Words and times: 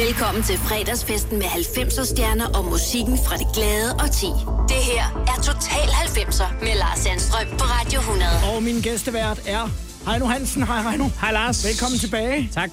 Velkommen 0.00 0.42
til 0.42 0.58
fredagsfesten 0.58 1.38
med 1.38 1.46
90'er 1.46 2.04
stjerner 2.04 2.46
og 2.58 2.64
musikken 2.64 3.18
fra 3.18 3.36
det 3.36 3.46
glade 3.54 3.92
og 3.94 4.10
ti. 4.12 4.26
Det 4.68 4.76
her 4.76 5.24
er 5.26 5.42
Total 5.42 5.88
90'er 5.88 6.64
med 6.64 6.74
Lars 6.78 6.98
Sandstrøm 6.98 7.46
på 7.58 7.64
Radio 7.64 8.00
100. 8.00 8.30
Og 8.54 8.62
min 8.62 8.80
gæstevært 8.80 9.40
er 9.46 9.70
Heino 10.10 10.26
Hansen. 10.26 10.62
Hej 10.62 10.82
Heino. 10.90 11.08
Hej 11.20 11.32
Lars. 11.32 11.66
Velkommen 11.66 11.98
tilbage. 11.98 12.50
Tak. 12.54 12.70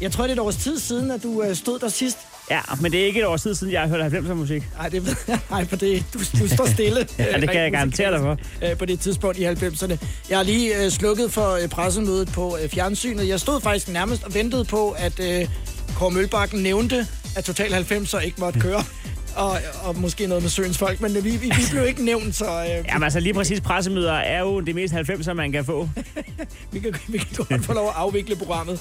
Jeg 0.00 0.12
tror, 0.12 0.22
det 0.24 0.30
er 0.30 0.34
et 0.34 0.40
års 0.40 0.56
tid 0.56 0.78
siden, 0.78 1.10
at 1.10 1.22
du 1.22 1.42
øh, 1.42 1.56
stod 1.56 1.78
der 1.78 1.88
sidst. 1.88 2.18
Ja, 2.50 2.60
men 2.80 2.92
det 2.92 3.00
er 3.00 3.06
ikke 3.06 3.20
et 3.20 3.26
år 3.26 3.36
tid 3.36 3.54
siden, 3.54 3.72
jeg 3.72 3.80
har 3.80 3.88
hørt 3.88 4.12
90'er 4.12 4.34
musik. 4.34 4.62
Nej, 4.78 4.88
det 4.88 5.06
ved 5.06 5.16
jeg. 5.28 5.38
Nej, 5.50 5.66
for 5.66 5.76
det, 5.76 6.04
du, 6.14 6.18
du 6.18 6.48
står 6.48 6.66
stille. 6.72 7.06
Ja, 7.18 7.40
det 7.40 7.50
kan 7.50 7.60
jeg 7.60 7.72
garantere 7.72 8.10
dig 8.12 8.20
for. 8.20 8.36
Øh, 8.70 8.76
På 8.76 8.84
det 8.84 9.00
tidspunkt 9.00 9.38
i 9.38 9.44
90'erne. 9.46 9.96
Jeg 10.30 10.38
har 10.38 10.42
lige 10.42 10.84
øh, 10.84 10.90
slukket 10.90 11.32
for 11.32 11.50
øh, 11.62 11.68
pressemødet 11.68 12.28
på 12.32 12.58
øh, 12.62 12.68
fjernsynet. 12.68 13.28
Jeg 13.28 13.40
stod 13.40 13.60
faktisk 13.60 13.88
nærmest 13.88 14.24
og 14.24 14.34
ventede 14.34 14.64
på, 14.64 14.90
at 14.90 15.20
øh, 15.20 15.48
Kåre 15.96 16.10
Mølbakken 16.10 16.62
nævnte, 16.62 17.06
at 17.36 17.44
Total 17.44 17.72
90'er 17.74 18.18
ikke 18.18 18.40
måtte 18.40 18.60
køre. 18.60 18.84
Og, 19.36 19.58
og 19.82 19.98
måske 20.00 20.26
noget 20.26 20.42
med 20.42 20.50
Søens 20.50 20.78
folk, 20.78 21.00
men 21.00 21.14
vi, 21.14 21.20
vi, 21.20 21.36
vi 21.36 21.62
blev 21.70 21.86
ikke 21.86 22.04
nævnt, 22.04 22.34
så 22.34 22.44
øh, 22.44 22.84
Jamen 22.88 23.02
altså 23.02 23.20
lige 23.20 23.34
præcis 23.34 23.60
pressemøder 23.60 24.12
er 24.12 24.40
jo 24.40 24.60
det 24.60 24.74
mest 24.74 24.94
90'er, 24.94 25.32
man 25.32 25.52
kan 25.52 25.64
få. 25.64 25.88
vi, 26.72 26.78
kan, 26.78 26.94
vi 27.08 27.18
kan 27.18 27.26
godt 27.48 27.64
få 27.64 27.72
lov 27.72 27.88
at 27.88 27.92
afvikle 27.96 28.36
programmet. 28.36 28.80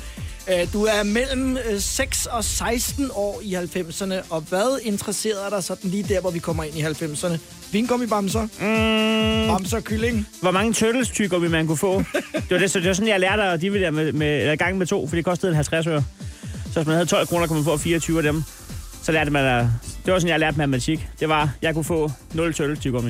Øh, 0.49 0.73
Du 0.73 0.83
er 0.83 1.03
mellem 1.03 1.57
øh, 1.57 1.79
6 1.79 2.25
og 2.25 2.43
16 2.43 3.09
år 3.13 3.41
i 3.43 3.55
90'erne, 3.55 4.13
og 4.29 4.41
hvad 4.41 4.79
interesserer 4.83 5.49
dig 5.49 5.63
sådan 5.63 5.89
lige 5.89 6.03
der, 6.03 6.21
hvor 6.21 6.31
vi 6.31 6.39
kommer 6.39 6.63
ind 6.63 6.75
i 6.77 6.81
90'erne? 6.81 7.37
Vingummibamser? 7.71 8.41
Mm. 8.41 9.47
Bamser 9.47 9.77
og 9.77 9.83
kylling? 9.83 10.27
Hvor 10.41 10.51
mange 10.51 10.73
turtles 10.73 11.09
tykker 11.09 11.39
vi 11.39 11.47
man 11.47 11.67
kunne 11.67 11.77
få? 11.77 11.97
Det 12.33 12.51
var, 12.51 12.57
det, 12.57 12.71
så 12.71 12.79
det 12.79 12.87
var 12.87 12.93
sådan, 12.93 13.07
jeg 13.07 13.19
lærte 13.19 13.43
at 13.43 13.61
dividere 13.61 13.91
med, 13.91 14.11
med, 14.11 14.41
eller 14.41 14.55
gang 14.55 14.77
med 14.77 14.87
to, 14.87 15.07
for 15.07 15.15
det 15.15 15.25
kostede 15.25 15.49
en 15.49 15.55
50 15.55 15.87
øre. 15.87 16.03
Så 16.71 16.79
hvis 16.79 16.87
man 16.87 16.95
havde 16.95 17.05
12 17.05 17.27
kroner, 17.27 17.47
kunne 17.47 17.57
man 17.57 17.65
få 17.65 17.77
24 17.77 18.17
af 18.17 18.23
dem. 18.23 18.43
Så 19.03 19.11
lærte 19.11 19.31
man 19.31 19.45
at... 19.45 19.65
Det 20.05 20.13
var 20.13 20.19
sådan, 20.19 20.29
jeg 20.29 20.39
lærte 20.39 20.57
matematik. 20.57 21.07
Det 21.19 21.29
var, 21.29 21.49
jeg 21.61 21.73
kunne 21.73 21.83
få 21.83 22.11
0 22.33 22.53
turtles 22.53 22.79
tykker 22.79 23.01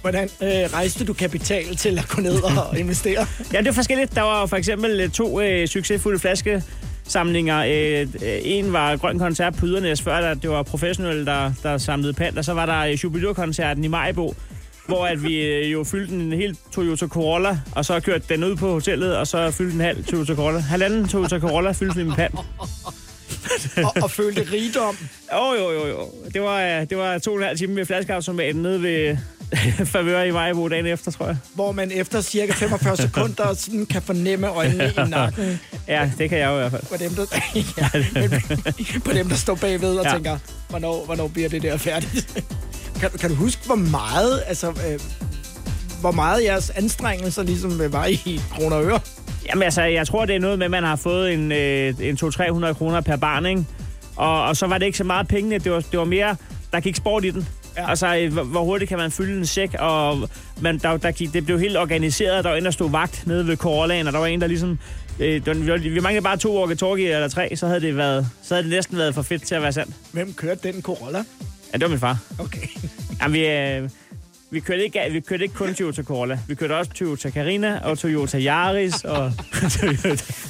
Hvordan 0.00 0.28
øh, 0.42 0.48
rejste 0.48 1.04
du 1.04 1.12
kapital 1.12 1.76
til 1.76 1.98
at 1.98 2.08
gå 2.08 2.22
ned 2.22 2.42
og 2.42 2.78
investere? 2.78 3.26
Ja, 3.52 3.58
det 3.58 3.66
var 3.66 3.72
forskelligt. 3.72 4.14
Der 4.14 4.22
var 4.22 4.46
for 4.46 4.56
eksempel 4.56 5.00
øh, 5.00 5.10
to 5.10 5.40
øh, 5.40 5.68
succesfulde 5.68 6.18
flaskesamlinger. 6.18 7.58
Øh, 7.58 8.08
øh, 8.22 8.38
en 8.44 8.72
var 8.72 8.96
Grøn 8.96 9.18
Koncert 9.18 9.56
på 9.56 9.66
Ydernæs, 9.66 10.02
før 10.02 10.20
der, 10.20 10.34
det 10.34 10.50
var 10.50 10.62
professionelle, 10.62 11.26
der, 11.26 11.52
der 11.62 11.78
samlede 11.78 12.12
pant. 12.12 12.38
Og 12.38 12.44
så 12.44 12.52
var 12.52 12.66
der 12.66 12.78
øh, 12.78 12.92
Jubilæumkoncerten 12.92 13.84
i 13.84 13.88
Majbo, 13.88 14.34
hvor 14.90 15.06
at 15.06 15.22
vi 15.22 15.40
øh, 15.40 15.72
jo 15.72 15.84
fyldte 15.84 16.14
en 16.14 16.32
helt 16.32 16.58
Toyota 16.72 17.06
Corolla, 17.06 17.60
og 17.72 17.84
så 17.84 18.00
kørte 18.00 18.24
den 18.28 18.44
ud 18.44 18.56
på 18.56 18.72
hotellet, 18.72 19.16
og 19.16 19.26
så 19.26 19.50
fyldte 19.50 19.74
en 19.74 19.80
halv 19.80 20.04
Toyota 20.04 20.34
Corolla. 20.34 20.60
Halvanden 20.60 21.08
Toyota 21.08 21.38
Corolla 21.38 21.72
fyldte 21.72 21.96
vi 21.96 22.04
med 22.04 22.14
pant. 22.14 22.34
og, 23.86 23.92
og 24.02 24.10
følte 24.10 24.46
rigdom? 24.52 24.96
Jo, 25.32 25.54
jo, 25.58 25.72
jo, 25.72 25.86
jo. 25.86 26.08
Det 26.34 26.42
var, 26.42 26.60
øh, 26.60 26.86
det 26.90 26.98
var 26.98 27.18
to 27.18 27.30
og 27.32 27.36
en 27.38 27.42
halv 27.44 27.58
time 27.58 27.74
med 27.74 27.86
flaskeautomaten 27.86 28.62
nede 28.62 28.82
ved 28.82 29.16
Favør 29.92 30.22
i 30.22 30.30
Majbo 30.30 30.68
dagen 30.68 30.86
efter, 30.86 31.10
tror 31.10 31.26
jeg. 31.26 31.36
Hvor 31.54 31.72
man 31.72 31.90
efter 31.92 32.20
cirka 32.20 32.52
45 32.52 32.96
sekunder 33.06 33.54
sådan 33.54 33.86
kan 33.86 34.02
fornemme 34.02 34.48
øjnene 34.48 34.92
i 35.06 35.08
nakken 35.08 35.60
Ja, 35.88 36.10
det 36.18 36.28
kan 36.28 36.38
jeg 36.38 36.46
jo 36.46 36.52
i 36.56 36.58
hvert 36.58 36.70
fald. 36.70 36.82
på 36.82 36.96
dem, 36.96 37.10
der, 37.14 37.26
ja, 37.78 38.20
men 38.20 39.00
på 39.04 39.12
dem, 39.12 39.28
der 39.28 39.36
står 39.36 39.54
bagved 39.54 39.96
og. 39.98 40.04
Ja. 40.04 40.12
tænker, 40.12 40.38
hvornår, 40.68 41.04
hvornår 41.04 41.28
bliver 41.28 41.48
det 41.48 41.62
der 41.62 41.76
færdigt? 41.76 42.44
Kan, 43.00 43.10
kan 43.10 43.30
du 43.30 43.36
huske, 43.36 43.66
hvor 43.66 43.74
meget, 43.74 44.42
altså, 44.46 44.68
øh, 44.70 45.00
hvor 46.00 46.10
meget 46.10 46.44
jeres 46.44 46.70
anstrengelser 46.70 47.42
ligesom 47.42 47.80
øh, 47.80 47.92
var 47.92 48.06
i 48.06 48.40
kroner 48.52 48.76
og 48.76 48.84
øre? 48.84 49.00
Jamen 49.48 49.62
altså, 49.62 49.82
jeg 49.82 50.06
tror, 50.06 50.24
det 50.24 50.34
er 50.36 50.40
noget 50.40 50.58
med, 50.58 50.64
at 50.64 50.70
man 50.70 50.82
har 50.84 50.96
fået 50.96 51.32
en, 51.32 51.52
øh, 51.52 51.94
en 52.00 52.18
200-300 52.24 52.72
kroner 52.72 53.00
per 53.00 53.16
barn, 53.16 53.46
ikke? 53.46 53.64
Og, 54.16 54.44
og 54.44 54.56
så 54.56 54.66
var 54.66 54.78
det 54.78 54.86
ikke 54.86 54.98
så 54.98 55.04
meget 55.04 55.28
pengene, 55.28 55.58
det 55.58 55.72
var, 55.72 55.80
det 55.80 55.98
var 55.98 56.04
mere, 56.04 56.36
der 56.72 56.80
gik 56.80 56.96
sport 56.96 57.24
i 57.24 57.30
den. 57.30 57.48
Ja. 57.76 57.90
Altså, 57.90 58.16
øh, 58.16 58.32
hvor, 58.32 58.42
hvor 58.42 58.64
hurtigt 58.64 58.88
kan 58.88 58.98
man 58.98 59.10
fylde 59.10 59.38
en 59.38 59.46
sæk, 59.46 59.74
og 59.78 60.28
man, 60.60 60.78
der, 60.78 60.96
der 60.96 61.10
gik, 61.10 61.32
det 61.32 61.44
blev 61.46 61.58
helt 61.60 61.76
organiseret. 61.76 62.44
Der 62.44 62.50
var 62.50 62.56
en, 62.56 62.64
der 62.64 62.70
stod 62.70 62.90
vagt 62.90 63.26
nede 63.26 63.46
ved 63.46 63.56
Corollaen, 63.56 64.06
og 64.06 64.12
der 64.12 64.18
var 64.18 64.26
en, 64.26 64.40
der 64.40 64.46
ligesom... 64.46 64.78
Øh, 65.18 65.46
var- 65.46 65.76
vi 65.78 66.00
manglede 66.00 66.22
bare 66.24 66.36
to 66.36 66.64
walkie-talkie 66.64 67.14
eller 67.14 67.28
tre, 67.28 67.56
så 67.56 67.66
havde, 67.66 67.80
det 67.80 67.96
været, 67.96 68.28
så 68.42 68.54
havde 68.54 68.62
det 68.68 68.70
næsten 68.76 68.98
været 68.98 69.14
for 69.14 69.22
fedt 69.22 69.42
til 69.42 69.54
at 69.54 69.62
være 69.62 69.72
sandt. 69.72 69.94
Hvem 70.12 70.32
kørte 70.32 70.72
den 70.72 70.82
Corolla? 70.82 71.24
Ja, 71.72 71.78
det 71.78 71.82
var 71.82 71.88
min 71.88 71.98
far. 71.98 72.18
Okay. 72.38 72.66
Jamen, 73.22 73.32
vi, 73.32 73.46
øh, 73.46 73.90
vi, 74.50 74.60
kørte 74.60 74.84
ikke, 74.84 75.00
vi 75.10 75.20
kørte 75.20 75.42
ikke 75.42 75.54
kun 75.54 75.74
Toyota 75.74 76.02
Corolla. 76.02 76.38
Vi 76.48 76.54
kørte 76.54 76.76
også 76.76 76.90
Toyota 76.90 77.30
Carina 77.30 77.80
og 77.84 77.98
Toyota 77.98 78.38
Yaris 78.38 79.04
og. 79.04 79.32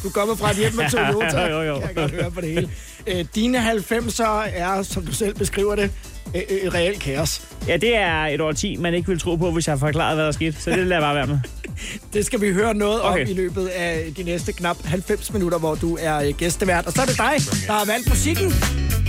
Du 0.03 0.10
kommer 0.10 0.34
fra 0.34 0.50
et 0.50 0.56
hjem 0.56 0.75
med 0.75 0.91
Toyota. 0.91 1.47
Jo, 1.47 1.62
jo, 1.62 1.62
jo. 1.62 1.78
Kan 1.78 1.88
jeg 1.88 1.94
godt 1.94 2.10
høre 2.10 2.30
på 2.30 2.41
det 2.41 2.48
hele. 2.48 2.70
Øh, 3.06 3.25
dine 3.34 3.70
90'er 3.70 4.22
er, 4.53 4.82
som 4.82 5.06
du 5.06 5.12
selv 5.12 5.34
beskriver 5.34 5.75
det, 5.76 5.91
øh, 6.36 6.42
øh, 6.50 6.75
reelt 6.75 7.00
kaos. 7.00 7.42
Ja, 7.69 7.76
det 7.76 7.97
er 7.97 8.26
et 8.26 8.41
år 8.41 8.53
10, 8.53 8.76
man 8.76 8.94
ikke 8.94 9.09
vil 9.09 9.20
tro 9.20 9.36
på, 9.36 9.50
hvis 9.50 9.69
jeg 9.69 9.78
forklarede, 9.78 10.14
hvad 10.14 10.25
der 10.25 10.32
skete. 10.32 10.62
Så 10.62 10.70
det 10.70 10.78
lader 10.78 10.94
jeg 10.94 11.03
bare 11.03 11.14
være 11.14 11.26
med. 11.26 11.38
Det 12.12 12.26
skal 12.26 12.41
vi 12.41 12.53
høre 12.53 12.75
noget 12.75 13.03
okay. 13.03 13.10
Okay. 13.10 13.25
om 13.25 13.30
i 13.30 13.34
løbet 13.34 13.66
af 13.66 14.12
de 14.16 14.22
næste 14.22 14.53
knap 14.53 14.76
90 14.84 15.32
minutter, 15.32 15.59
hvor 15.59 15.75
du 15.75 15.98
er 16.00 16.16
øh, 16.16 16.34
gæstevært. 16.34 16.86
Og 16.86 16.92
så 16.92 17.03
er 17.03 17.06
det 17.06 17.16
dig, 17.16 17.34
der 17.66 17.72
har 17.72 17.84
valgt 17.84 18.09
musikken. 18.09 18.53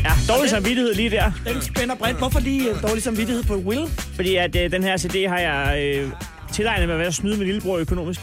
Ja, 0.03 0.33
dårlig 0.33 0.49
samvittighed 0.49 0.93
lige 0.93 1.09
der. 1.09 1.31
Den 1.45 1.61
spænder 1.61 1.95
bredt. 1.95 2.17
Hvorfor 2.17 2.39
lige 2.39 2.69
øh, 2.69 2.81
dårlig 2.81 3.03
samvittighed 3.03 3.43
på 3.43 3.55
Will? 3.55 3.87
Fordi 4.15 4.35
at 4.35 4.55
øh, 4.55 4.71
den 4.71 4.83
her 4.83 4.97
CD 4.97 5.27
har 5.27 5.39
jeg 5.39 5.83
øh, 5.83 6.11
tilegnet 6.53 6.87
med 6.87 6.95
at 6.95 6.99
være 6.99 7.07
at 7.07 7.13
snyde 7.13 7.37
min 7.37 7.47
lillebror 7.47 7.77
økonomisk. 7.77 8.19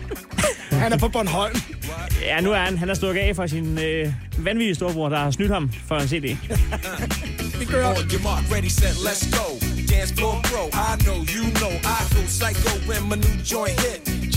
Han 0.82 0.92
er 0.92 0.98
på 0.98 1.08
Bornholm. 1.08 1.60
Ja, 2.22 2.40
nu 2.40 2.52
er 2.52 2.58
han, 2.58 2.78
han 2.78 2.90
er 2.90 2.94
stukket 2.94 3.20
af 3.20 3.36
for 3.36 3.46
sin 3.46 3.78
øh, 3.78 4.12
vanvittige 4.38 4.74
storebror, 4.74 5.08
der 5.08 5.18
har 5.18 5.30
snydt 5.30 5.52
ham 5.52 5.72
for 5.88 5.96
en 5.96 6.08
CD. 6.08 6.22
Vi 7.60 7.64
kører. 7.64 7.88
On 7.88 8.10
your 8.12 8.22
mark, 8.22 8.52
ready, 8.52 8.68
set, 8.68 8.96
let's 9.08 9.24
go. 9.38 9.46
Dance 9.90 10.14
floor 10.14 10.40
pro, 10.44 10.62
I 10.68 10.96
know, 11.04 11.16
you 11.36 11.44
know, 11.60 11.72
I 11.96 11.98
go 12.14 12.22
psycho 12.26 12.70
when 12.88 13.02
my 13.10 13.16
new 13.16 13.34
joint 13.52 13.80
hit. 13.80 14.19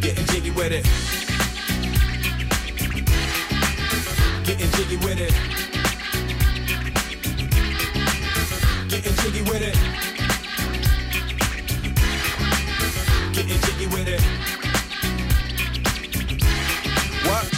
Getting 0.00 0.26
jiggy 0.26 0.50
with 0.50 0.72
it. 0.72 0.84
Getting 4.44 4.70
jiggy 4.70 4.96
with 4.96 5.18
it. 5.18 5.32
Getting 8.88 9.14
jiggy 9.16 9.42
with 9.42 9.62
it. 9.62 9.76
Getting 13.34 13.60
jiggy 13.60 13.86
with 13.88 14.08
it. 14.08 14.22
What? 17.26 17.57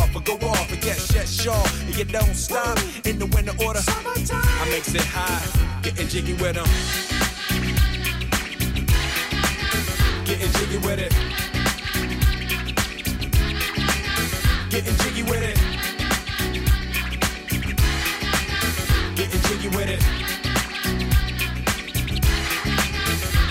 or 0.15 0.21
go 0.21 0.35
off. 0.47 0.71
And 0.71 0.83
yes, 0.83 1.41
sure. 1.41 1.53
And 1.85 1.97
you 1.97 2.05
don't 2.05 2.35
stop 2.35 2.77
in 3.05 3.19
the 3.19 3.25
winter 3.27 3.53
order. 3.65 3.81
I 3.87 4.69
makes 4.69 4.93
it 4.93 5.01
high, 5.01 5.45
getting 5.81 6.07
jiggy 6.07 6.33
with 6.33 6.55
them. 6.55 6.67
Getting 10.25 10.51
jiggy 10.53 10.77
with 10.77 10.99
it. 10.99 11.13
Getting 14.69 14.95
jiggy 14.97 15.23
with 15.23 15.43
it. 15.43 15.57
Getting 19.15 19.41
jiggy 19.41 19.69
with 19.75 19.89
it. 19.89 20.30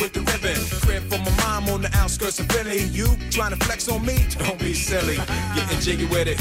with 0.00 0.12
the 0.16 0.22
ribbon. 0.32 0.58
Crib 0.84 1.02
for 1.12 1.18
my 1.26 1.32
mom 1.44 1.62
on 1.74 1.80
the 1.86 1.90
outskirts 2.02 2.38
of 2.42 2.46
Philly. 2.52 2.80
You 2.98 3.06
trying 3.36 3.52
to 3.56 3.60
flex 3.66 3.80
on 3.94 4.00
me? 4.10 4.16
Don't 4.42 4.58
be 4.66 4.72
silly. 4.88 5.16
Getting 5.56 5.80
jiggy 5.86 6.06
with 6.14 6.28
it. 6.34 6.40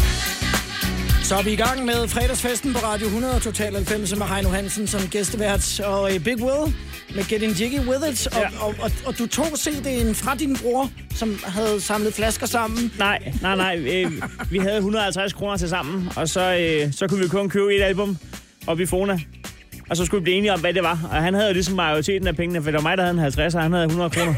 Så 1.30 1.36
er 1.36 1.44
vi 1.44 1.52
i 1.52 1.56
gang 1.56 1.86
med 1.86 2.08
fredagsfesten 2.08 2.74
på 2.74 2.80
Radio 2.80 3.06
100 3.08 3.40
Total 3.40 3.74
90 3.76 4.16
med 4.18 4.28
Heino 4.28 4.50
Hansen 4.50 4.88
som 4.88 5.02
gæstevært 5.08 5.80
og 5.80 6.14
øh, 6.14 6.20
Big 6.24 6.42
Will 6.42 6.76
med 7.16 7.24
Getting 7.24 7.60
Jiggy 7.62 7.80
With 7.80 8.12
It. 8.12 8.28
Og, 8.28 8.34
Ja. 8.42 8.48
og, 8.66 8.76
og, 8.80 8.92
og 9.06 9.18
du 9.18 9.28
tog 9.28 9.46
CD'en 9.46 10.14
fra 10.14 10.36
din 10.36 10.58
bror, 10.62 10.90
som 11.16 11.40
havde 11.44 11.82
samlet 11.82 12.14
flasker 12.14 12.46
sammen. 12.46 12.94
Nej, 13.00 13.34
nej, 13.42 13.56
nej. 13.56 13.76
Øh, 13.78 14.12
vi 14.52 14.58
havde 14.58 14.76
150 14.78 15.34
kroner 15.34 15.58
til 15.58 15.70
sammen, 15.70 16.10
og 16.16 16.30
så, 16.30 16.42
øh, 16.58 16.94
så 16.94 17.08
kunne 17.08 17.20
vi 17.22 17.28
kun 17.28 17.50
købe 17.50 17.76
et 17.76 17.82
album 17.84 18.18
op 18.68 18.80
i 18.80 18.86
Fona. 18.86 19.20
Og 19.90 19.98
så 19.98 20.06
skulle 20.06 20.22
vi 20.22 20.24
blive 20.24 20.38
enige 20.38 20.54
om, 20.54 20.60
hvad 20.60 20.74
det 20.74 20.84
var. 20.84 21.00
Og 21.12 21.24
han 21.24 21.34
havde 21.34 21.48
jo 21.48 21.54
ligesom 21.54 21.76
majoriteten 21.76 22.28
af 22.28 22.36
pengene, 22.36 22.64
for 22.64 22.72
det 22.72 22.78
var 22.78 22.82
mig, 22.82 22.98
der 22.98 23.04
havde 23.04 23.14
en 23.14 23.20
50, 23.20 23.56
og 23.56 23.62
han 23.62 23.74
havde 23.74 23.86
100 23.86 24.10
kroner. 24.10 24.34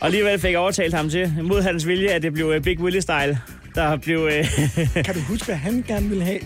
Og 0.00 0.06
alligevel 0.06 0.38
fik 0.38 0.50
jeg 0.50 0.58
overtalt 0.58 0.94
ham 0.94 1.10
til, 1.10 1.32
mod 1.42 1.62
hans 1.62 1.86
vilje, 1.86 2.08
at 2.08 2.22
det 2.22 2.32
blev 2.32 2.52
øh, 2.54 2.62
Big 2.62 2.80
Willie-style. 2.80 3.36
Der 3.74 3.96
blev... 3.96 4.28
Øh, 4.32 4.44
Kan 5.04 5.14
du 5.14 5.20
huske, 5.20 5.44
hvad 5.44 5.54
han 5.56 5.84
gerne 5.88 6.08
ville 6.08 6.24
have? 6.24 6.38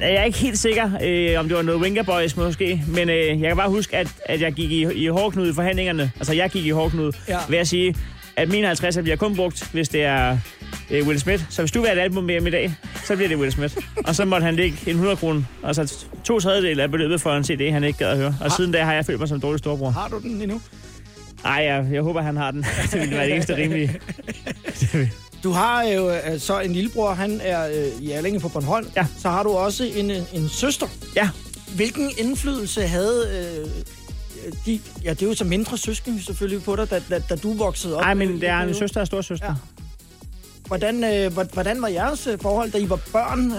jeg 0.00 0.14
er 0.14 0.24
ikke 0.24 0.38
helt 0.38 0.58
sikker, 0.58 0.90
øh, 1.04 1.40
om 1.40 1.48
det 1.48 1.56
var 1.56 1.62
noget 1.62 1.80
Winger 1.80 2.02
Boys 2.02 2.36
måske, 2.36 2.82
men 2.88 3.10
øh, 3.10 3.40
jeg 3.40 3.48
kan 3.48 3.56
bare 3.56 3.68
huske, 3.70 3.96
at, 3.96 4.08
at 4.26 4.40
jeg 4.40 4.52
gik 4.52 4.70
i, 4.70 4.86
i 4.94 5.06
hårdknud 5.06 5.50
i 5.50 5.54
forhandlingerne. 5.54 6.10
Altså, 6.16 6.34
jeg 6.34 6.50
gik 6.50 6.66
i 6.66 6.70
hårdknud 6.70 7.12
Ja. 7.28 7.38
ved 7.48 7.58
at 7.58 7.68
sige, 7.68 7.94
at 8.38 8.48
min 8.48 8.64
50 8.64 8.98
bliver 9.02 9.16
kun 9.16 9.36
brugt, 9.36 9.70
hvis 9.72 9.88
det 9.88 10.04
er 10.04 10.38
øh, 10.90 11.06
Will 11.06 11.20
Smith. 11.20 11.44
Så 11.50 11.62
hvis 11.62 11.72
du 11.72 11.80
vil 11.80 11.88
have 11.88 12.00
et 12.00 12.02
album 12.02 12.24
med 12.24 12.46
i 12.46 12.50
dag, 12.50 12.74
så 13.04 13.16
bliver 13.16 13.28
det 13.28 13.38
Will 13.38 13.52
Smith. 13.52 13.76
og 14.04 14.14
så 14.14 14.24
måtte 14.24 14.44
han 14.44 14.56
lægge 14.56 14.76
en 14.86 14.90
100 14.90 15.16
kroner, 15.16 15.42
og 15.62 15.74
så 15.74 16.06
to 16.24 16.40
tredjedel 16.40 16.80
af 16.80 16.90
beløbet 16.90 17.20
for 17.20 17.36
en 17.36 17.44
CD, 17.44 17.72
han 17.72 17.84
ikke 17.84 17.98
gad 17.98 18.08
at 18.08 18.16
høre. 18.16 18.36
Og 18.40 18.52
siden 18.52 18.72
da 18.72 18.84
har 18.84 18.94
jeg 18.94 19.06
følt 19.06 19.18
mig 19.18 19.28
som 19.28 19.40
dårlig 19.40 19.58
storbror. 19.58 19.90
Har 19.90 20.08
du 20.08 20.18
den 20.18 20.42
endnu? 20.42 20.60
Nej, 21.44 21.52
jeg, 21.52 21.86
jeg 21.92 22.02
håber, 22.02 22.22
han 22.22 22.36
har 22.36 22.50
den. 22.50 22.64
det 22.92 23.00
ville 23.00 23.16
være 23.16 23.26
det 23.26 23.34
eneste 23.34 23.56
rimelige. 23.56 24.00
Du 25.42 25.50
har 25.50 25.82
jo 25.82 26.10
øh, 26.10 26.38
så 26.38 26.60
en 26.60 26.72
lillebror, 26.72 27.14
han 27.14 27.40
er 27.42 27.68
øh, 27.68 28.02
i 28.02 28.10
Erlinge 28.10 28.40
på 28.40 28.48
Bornholm. 28.48 28.86
Ja. 28.96 29.06
Så 29.18 29.28
har 29.30 29.42
du 29.42 29.50
også 29.50 29.84
en, 29.84 30.10
en, 30.10 30.26
en 30.32 30.48
søster. 30.48 30.86
Ja, 31.16 31.28
Hvilken 31.76 32.10
indflydelse 32.18 32.82
havde 32.82 33.24
øh, 33.64 33.70
de... 34.66 34.80
Ja, 35.04 35.10
det 35.10 35.22
er 35.22 35.26
jo 35.26 35.34
så 35.34 35.44
mindre 35.44 35.78
søskende 35.78 36.22
selvfølgelig 36.24 36.64
på 36.64 36.76
dig, 36.76 36.90
da, 36.90 37.02
da, 37.10 37.18
da 37.18 37.36
du 37.36 37.52
voksede 37.52 37.96
op. 37.96 38.02
Nej, 38.02 38.10
øh, 38.12 38.16
men 38.18 38.30
i 38.36 38.40
det 38.40 38.48
er 38.48 38.58
en 38.58 38.74
søster 38.74 39.00
og 39.00 39.06
storsøster. 39.06 39.46
Ja. 39.46 39.54
Hvordan, 40.66 41.04
øh, 41.04 41.32
hvor- 41.32 41.46
hvordan 41.52 41.82
var 41.82 41.88
jeres 41.88 42.26
øh, 42.26 42.38
forhold, 42.42 42.70
da 42.70 42.78
I 42.78 42.90
var 42.90 43.00
børn? 43.12 43.52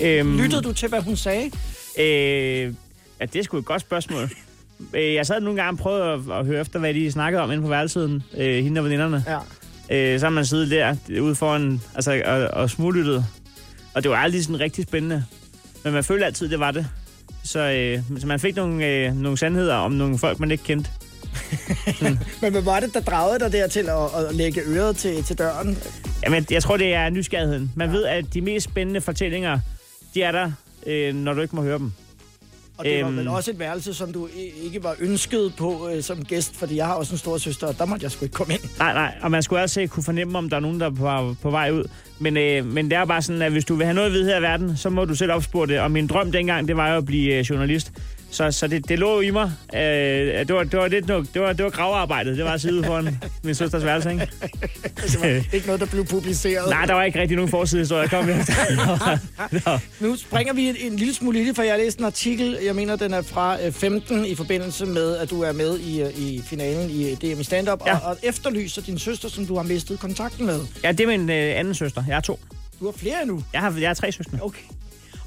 Øhm, 0.00 0.36
Lyttede 0.38 0.62
du 0.62 0.72
til, 0.72 0.88
hvad 0.88 1.00
hun 1.02 1.16
sagde? 1.16 1.50
Øh, 1.98 2.74
ja, 3.20 3.24
det 3.24 3.36
er 3.36 3.42
sgu 3.42 3.58
et 3.58 3.64
godt 3.64 3.80
spørgsmål. 3.80 4.30
Øh, 4.94 5.14
jeg 5.14 5.26
sad 5.26 5.40
nogle 5.40 5.62
gange 5.62 5.78
og 5.78 5.82
prøvede 5.82 6.04
at, 6.12 6.20
at 6.40 6.46
høre 6.46 6.60
efter, 6.60 6.78
hvad 6.78 6.94
de 6.94 7.12
snakkede 7.12 7.42
om 7.42 7.50
inde 7.50 7.62
på 7.62 7.68
værelsen, 7.68 8.22
øh, 8.36 8.64
hende 8.64 8.78
og 8.80 8.84
veninderne. 8.84 9.24
Ja. 9.26 10.14
Øh, 10.14 10.20
så 10.20 10.26
har 10.26 10.30
man 10.30 10.46
siddet 10.46 10.70
der 10.70 10.96
ude 11.20 11.34
foran 11.34 11.80
altså, 11.94 12.22
og, 12.26 12.60
og 12.62 12.70
smuglyttet. 12.70 13.26
Og 13.94 14.02
det 14.02 14.10
var 14.10 14.16
aldrig 14.16 14.44
sådan 14.44 14.60
rigtig 14.60 14.84
spændende. 14.84 15.24
Men 15.84 15.92
man 15.92 16.04
følte 16.04 16.26
altid, 16.26 16.48
det 16.48 16.60
var 16.60 16.70
det. 16.70 16.86
Så, 17.44 17.60
øh, 17.60 18.20
så 18.20 18.26
man 18.26 18.40
fik 18.40 18.56
nogle, 18.56 18.86
øh, 18.86 19.16
nogle 19.16 19.38
sandheder 19.38 19.74
om 19.74 19.92
nogle 19.92 20.18
folk, 20.18 20.40
man 20.40 20.50
ikke 20.50 20.64
kendte. 20.64 20.90
Men 22.42 22.52
hvad 22.52 22.62
var 22.62 22.80
det, 22.80 22.94
der 22.94 23.00
dragede 23.00 23.38
dig 23.38 23.52
der 23.52 23.66
til 23.66 23.88
at, 23.88 24.26
at 24.28 24.34
lægge 24.34 24.60
øret 24.66 24.96
til, 24.96 25.24
til 25.24 25.38
døren? 25.38 25.78
Jamen, 26.24 26.46
jeg 26.50 26.62
tror, 26.62 26.76
det 26.76 26.94
er 26.94 27.10
nysgerrigheden. 27.10 27.72
Man 27.76 27.88
ja. 27.88 27.96
ved, 27.96 28.04
at 28.04 28.34
de 28.34 28.40
mest 28.40 28.64
spændende 28.64 29.00
fortællinger, 29.00 29.58
de 30.14 30.22
er 30.22 30.32
der, 30.32 30.52
øh, 30.86 31.14
når 31.14 31.32
du 31.32 31.40
ikke 31.40 31.56
må 31.56 31.62
høre 31.62 31.78
dem. 31.78 31.92
Og 32.80 32.86
det 32.86 33.02
var 33.02 33.08
Øhm. 33.08 33.16
vel 33.18 33.28
også 33.28 33.50
et 33.50 33.58
værelse, 33.58 33.94
som 33.94 34.12
du 34.12 34.28
ikke 34.64 34.82
var 34.84 34.94
ønsket 35.00 35.52
på 35.56 35.88
øh, 35.94 36.02
som 36.02 36.24
gæst, 36.24 36.56
fordi 36.56 36.76
jeg 36.76 36.86
har 36.86 36.94
også 36.94 37.12
en 37.14 37.18
stor 37.18 37.38
søster, 37.38 37.66
og 37.66 37.78
der 37.78 37.84
måtte 37.84 38.04
jeg 38.04 38.10
sgu 38.10 38.24
ikke 38.24 38.32
komme 38.34 38.54
ind. 38.54 38.60
Nej, 38.78 38.92
nej, 38.92 39.14
og 39.22 39.30
man 39.30 39.42
skulle 39.42 39.62
også 39.62 39.86
kunne 39.90 40.02
fornemme, 40.02 40.38
om 40.38 40.48
der 40.50 40.56
er 40.56 40.60
nogen, 40.60 40.80
der 40.80 40.86
er 40.86 40.90
på, 40.90 41.34
på 41.42 41.50
vej 41.50 41.70
ud. 41.70 41.84
Men, 42.18 42.36
øh, 42.36 42.66
men 42.66 42.90
det 42.90 42.92
er 42.98 43.04
bare 43.04 43.22
sådan, 43.22 43.42
at 43.42 43.52
hvis 43.52 43.64
du 43.64 43.74
vil 43.74 43.86
have 43.86 43.94
noget 43.94 44.06
at 44.06 44.12
vide 44.12 44.24
her 44.24 44.38
i 44.38 44.42
verden, 44.42 44.76
så 44.76 44.90
må 44.90 45.04
du 45.04 45.14
selv 45.14 45.32
opspore 45.32 45.66
det. 45.66 45.80
Og 45.80 45.90
min 45.90 46.06
drøm 46.06 46.32
dengang, 46.32 46.68
det 46.68 46.76
var 46.76 46.90
jo 46.90 46.96
at 46.96 47.06
blive 47.06 47.34
øh, 47.34 47.40
journalist. 47.40 47.92
Så, 48.32 48.50
så 48.52 48.66
det, 48.66 48.88
det 48.88 48.98
lå 48.98 49.20
i 49.20 49.30
mig. 49.30 49.52
Øh, 49.74 49.80
det, 49.80 50.54
var, 50.54 50.62
det, 50.64 50.72
var 50.78 50.88
lidt, 50.88 51.08
nok- 51.08 51.26
det, 51.34 51.42
var, 51.42 51.52
det 51.52 51.64
var 51.64 51.70
gravearbejdet. 51.70 52.36
Det 52.36 52.44
var 52.44 52.52
at 52.52 52.60
sidde 52.60 52.84
foran 52.84 53.18
min 53.44 53.54
søsters 53.54 53.84
værelse, 53.84 54.10
ikke? 54.12 54.28
Det 55.02 55.20
var 55.20 55.26
ikke 55.52 55.66
noget, 55.66 55.80
der 55.80 55.86
blev 55.86 56.04
publiceret. 56.06 56.68
Nej, 56.70 56.86
der 56.86 56.94
var 56.94 57.02
ikke 57.04 57.20
rigtig 57.20 57.36
nogen 57.36 57.50
forsidehistorie. 57.50 58.08
Kom 58.08 58.28
efter. 58.28 59.18
Nu 60.04 60.16
springer 60.16 60.52
vi 60.52 60.68
en, 60.68 60.76
en 60.80 60.96
lille 60.96 61.14
smule 61.14 61.42
i 61.42 61.46
det, 61.46 61.56
for 61.56 61.62
jeg 61.62 61.72
har 61.72 61.78
læst 61.78 61.98
en 61.98 62.04
artikel, 62.04 62.58
jeg 62.64 62.74
mener, 62.74 62.96
den 62.96 63.14
er 63.14 63.22
fra 63.22 63.62
øh, 63.66 63.72
15, 63.72 64.24
i 64.26 64.34
forbindelse 64.34 64.86
med, 64.86 65.16
at 65.16 65.30
du 65.30 65.42
er 65.42 65.52
med 65.52 65.78
i, 65.78 66.02
øh, 66.02 66.18
i 66.18 66.42
finalen 66.46 66.90
i 66.90 67.10
øh, 67.10 67.16
DM 67.16 67.40
i 67.40 67.44
stand-up, 67.44 67.82
Ja. 67.86 67.94
og, 67.98 68.00
og 68.10 68.16
efterlyser 68.22 68.82
din 68.82 68.98
søster, 68.98 69.28
som 69.28 69.46
du 69.46 69.56
har 69.56 69.62
mistet 69.62 70.00
kontakten 70.00 70.46
med. 70.46 70.60
Ja, 70.84 70.92
det 70.92 71.00
er 71.00 71.06
min 71.06 71.30
øh, 71.30 71.58
anden 71.58 71.74
søster. 71.74 72.04
Jeg 72.08 72.16
er 72.16 72.20
to. 72.20 72.40
Du 72.80 72.84
har 72.84 72.92
flere 72.96 73.26
nu. 73.26 73.44
Jeg 73.52 73.60
har, 73.60 73.74
jeg 73.80 73.88
har 73.88 73.94
tre 73.94 74.12
søstre. 74.12 74.38
Okay. 74.42 74.60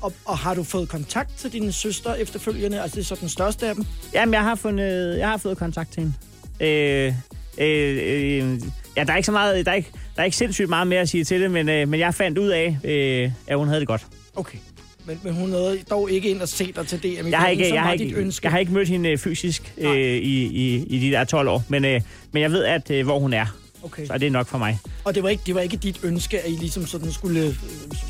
Og, 0.04 0.14
og 0.26 0.38
har 0.38 0.54
du 0.54 0.64
fået 0.64 0.90
kontakt 0.90 1.38
til 1.38 1.54
din 1.54 1.72
søster 1.72 2.14
efterfølgende? 2.14 2.82
Altså, 2.82 2.96
det 2.96 3.02
er 3.02 3.06
så 3.06 3.16
den 3.22 3.30
største 3.30 3.68
af 3.68 3.76
dem? 3.76 3.86
Jamen, 4.14 4.34
jeg 4.34 4.44
har, 4.44 4.56
fundet, 4.56 5.18
jeg 5.18 5.30
har 5.30 5.38
fået 5.38 5.58
kontakt 5.58 5.92
til 5.94 6.00
hende. 6.00 6.14
Øh, 6.60 7.14
øh, 7.58 7.98
øh, 8.02 8.60
ja, 8.98 9.04
der 9.04 9.14
er 9.14 9.16
ikke 9.18 9.26
så 9.26 9.32
meget, 9.32 9.66
der 9.66 9.72
er 9.72 9.76
ikke, 9.76 9.92
der 10.16 10.22
er 10.22 10.26
ikke 10.26 10.38
sindssygt 10.38 10.70
meget 10.70 10.88
mere 10.88 11.00
at 11.00 11.10
sige 11.10 11.24
til 11.24 11.42
det, 11.42 11.52
men, 11.52 11.70
øh, 11.70 11.88
men 11.88 12.00
jeg 12.00 12.14
fandt 12.14 12.38
ud 12.38 12.48
af, 12.50 12.78
øh, 12.84 13.32
at 13.48 13.58
hun 13.58 13.68
havde 13.68 13.80
det 13.80 13.88
godt. 13.88 14.06
Okay. 14.36 14.58
Men, 15.06 15.20
men 15.24 15.34
hun 15.34 15.50
nåede 15.50 15.80
dog 15.90 16.12
ikke 16.12 16.30
ind 16.30 16.42
og 16.42 16.48
se 16.50 16.72
dig 16.76 16.88
til 16.88 17.04
DM 17.04 17.28
Jeg 17.30 17.40
har 17.40 17.48
ikke, 17.48 17.66
som 17.68 17.76
jeg 17.76 17.84
har 17.84 17.94
ikke, 17.94 18.16
ønske. 18.16 18.46
jeg 18.46 18.52
har 18.52 18.60
ikke 18.60 18.74
mødt 18.74 18.90
hende 18.90 19.10
øh, 19.10 19.18
fysisk 19.18 19.74
øh, 19.78 19.96
i, 19.98 20.44
i, 20.44 20.84
i 20.84 21.00
de 21.00 21.12
der 21.12 21.24
12 21.24 21.48
år, 21.48 21.64
men, 21.68 21.86
øh, 21.86 22.02
men 22.32 22.42
jeg 22.42 22.52
ved, 22.52 22.64
at 22.64 22.92
øh, 22.92 23.06
hvor 23.06 23.20
hun 23.20 23.34
er, 23.34 23.46
Okay. 23.84 24.06
så 24.06 24.14
er 24.14 24.18
det 24.18 24.32
nok 24.32 24.48
for 24.48 24.58
mig. 24.58 24.80
Og 25.04 25.16
det 25.16 25.24
var, 25.24 25.30
ikke, 25.30 25.44
det 25.46 25.56
var 25.56 25.62
ikke 25.62 25.78
dit 25.78 26.00
ønske, 26.04 26.40
at 26.40 26.52
I 26.52 26.56
ligesom 26.56 26.86
sådan 26.86 27.12
skulle 27.12 27.42
øh, 27.42 27.56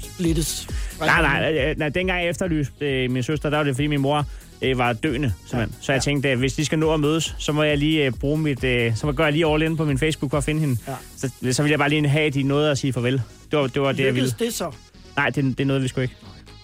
splittes? 0.03 0.67
Nej, 0.99 1.21
nej, 1.21 1.53
øh, 1.53 1.77
nej, 1.77 1.89
dengang 1.89 2.21
jeg 2.21 2.29
efterlyste 2.29 3.03
øh, 3.03 3.11
min 3.11 3.23
søster, 3.23 3.49
der 3.49 3.57
var 3.57 3.63
det, 3.63 3.75
fordi 3.75 3.87
min 3.87 4.01
mor 4.01 4.25
øh, 4.61 4.77
var 4.77 4.93
døende, 4.93 5.33
simpelthen. 5.45 5.77
Så 5.81 5.91
jeg 5.91 6.01
tænkte, 6.01 6.29
at 6.29 6.37
hvis 6.37 6.53
de 6.53 6.65
skal 6.65 6.79
nå 6.79 6.93
at 6.93 6.99
mødes, 6.99 7.35
så 7.37 7.51
må 7.51 7.63
jeg 7.63 7.77
lige 7.77 8.05
øh, 8.05 8.11
bruge 8.11 8.37
mit, 8.37 8.63
øh, 8.63 8.95
så 8.97 9.05
må 9.05 9.23
jeg 9.23 9.31
lige 9.31 9.47
all 9.47 9.63
in 9.63 9.77
på 9.77 9.85
min 9.85 9.97
Facebook 9.97 10.31
for 10.31 10.37
at 10.37 10.43
finde 10.43 10.61
hende. 10.61 10.77
Ja. 10.87 10.93
Så, 11.17 11.29
så 11.51 11.63
vil 11.63 11.69
jeg 11.69 11.79
bare 11.79 11.89
lige 11.89 12.07
have, 12.07 12.25
at 12.25 12.33
de 12.33 12.43
nåede 12.43 12.71
at 12.71 12.77
sige 12.77 12.93
farvel. 12.93 13.21
Det 13.51 13.59
var 13.59 13.67
det, 13.67 13.81
var 13.81 13.91
det 13.91 14.05
jeg 14.05 14.15
ville. 14.15 14.33
Det 14.39 14.53
så? 14.53 14.71
Nej, 15.15 15.29
det, 15.29 15.43
det 15.43 15.59
er 15.59 15.65
noget, 15.65 15.83
vi 15.83 15.87
sgu 15.87 16.01
ikke. 16.01 16.15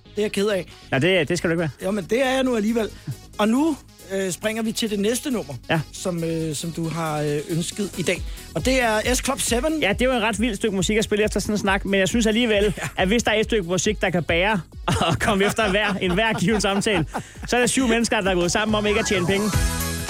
Det 0.05 0.17
er 0.17 0.21
jeg 0.21 0.31
ked 0.31 0.47
af. 0.47 0.65
Nej, 0.91 0.99
det, 0.99 1.29
det 1.29 1.37
skal 1.37 1.49
du 1.49 1.53
ikke 1.53 1.59
være. 1.59 1.69
Jo, 1.85 1.91
men 1.91 2.03
det 2.03 2.25
er 2.25 2.31
jeg 2.31 2.43
nu 2.43 2.55
alligevel. 2.55 2.89
Og 3.37 3.47
nu 3.47 3.77
øh, 4.13 4.31
springer 4.31 4.63
vi 4.63 4.71
til 4.71 4.89
det 4.89 4.99
næste 4.99 5.31
nummer, 5.31 5.53
Ja. 5.69 5.79
som, 5.93 6.23
øh, 6.23 6.55
som 6.55 6.71
du 6.71 6.89
har 6.89 7.21
øh, 7.21 7.37
ønsket 7.49 7.89
i 7.97 8.01
dag. 8.01 8.21
Og 8.55 8.65
det 8.65 8.83
er 8.83 9.13
S 9.15 9.23
Club 9.25 9.39
7. 9.39 9.55
Ja, 9.81 9.93
det 9.93 10.01
er 10.01 10.05
jo 10.05 10.11
en 10.11 10.21
ret 10.21 10.39
vild 10.41 10.55
stykke 10.55 10.75
musik 10.75 10.97
at 10.97 11.03
spille 11.03 11.25
efter 11.25 11.39
sådan 11.39 11.53
en 11.55 11.59
snak, 11.59 11.85
men 11.85 11.99
jeg 11.99 12.07
synes 12.07 12.25
alligevel, 12.27 12.73
at 12.97 13.07
hvis 13.07 13.23
der 13.23 13.31
er 13.31 13.35
et 13.35 13.45
stykke 13.45 13.69
musik, 13.69 14.01
der 14.01 14.09
kan 14.09 14.23
bære 14.23 14.61
og 15.07 15.19
komme 15.19 15.45
efter 15.45 15.69
hver, 15.69 15.93
en 16.01 16.13
hver 16.13 16.33
given 16.39 16.61
samtale, 16.61 17.05
så 17.47 17.55
er 17.55 17.59
der 17.59 17.67
syv 17.67 17.87
mennesker, 17.87 18.21
der 18.21 18.31
er 18.31 18.35
gået 18.35 18.51
sammen 18.51 18.75
om 18.75 18.85
ikke 18.85 18.99
at 18.99 19.05
tjene 19.05 19.25
penge, 19.25 19.49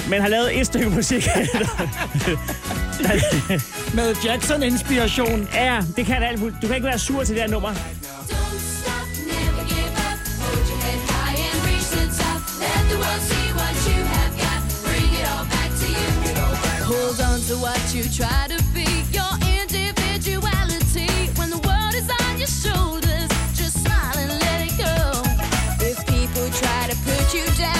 men 0.10 0.22
har 0.22 0.28
lavet 0.28 0.60
et 0.60 0.66
stykke 0.66 0.90
musik. 0.90 1.28
Med 3.94 4.16
Jackson-inspiration. 4.26 5.48
ja, 5.54 5.80
det 5.96 6.06
kan 6.06 6.24
alt 6.24 6.40
muligt. 6.40 6.58
Du 6.62 6.68
kan 6.68 6.76
ikke 6.76 6.88
være 6.88 7.00
sur 7.00 7.24
til 7.24 7.36
det 7.36 7.44
her 7.44 7.50
nummer. 7.50 7.70
Hold 17.10 17.22
on 17.22 17.42
to 17.48 17.56
what 17.56 17.82
you 17.92 18.04
try 18.04 18.46
to 18.50 18.64
be. 18.72 18.86
Your 19.10 19.34
individuality. 19.58 21.10
When 21.40 21.50
the 21.50 21.58
world 21.66 21.96
is 21.96 22.08
on 22.22 22.38
your 22.38 22.46
shoulders, 22.46 23.30
just 23.56 23.84
smile 23.84 24.16
and 24.16 24.30
let 24.30 24.62
it 24.68 24.78
go. 24.78 25.24
If 25.84 26.06
people 26.06 26.48
try 26.52 26.86
to 26.88 26.96
put 26.98 27.34
you 27.34 27.48
down, 27.58 27.79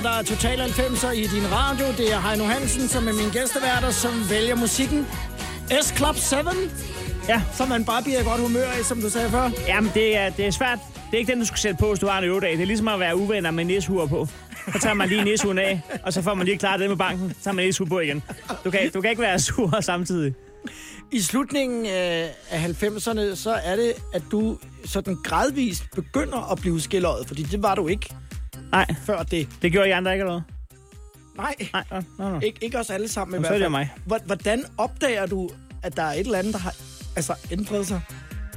og 0.00 0.04
der 0.04 0.10
er 0.10 0.22
Total 0.22 0.60
90'er 0.60 1.10
i 1.10 1.26
din 1.26 1.52
radio. 1.52 1.86
Det 1.98 2.12
er 2.12 2.20
Heino 2.20 2.44
Hansen, 2.44 2.88
som 2.88 3.08
er 3.08 3.12
min 3.12 3.30
gæsteværter, 3.32 3.90
som 3.90 4.10
vælger 4.30 4.54
musikken. 4.56 5.06
S-Club 5.82 6.16
7, 6.16 6.36
Ja, 7.28 7.42
som 7.56 7.68
man 7.68 7.84
bare 7.84 8.02
bliver 8.02 8.20
i 8.20 8.24
godt 8.24 8.40
humør 8.40 8.64
af, 8.78 8.84
som 8.84 9.00
du 9.00 9.10
sagde 9.10 9.30
før. 9.30 9.50
jamen 9.68 9.90
det 9.94 10.16
er, 10.16 10.30
det 10.30 10.46
er 10.46 10.50
svært. 10.50 10.78
Det 10.94 11.14
er 11.14 11.18
ikke 11.18 11.32
den, 11.32 11.40
du 11.40 11.46
skal 11.46 11.58
sætte 11.58 11.76
på, 11.80 11.88
hvis 11.88 11.98
du 11.98 12.06
har 12.06 12.18
en 12.18 12.24
øvedag. 12.24 12.52
Det 12.52 12.60
er 12.60 12.66
ligesom 12.66 12.88
at 12.88 13.00
være 13.00 13.16
uvenner 13.16 13.50
med 13.50 13.64
næshuer 13.64 14.06
på. 14.06 14.28
Så 14.72 14.78
tager 14.82 14.94
man 14.94 15.08
lige 15.08 15.24
næshuren 15.24 15.58
af, 15.58 15.80
og 16.02 16.12
så 16.12 16.22
får 16.22 16.34
man 16.34 16.46
lige 16.46 16.58
klaret 16.58 16.80
det 16.80 16.88
med 16.88 16.96
banken. 16.96 17.30
Så 17.30 17.44
tager 17.44 17.54
man 17.54 17.64
næshuer 17.64 17.88
på 17.88 18.00
igen. 18.00 18.22
Du 18.64 18.70
kan, 18.70 18.90
du 18.94 19.00
kan 19.00 19.10
ikke 19.10 19.22
være 19.22 19.38
sur 19.38 19.80
samtidig. 19.80 20.34
I 21.12 21.20
slutningen 21.20 21.86
øh, 21.86 22.28
af 22.50 22.64
90'erne, 22.82 23.34
så 23.36 23.60
er 23.64 23.76
det, 23.76 23.92
at 24.14 24.22
du 24.30 24.58
sådan 24.84 25.16
gradvist 25.24 25.82
begynder 25.94 26.52
at 26.52 26.58
blive 26.60 26.80
skilløjet, 26.80 27.26
fordi 27.28 27.42
det 27.42 27.62
var 27.62 27.74
du 27.74 27.88
ikke 27.88 28.14
Nej, 28.72 28.86
før 29.06 29.22
det. 29.22 29.48
det 29.62 29.72
gjorde 29.72 29.88
I 29.88 29.90
andre 29.92 30.12
ikke, 30.12 30.22
eller 30.22 30.32
hvad? 30.32 30.42
Nej, 31.36 31.54
Nej, 31.72 31.84
nej, 31.90 32.02
nej. 32.18 32.30
nej. 32.30 32.40
ikke, 32.42 32.58
ikke 32.62 32.78
os 32.78 32.90
alle 32.90 33.08
sammen 33.08 33.32
i 33.32 33.36
Jamen, 33.36 33.40
hvert 33.40 33.48
så 33.50 33.54
er 33.54 33.56
fald. 33.58 33.62
det 33.62 33.70
mig. 33.70 33.90
Hvor- 34.04 34.20
Hvordan 34.26 34.64
opdager 34.78 35.26
du, 35.26 35.50
at 35.82 35.96
der 35.96 36.02
er 36.02 36.12
et 36.12 36.18
eller 36.20 36.38
andet, 36.38 36.52
der 36.52 36.58
har 36.60 36.74
altså, 37.16 37.34
ændret 37.52 37.86
sig? 37.86 38.00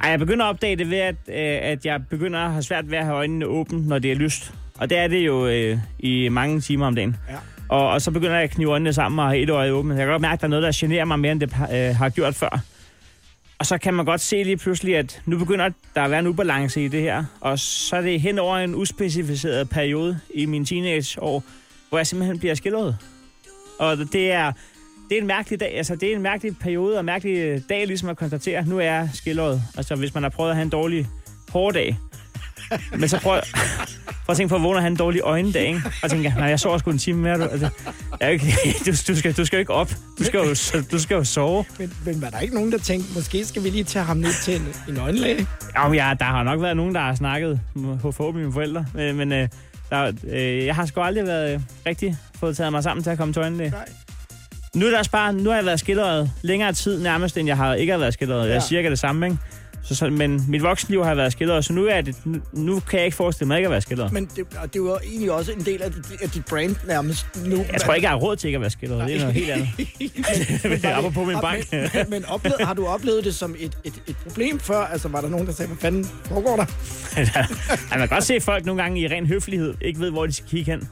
Ej, 0.02 0.10
jeg 0.10 0.18
begynder 0.18 0.44
at 0.44 0.48
opdage 0.48 0.76
det 0.76 0.90
ved, 0.90 0.98
at, 0.98 1.14
øh, 1.28 1.58
at 1.72 1.86
jeg 1.86 2.00
begynder 2.10 2.40
at 2.40 2.50
have 2.50 2.62
svært 2.62 2.90
ved 2.90 2.98
at 2.98 3.04
have 3.04 3.16
øjnene 3.16 3.46
åbne, 3.46 3.86
når 3.88 3.98
det 3.98 4.12
er 4.12 4.16
lyst. 4.16 4.54
Og 4.78 4.90
det 4.90 4.98
er 4.98 5.08
det 5.08 5.26
jo 5.26 5.46
øh, 5.46 5.78
i 5.98 6.28
mange 6.28 6.60
timer 6.60 6.86
om 6.86 6.94
dagen. 6.94 7.16
Ja. 7.30 7.34
Og, 7.68 7.88
og 7.88 8.02
så 8.02 8.10
begynder 8.10 8.34
jeg 8.34 8.42
at 8.44 8.50
knive 8.50 8.70
øjnene 8.70 8.92
sammen 8.92 9.18
og 9.18 9.26
have 9.26 9.38
et 9.42 9.50
øje 9.50 9.72
åbent. 9.72 9.92
Jeg 9.98 10.04
kan 10.06 10.08
godt 10.12 10.22
mærke, 10.22 10.32
at 10.34 10.40
der 10.40 10.46
er 10.46 10.50
noget, 10.50 10.62
der 10.62 10.72
generer 10.74 11.04
mig 11.04 11.18
mere, 11.18 11.32
end 11.32 11.40
det 11.40 11.52
øh, 11.72 11.96
har 11.96 12.08
gjort 12.08 12.34
før. 12.34 12.60
Og 13.64 13.68
så 13.68 13.78
kan 13.78 13.94
man 13.94 14.04
godt 14.04 14.20
se 14.20 14.42
lige 14.42 14.56
pludselig, 14.56 14.96
at 14.96 15.22
nu 15.26 15.38
begynder 15.38 15.68
der 15.94 16.02
at 16.02 16.10
være 16.10 16.20
en 16.20 16.26
ubalance 16.26 16.84
i 16.84 16.88
det 16.88 17.02
her. 17.02 17.24
Og 17.40 17.58
så 17.58 17.96
er 17.96 18.00
det 18.00 18.20
hen 18.20 18.38
over 18.38 18.56
en 18.56 18.74
uspecificeret 18.74 19.70
periode 19.70 20.20
i 20.34 20.46
min 20.46 20.64
teenageår, 20.64 21.44
hvor 21.88 21.98
jeg 21.98 22.06
simpelthen 22.06 22.38
bliver 22.38 22.54
skildret. 22.54 22.96
Og 23.78 23.96
det 23.96 24.32
er, 24.32 24.52
det 25.08 25.16
er 25.16 25.20
en 25.20 25.26
mærkelig 25.26 25.60
dag. 25.60 25.76
Altså, 25.76 25.96
det 25.96 26.12
er 26.12 26.16
en 26.16 26.22
mærkelig 26.22 26.58
periode 26.58 26.94
og 26.94 27.00
en 27.00 27.06
mærkelig 27.06 27.68
dag, 27.68 27.86
ligesom 27.86 28.08
at 28.08 28.16
konstatere, 28.16 28.66
nu 28.66 28.78
er 28.78 28.84
jeg 28.84 29.10
skildret. 29.14 29.62
Altså, 29.76 29.94
hvis 29.94 30.14
man 30.14 30.22
har 30.22 30.30
prøvet 30.30 30.50
at 30.50 30.56
have 30.56 30.64
en 30.64 30.70
dårlig 30.70 31.06
hård 31.48 31.74
dag, 31.74 31.98
men 32.98 33.08
så 33.08 33.20
prøv, 33.20 33.40
prøv 34.06 34.32
at 34.32 34.36
tænke 34.36 34.48
på, 34.48 34.56
at 34.56 34.62
vågner 34.62 34.80
han 34.80 34.92
en 34.92 34.96
dårlig 34.98 35.20
øjendag, 35.24 35.66
ikke? 35.66 35.82
Og 36.02 36.10
tænker, 36.10 36.34
nej, 36.34 36.44
jeg 36.46 36.60
sover 36.60 36.78
sgu 36.78 36.90
en 36.90 36.98
time 36.98 37.20
mere. 37.22 37.38
Du, 37.38 37.42
altså, 37.44 37.68
jeg 38.20 38.32
ikke, 38.32 38.46
du, 38.86 38.90
du, 39.08 39.16
skal, 39.16 39.32
du 39.32 39.44
skal 39.44 39.56
jo 39.56 39.60
ikke 39.60 39.72
op. 39.72 39.90
Du 40.18 40.24
skal 40.24 40.38
jo, 40.38 40.54
du 40.92 40.98
skal 40.98 41.14
jo 41.14 41.24
sove. 41.24 41.64
Men, 41.78 41.92
men 42.04 42.22
var 42.22 42.30
der 42.30 42.38
ikke 42.40 42.54
nogen, 42.54 42.72
der 42.72 42.78
tænkte, 42.78 43.08
måske 43.14 43.44
skal 43.44 43.64
vi 43.64 43.70
lige 43.70 43.84
tage 43.84 44.04
ham 44.04 44.16
ned 44.16 44.32
til 44.42 44.56
en, 44.56 44.68
en 44.88 44.96
øjenlæge? 44.96 45.46
Jamen, 45.76 45.94
ja, 45.94 46.14
der 46.18 46.24
har 46.24 46.42
nok 46.42 46.62
været 46.62 46.76
nogen, 46.76 46.94
der 46.94 47.00
har 47.00 47.14
snakket, 47.14 47.60
forhåbentlig 48.02 48.46
mine 48.46 48.52
forældre, 48.52 48.84
øh, 48.98 49.14
men 49.14 49.32
øh, 49.32 49.48
der, 49.90 50.12
øh, 50.28 50.64
jeg 50.66 50.74
har 50.74 50.86
sgu 50.86 51.00
aldrig 51.00 51.26
været 51.26 51.54
øh, 51.54 51.60
rigtig 51.86 52.16
fået 52.40 52.56
taget 52.56 52.72
mig 52.72 52.82
sammen 52.82 53.02
til 53.04 53.10
at 53.10 53.18
komme 53.18 53.34
til 53.34 53.40
øjenlæge. 53.40 53.70
Nej. 53.70 53.88
Nu 54.74 54.86
er 54.86 54.90
der 54.90 55.08
bare, 55.12 55.32
nu 55.32 55.50
har 55.50 55.56
jeg 55.56 55.66
været 55.66 55.80
skildret 55.80 56.30
længere 56.42 56.72
tid 56.72 57.02
nærmest, 57.02 57.36
end 57.36 57.48
jeg 57.48 57.56
har 57.56 57.74
ikke 57.74 57.92
har 57.92 57.98
været 57.98 58.14
skildret. 58.14 58.40
Jeg 58.40 58.48
Ja. 58.48 58.54
er 58.56 58.60
cirka 58.60 58.90
det 58.90 58.98
samme, 58.98 59.26
ikke? 59.26 59.38
Så, 59.84 59.94
så, 59.94 60.10
men 60.10 60.44
mit 60.48 60.62
voksenliv 60.62 61.02
har 61.02 61.10
jeg 61.10 61.16
været 61.16 61.32
skildret, 61.32 61.64
så 61.64 61.72
nu, 61.72 61.86
er 61.86 62.00
det, 62.00 62.16
nu, 62.24 62.40
nu 62.52 62.80
kan 62.80 62.98
jeg 62.98 63.04
ikke 63.04 63.16
forestille 63.16 63.48
mig 63.48 63.58
ikke 63.58 63.66
at 63.66 63.70
være 63.70 63.80
skildret. 63.80 64.12
Men 64.12 64.28
det, 64.36 64.46
og 64.60 64.74
det 64.74 64.80
er 64.80 64.84
jo 64.84 64.98
egentlig 65.04 65.32
også 65.32 65.52
en 65.52 65.60
del 65.64 65.82
af 65.82 65.92
dit, 65.92 66.22
af 66.22 66.30
dit 66.30 66.44
brand 66.44 66.76
nærmest 66.86 67.26
nu. 67.46 67.64
Jeg 67.72 67.80
tror 67.80 67.94
ikke, 67.94 68.04
jeg 68.04 68.10
har 68.10 68.18
råd 68.18 68.36
til 68.36 68.48
ikke 68.48 68.56
at 68.56 68.60
være 68.60 68.70
skildret. 68.70 69.08
Det 69.08 69.16
er 69.16 69.18
noget 69.18 69.34
helt 69.34 69.50
andet. 69.50 69.68
men, 70.82 70.92
Apropos 70.92 71.26
min 71.26 71.36
bank. 71.40 71.72
Men, 71.72 71.88
men, 71.94 72.10
men 72.10 72.24
oplevet, 72.24 72.60
har 72.60 72.74
du 72.74 72.86
oplevet 72.86 73.24
det 73.24 73.34
som 73.34 73.54
et, 73.58 73.78
et, 73.84 74.02
et 74.06 74.16
problem 74.16 74.60
før? 74.60 74.78
Altså, 74.78 75.08
var 75.08 75.20
der 75.20 75.28
nogen, 75.28 75.46
der 75.46 75.52
sagde, 75.52 75.68
hvad 75.68 75.78
fanden 75.78 76.04
foregår 76.04 76.56
der? 76.56 76.66
man 77.90 77.98
kan 77.98 78.08
godt 78.08 78.24
se, 78.24 78.34
at 78.34 78.42
folk 78.42 78.64
nogle 78.64 78.82
gange 78.82 79.00
i 79.00 79.08
ren 79.08 79.26
høflighed 79.26 79.74
ikke 79.80 80.00
ved, 80.00 80.10
hvor 80.10 80.26
de 80.26 80.32
skal 80.32 80.48
kigge 80.48 80.70
hen. 80.70 80.88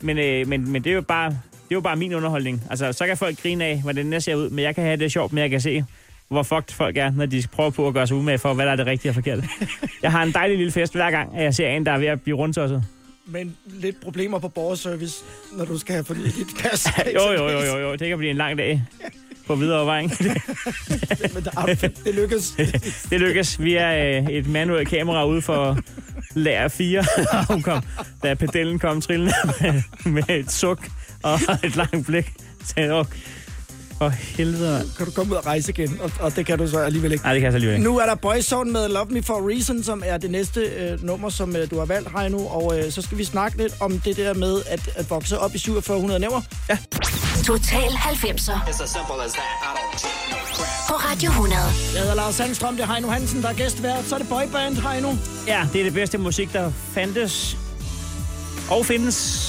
Men, 0.00 0.18
øh, 0.18 0.48
men, 0.48 0.72
men 0.72 0.84
det 0.84 0.90
er 0.90 0.94
jo 0.94 1.00
bare 1.00 1.30
det 1.68 1.74
er 1.74 1.76
jo 1.76 1.80
bare 1.80 1.96
min 1.96 2.14
underholdning. 2.14 2.62
Altså, 2.70 2.92
så 2.92 3.06
kan 3.06 3.16
folk 3.16 3.42
grine 3.42 3.64
af, 3.64 3.80
hvordan 3.82 4.12
det 4.12 4.22
ser 4.22 4.34
ud, 4.34 4.50
men 4.50 4.64
jeg 4.64 4.74
kan 4.74 4.84
have 4.84 4.96
det 4.96 5.12
sjovt, 5.12 5.32
men 5.32 5.42
jeg 5.42 5.50
kan 5.50 5.60
se, 5.60 5.84
hvor 6.28 6.42
fucked 6.42 6.74
folk 6.74 6.96
er, 6.96 7.10
når 7.10 7.26
de 7.26 7.42
prøver 7.52 7.70
på 7.70 7.88
at 7.88 7.94
gøre 7.94 8.06
sig 8.06 8.16
umage 8.16 8.38
for, 8.38 8.54
hvad 8.54 8.66
der 8.66 8.72
er 8.72 8.76
det 8.76 8.86
rigtige 8.86 9.10
og 9.10 9.14
forkerte. 9.14 9.48
Jeg 10.02 10.12
har 10.12 10.22
en 10.22 10.32
dejlig 10.32 10.56
lille 10.56 10.72
fest 10.72 10.94
hver 10.94 11.10
gang, 11.10 11.36
at 11.36 11.44
jeg 11.44 11.54
ser 11.54 11.68
en, 11.68 11.86
der 11.86 11.92
er 11.92 11.98
ved 11.98 12.06
at 12.06 12.20
blive 12.22 12.36
rundtosset. 12.36 12.84
Men 13.26 13.56
lidt 13.66 14.00
problemer 14.00 14.38
på 14.38 14.48
borgerservice, 14.48 15.24
når 15.52 15.64
du 15.64 15.78
skal 15.78 15.92
have 15.94 16.04
fornyet 16.04 16.34
dit 16.36 16.46
pas. 16.62 16.86
Jo, 17.14 17.32
jo, 17.32 17.48
jo, 17.48 17.60
jo, 17.60 17.78
jo. 17.78 17.92
Det 17.94 18.08
kan 18.08 18.18
blive 18.18 18.30
en 18.30 18.36
lang 18.36 18.58
dag 18.58 18.82
på 19.46 19.54
videre 19.54 19.86
vej. 19.86 20.02
Men 21.34 21.44
der, 21.44 21.50
er- 21.56 21.88
det 22.04 22.14
lykkes. 22.14 22.50
Det 23.10 23.20
lykkes. 23.20 23.60
Vi 23.62 23.74
er 23.74 24.18
øh, 24.18 24.26
et 24.30 24.46
manuelt 24.48 24.88
kamera 24.88 25.26
ude 25.26 25.42
for 25.42 25.78
lager 26.34 26.68
4, 26.68 27.04
og 27.32 27.46
hun 27.46 27.62
kom, 27.62 27.82
da 28.22 28.34
pedellen 28.34 28.78
kom 28.78 29.00
trillende 29.00 29.32
med, 29.60 29.82
med 30.12 30.28
et 30.30 30.52
suk 30.52 30.88
og 31.22 31.38
et 31.64 31.76
langt 31.76 32.06
blik. 32.06 32.32
Så 32.64 32.74
"Åh, 32.98 33.06
for 33.98 34.08
helvede, 34.08 34.72
mand. 34.72 34.88
Kan 34.96 35.06
du 35.06 35.12
komme 35.12 35.32
ud 35.32 35.36
og 35.36 35.46
rejse 35.46 35.72
igen? 35.72 36.00
Og, 36.00 36.10
og 36.20 36.36
det 36.36 36.46
kan 36.46 36.58
du 36.58 36.66
så 36.68 36.78
alligevel 36.78 37.12
ikke. 37.12 37.24
Nej, 37.24 37.32
det 37.32 37.40
kan 37.40 37.44
jeg 37.44 37.52
så 37.52 37.56
alligevel 37.56 37.76
ikke. 37.78 37.90
Nu 37.90 37.98
er 37.98 38.06
der 38.06 38.14
Boyzone 38.14 38.72
med 38.72 38.88
Love 38.88 39.06
Me 39.10 39.22
For 39.22 39.34
A 39.34 39.40
Reason, 39.54 39.82
som 39.82 40.02
er 40.06 40.18
det 40.18 40.30
næste 40.30 40.60
øh, 40.60 41.04
nummer, 41.04 41.28
som 41.28 41.56
øh, 41.56 41.70
du 41.70 41.78
har 41.78 41.84
valgt, 41.84 42.08
Heino. 42.18 42.46
Og 42.46 42.78
øh, 42.78 42.92
så 42.92 43.02
skal 43.02 43.18
vi 43.18 43.24
snakke 43.24 43.58
lidt 43.58 43.74
om 43.80 43.98
det 43.98 44.16
der 44.16 44.34
med 44.34 44.62
at, 44.66 44.90
at 44.96 45.10
vokse 45.10 45.38
op 45.38 45.54
i 45.54 45.58
4700 45.58 46.20
næver. 46.20 46.40
Total 47.44 47.88
90'er 47.88 48.58
på 50.88 50.94
Radio 50.94 51.30
100. 51.30 51.60
Jeg 51.94 52.00
hedder 52.00 52.14
Lars 52.14 52.34
Sandstrøm, 52.34 52.76
det 52.76 52.82
er 52.82 52.92
Heino 52.92 53.08
Hansen, 53.08 53.42
der 53.42 53.48
er 53.48 53.54
gæstvært. 53.54 54.04
Så 54.04 54.14
er 54.14 54.18
det 54.18 54.28
boyband, 54.28 54.76
Heino. 54.76 55.14
Ja, 55.46 55.66
det 55.72 55.80
er 55.80 55.84
det 55.84 55.92
bedste 55.92 56.18
musik, 56.18 56.52
der 56.52 56.70
fandtes 56.94 57.56
og 58.70 58.86
findes. 58.86 59.44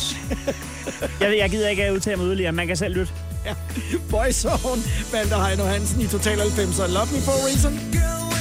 Jeg, 1.22 1.38
jeg 1.38 1.50
gider 1.50 1.70
ikke 1.70 1.84
at 1.84 1.94
udtale 1.94 2.18
mig 2.18 2.26
yderligere. 2.26 2.52
Man 2.52 2.68
kan 2.68 2.76
selv 2.78 2.96
lytte. 2.96 3.14
Boyzone, 4.12 4.84
bandt 5.12 5.34
Heino 5.34 5.66
Hansen 5.66 6.02
i 6.02 6.08
Total 6.08 6.38
90'er. 6.40 6.88
Love 6.88 7.12
Me 7.12 7.22
For 7.22 7.34
A 7.34 7.46
Reason. 7.46 7.80
Girl, 7.92 8.39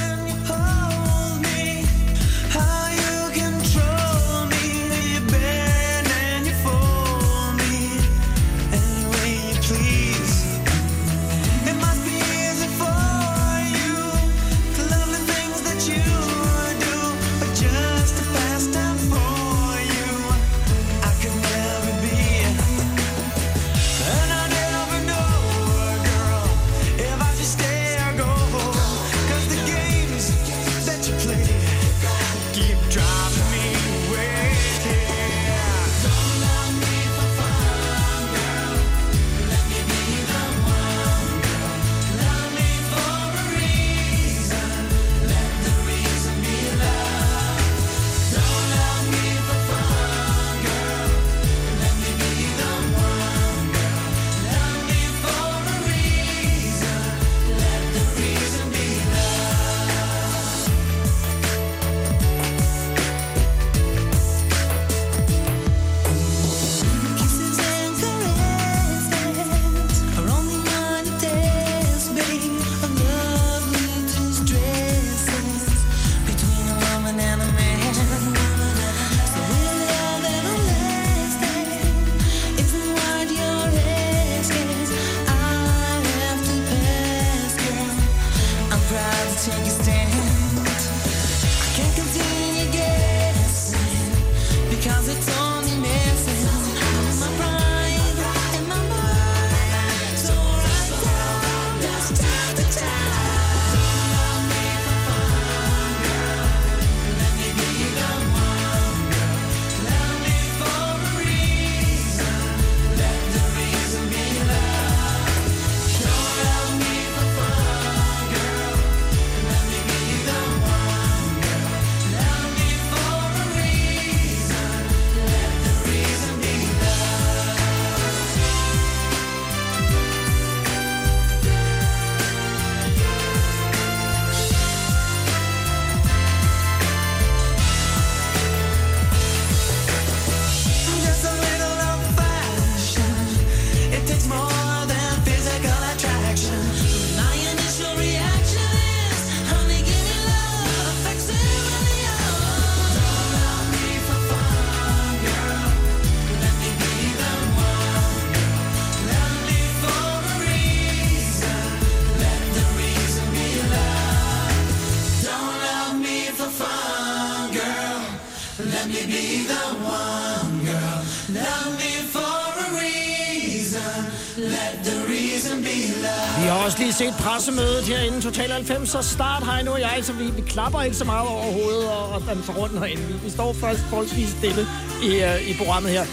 pressemødet 177.18 177.84
herinde, 177.84 178.20
Total 178.20 178.50
90, 178.50 178.88
så 178.88 179.02
start 179.02 179.42
Heino 179.46 179.72
og 179.72 179.80
jeg, 179.80 179.98
så 180.02 180.12
vi, 180.12 180.24
vi 180.24 180.42
klapper 180.42 180.82
ikke 180.82 180.96
så 180.96 181.04
meget 181.04 181.28
over 181.28 181.52
hovedet 181.52 181.88
og, 181.88 182.08
og 182.08 182.22
danser 182.28 182.52
rundt 182.52 182.78
herinde. 182.78 183.02
Vi, 183.02 183.14
vi 183.24 183.30
står 183.30 183.52
først 183.52 183.80
forholdsvis 183.80 184.28
stille 184.28 184.62
i, 185.02 185.08
uh, 185.08 185.50
i 185.50 185.54
programmet 185.58 185.90
her. 185.90 186.04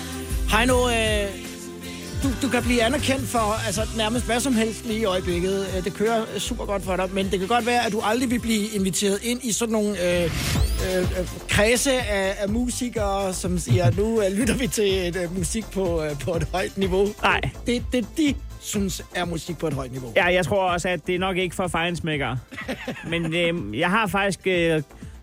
Heino, 0.57 0.77
uh, 0.83 1.45
du, 2.23 2.29
du 2.41 2.49
kan 2.49 2.63
blive 2.63 2.83
anerkendt 2.83 3.27
for 3.27 3.65
altså, 3.65 3.81
nærmest 3.97 4.25
hvad 4.25 4.39
som 4.39 4.53
helst 4.53 4.85
lige 4.85 4.99
i 4.99 5.05
øjeblikket. 5.05 5.67
Uh, 5.77 5.83
det 5.83 5.93
kører 5.93 6.25
super 6.37 6.65
godt 6.65 6.83
for 6.83 6.95
dig, 6.95 7.09
men 7.13 7.31
det 7.31 7.39
kan 7.39 7.47
godt 7.47 7.65
være, 7.65 7.85
at 7.85 7.91
du 7.91 8.01
aldrig 8.03 8.31
vil 8.31 8.39
blive 8.39 8.67
inviteret 8.67 9.19
ind 9.23 9.39
i 9.43 9.51
sådan 9.51 9.73
nogle 9.73 9.89
uh, 9.89 10.23
uh, 10.25 11.21
uh, 11.21 11.27
kredse 11.49 11.93
af, 11.93 12.35
af 12.39 12.49
musikere, 12.49 13.33
som 13.33 13.59
siger, 13.59 13.91
nu 13.91 14.17
uh, 14.17 14.31
lytter 14.31 14.55
vi 14.55 14.67
til 14.67 15.07
et, 15.07 15.15
uh, 15.25 15.37
musik 15.37 15.65
på, 15.71 16.05
uh, 16.05 16.19
på 16.19 16.35
et 16.35 16.47
højt 16.51 16.77
niveau. 16.77 17.07
Nej. 17.23 17.41
Det, 17.65 17.83
det, 17.91 18.05
de 18.17 18.35
synes 18.65 19.01
er 19.15 19.25
musik 19.25 19.57
på 19.57 19.67
et 19.67 19.73
højt 19.73 19.91
niveau. 19.91 20.11
Ja, 20.15 20.25
jeg 20.25 20.45
tror 20.45 20.69
også, 20.69 20.89
at 20.89 21.07
det 21.07 21.15
er 21.15 21.19
nok 21.19 21.37
ikke 21.37 21.55
for 21.55 21.67
fejnsmækkere. 21.67 22.37
Men 23.09 23.33
øh, 23.35 23.79
jeg 23.79 23.89
har 23.89 24.07
faktisk... 24.07 24.39
Øh, 24.47 24.81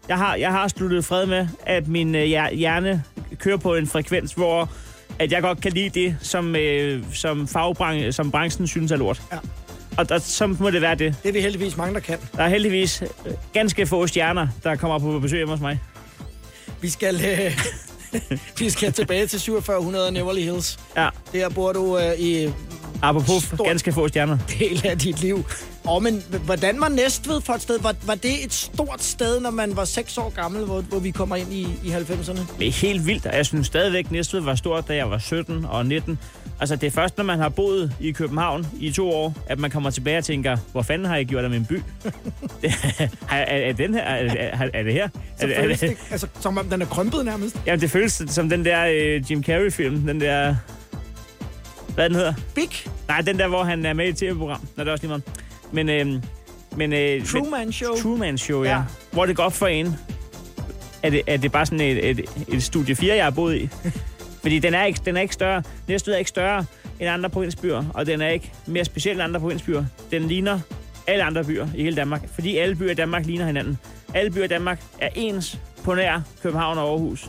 jeg 0.08 0.16
har, 0.18 0.34
jeg 0.34 0.50
har 0.50 0.68
sluttet 0.68 1.04
fred 1.04 1.26
med, 1.26 1.48
at 1.66 1.88
min 1.88 2.14
øh, 2.14 2.22
hjer- 2.24 2.54
hjerne 2.54 3.02
kører 3.38 3.56
på 3.56 3.74
en 3.74 3.86
frekvens, 3.86 4.32
hvor 4.32 4.70
at 5.18 5.32
jeg 5.32 5.42
godt 5.42 5.60
kan 5.60 5.72
lide 5.72 6.00
det, 6.00 6.16
som, 6.20 6.56
øh, 6.56 7.02
som, 7.14 7.48
fagbran- 7.56 8.10
som 8.12 8.30
branchen 8.30 8.66
synes 8.66 8.92
er 8.92 8.96
lort. 8.96 9.22
Ja. 9.32 9.36
Og 9.96 10.08
der, 10.08 10.18
så 10.18 10.46
må 10.46 10.70
det 10.70 10.82
være 10.82 10.94
det. 10.94 11.14
Det 11.22 11.28
er 11.28 11.32
vi 11.32 11.40
heldigvis 11.40 11.76
mange, 11.76 11.94
der 11.94 12.00
kan. 12.00 12.18
Der 12.36 12.42
er 12.42 12.48
heldigvis 12.48 13.02
øh, 13.02 13.32
ganske 13.52 13.86
få 13.86 14.06
stjerner, 14.06 14.48
der 14.64 14.76
kommer 14.76 14.98
på 14.98 15.18
besøg 15.18 15.36
hjemme 15.36 15.52
hos 15.54 15.60
mig. 15.60 15.80
Vi 16.80 16.88
skal, 16.88 17.14
øh, 17.24 17.58
vi 18.58 18.70
skal 18.70 18.92
tilbage 18.92 19.26
til 19.26 19.40
4700 19.40 20.12
Neverly 20.12 20.40
Hills. 20.40 20.78
Ja, 20.96 21.08
Der 21.32 21.48
bor 21.48 21.72
du 21.72 21.98
øh, 21.98 22.18
i 22.18 22.48
apropos 23.02 23.42
Stort. 23.42 23.66
ganske 23.68 23.92
få 23.92 24.08
stjerner. 24.08 24.38
del 24.58 24.86
af 24.86 24.98
dit 24.98 25.20
liv. 25.20 25.44
Og 25.84 26.02
men 26.02 26.22
h- 26.30 26.36
hvordan 26.44 26.80
var 26.80 26.88
Næstved 26.88 27.40
for 27.40 27.52
et 27.52 27.62
sted? 27.62 27.78
Var, 27.80 27.94
var 28.06 28.14
det 28.14 28.44
et 28.44 28.52
stort 28.52 29.02
sted, 29.02 29.40
når 29.40 29.50
man 29.50 29.76
var 29.76 29.84
6 29.84 30.18
år 30.18 30.30
gammel, 30.30 30.64
hvor, 30.64 30.80
hvor 30.80 30.98
vi 30.98 31.10
kommer 31.10 31.36
ind 31.36 31.52
i, 31.52 31.62
i 31.84 31.88
90'erne? 31.90 32.40
Det 32.58 32.66
er 32.68 32.72
helt 32.72 33.06
vildt, 33.06 33.26
og 33.26 33.36
jeg 33.36 33.46
synes 33.46 33.66
stadigvæk, 33.66 34.10
Næstved 34.10 34.40
var 34.40 34.54
stort, 34.54 34.88
da 34.88 34.94
jeg 34.94 35.10
var 35.10 35.18
17 35.18 35.64
og 35.64 35.86
19. 35.86 36.18
Altså, 36.60 36.76
det 36.76 36.86
er 36.86 36.90
først, 36.90 37.16
når 37.16 37.24
man 37.24 37.38
har 37.38 37.48
boet 37.48 37.92
i 38.00 38.10
København 38.12 38.66
i 38.80 38.92
to 38.92 39.10
år, 39.10 39.34
at 39.46 39.58
man 39.58 39.70
kommer 39.70 39.90
tilbage 39.90 40.18
og 40.18 40.24
tænker, 40.24 40.56
hvor 40.72 40.82
fanden 40.82 41.08
har 41.08 41.16
jeg 41.16 41.26
gjort 41.26 41.44
af 41.44 41.50
min 41.50 41.64
by? 41.64 41.82
Er, 43.30 43.36
er, 43.36 43.68
er, 43.68 43.72
den 43.72 43.94
her? 43.94 44.02
Er, 44.02 44.68
er, 44.74 44.82
det 44.82 44.92
her? 44.92 45.08
Så 45.40 45.46
Er, 45.46 45.46
det- 45.46 45.82
er, 45.82 45.86
det, 45.88 45.96
altså, 46.10 46.26
som 46.40 46.58
om 46.58 46.66
den 46.66 46.82
er 46.82 46.86
krympet 46.86 47.24
nærmest. 47.24 47.56
jamen, 47.66 47.80
det 47.80 47.90
føles 47.90 48.22
som 48.28 48.48
den 48.48 48.64
der 48.64 48.84
øh, 48.86 49.30
Jim 49.30 49.42
Carrey-film, 49.44 50.00
den 50.06 50.20
der... 50.20 50.54
Hvad 51.94 52.08
den 52.08 52.16
hedder? 52.16 52.34
Big 52.54 52.70
Nej, 53.08 53.20
den 53.20 53.38
der, 53.38 53.48
hvor 53.48 53.64
han 53.64 53.86
er 53.86 53.92
med 53.92 54.06
i 54.06 54.08
et 54.08 54.16
tv-program. 54.16 54.60
Nå, 54.76 54.84
det 54.84 54.88
er 54.88 54.92
også 54.92 55.06
lige 55.06 55.08
meget. 55.08 55.22
Men, 55.72 55.88
øh, 55.88 56.22
men, 56.76 56.92
øh, 56.92 57.26
Truman 57.26 57.72
Show. 57.72 57.92
men, 57.92 58.02
Truman 58.02 58.38
Show, 58.38 58.62
ja. 58.62 58.70
Ja. 58.70 58.76
ja. 58.76 58.82
Hvor 59.12 59.26
det 59.26 59.36
går 59.36 59.42
op 59.42 59.52
for 59.52 59.66
en. 59.66 59.96
Er 61.02 61.10
det, 61.10 61.22
er 61.26 61.36
det 61.36 61.52
bare 61.52 61.66
sådan 61.66 61.80
et, 61.80 62.10
et, 62.10 62.20
et 62.48 62.62
studie 62.62 62.96
4, 62.96 63.16
jeg 63.16 63.24
har 63.24 63.30
boet 63.30 63.56
i? 63.56 63.68
Fordi 64.42 64.58
den 64.58 64.74
er 64.74 64.84
ikke, 64.84 65.00
den 65.04 65.16
er 65.16 65.20
ikke 65.20 65.34
større. 65.34 65.62
Næstved 65.88 66.14
er 66.14 66.18
ikke 66.18 66.28
større 66.28 66.64
end 67.00 67.10
andre 67.10 67.30
provinsbyer, 67.30 67.84
og 67.94 68.06
den 68.06 68.20
er 68.20 68.28
ikke 68.28 68.52
mere 68.66 68.84
speciel 68.84 69.14
end 69.14 69.22
andre 69.22 69.40
provinsbyer. 69.40 69.84
Den 70.10 70.22
ligner 70.28 70.60
alle 71.06 71.24
andre 71.24 71.44
byer 71.44 71.68
i 71.74 71.82
hele 71.82 71.96
Danmark, 71.96 72.28
fordi 72.34 72.56
alle 72.56 72.76
byer 72.76 72.90
i 72.90 72.94
Danmark 72.94 73.26
ligner 73.26 73.46
hinanden. 73.46 73.78
Alle 74.14 74.30
byer 74.30 74.44
i 74.44 74.48
Danmark 74.48 74.80
er 75.00 75.08
ens 75.14 75.58
på 75.84 75.94
nær 75.94 76.20
København 76.42 76.78
og 76.78 76.90
Aarhus. 76.90 77.28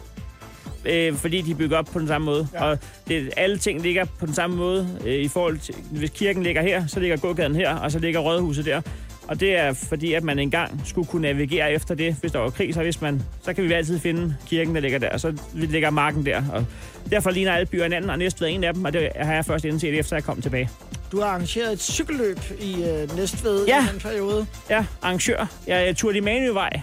Øh, 0.86 1.16
fordi 1.16 1.42
de 1.42 1.56
bygger 1.56 1.78
op 1.78 1.86
på 1.94 2.00
den 2.00 2.08
samme 2.08 2.26
måde. 2.26 2.48
Ja. 2.54 2.64
Og 2.64 2.78
det, 3.08 3.30
alle 3.38 3.58
ting 3.58 3.82
ligger 3.82 4.06
på 4.20 4.26
den 4.26 4.34
samme 4.34 4.56
måde. 4.56 4.90
Øh, 5.06 5.14
I 5.14 5.28
forhold 5.28 5.60
til, 5.60 5.76
hvis 5.92 6.10
kirken 6.10 6.44
ligger 6.44 6.62
her, 6.62 6.88
så 6.88 7.00
ligger 7.00 7.18
gågaden 7.18 7.56
her, 7.56 7.76
og 7.76 7.92
så 7.92 8.00
ligger 8.00 8.20
rådhuset 8.20 8.66
der. 8.66 8.82
Og 9.28 9.40
det 9.40 9.58
er 9.60 9.74
fordi, 9.74 10.14
at 10.14 10.24
man 10.24 10.40
engang 10.40 10.82
skulle 10.86 11.08
kunne 11.08 11.22
navigere 11.22 11.72
efter 11.74 11.96
det, 11.96 12.16
hvis 12.22 12.32
der 12.32 12.40
var 12.40 12.50
krig, 12.50 12.74
så, 12.74 12.82
hvis 12.82 13.02
man, 13.02 13.22
så 13.44 13.54
kan 13.54 13.64
vi 13.64 13.74
altid 13.74 14.00
finde 14.00 14.36
kirken, 14.48 14.76
der 14.76 14.82
ligger 14.82 15.00
der, 15.00 15.10
og 15.10 15.20
så 15.20 15.34
ligger 15.54 15.90
marken 15.90 16.26
der. 16.26 16.44
Og 16.54 16.66
derfor 17.12 17.32
ligner 17.32 17.52
alle 17.52 17.66
byer 17.66 17.84
hinanden, 17.84 18.10
og 18.10 18.18
næste 18.18 18.50
en 18.50 18.64
af 18.64 18.74
dem, 18.74 18.86
og 18.86 18.94
det 18.94 19.10
har 19.16 19.34
jeg 19.34 19.46
først 19.46 19.66
indset, 19.66 20.00
efter 20.00 20.16
jeg 20.16 20.24
kom 20.24 20.42
tilbage. 20.42 20.70
Du 21.12 21.20
har 21.20 21.28
arrangeret 21.28 21.74
et 21.74 21.82
cykelløb 21.82 22.40
i 22.62 22.74
øh, 22.84 23.18
Næstved 23.18 23.66
Ja. 23.68 23.84
i 23.86 23.92
den 23.92 24.00
periode. 24.00 24.46
Ja, 24.70 24.86
arrangør. 25.02 25.52
Jeg 25.68 25.88
er 25.90 25.94
Tour 25.94 26.12
de 26.12 26.22
Manøvej, 26.22 26.82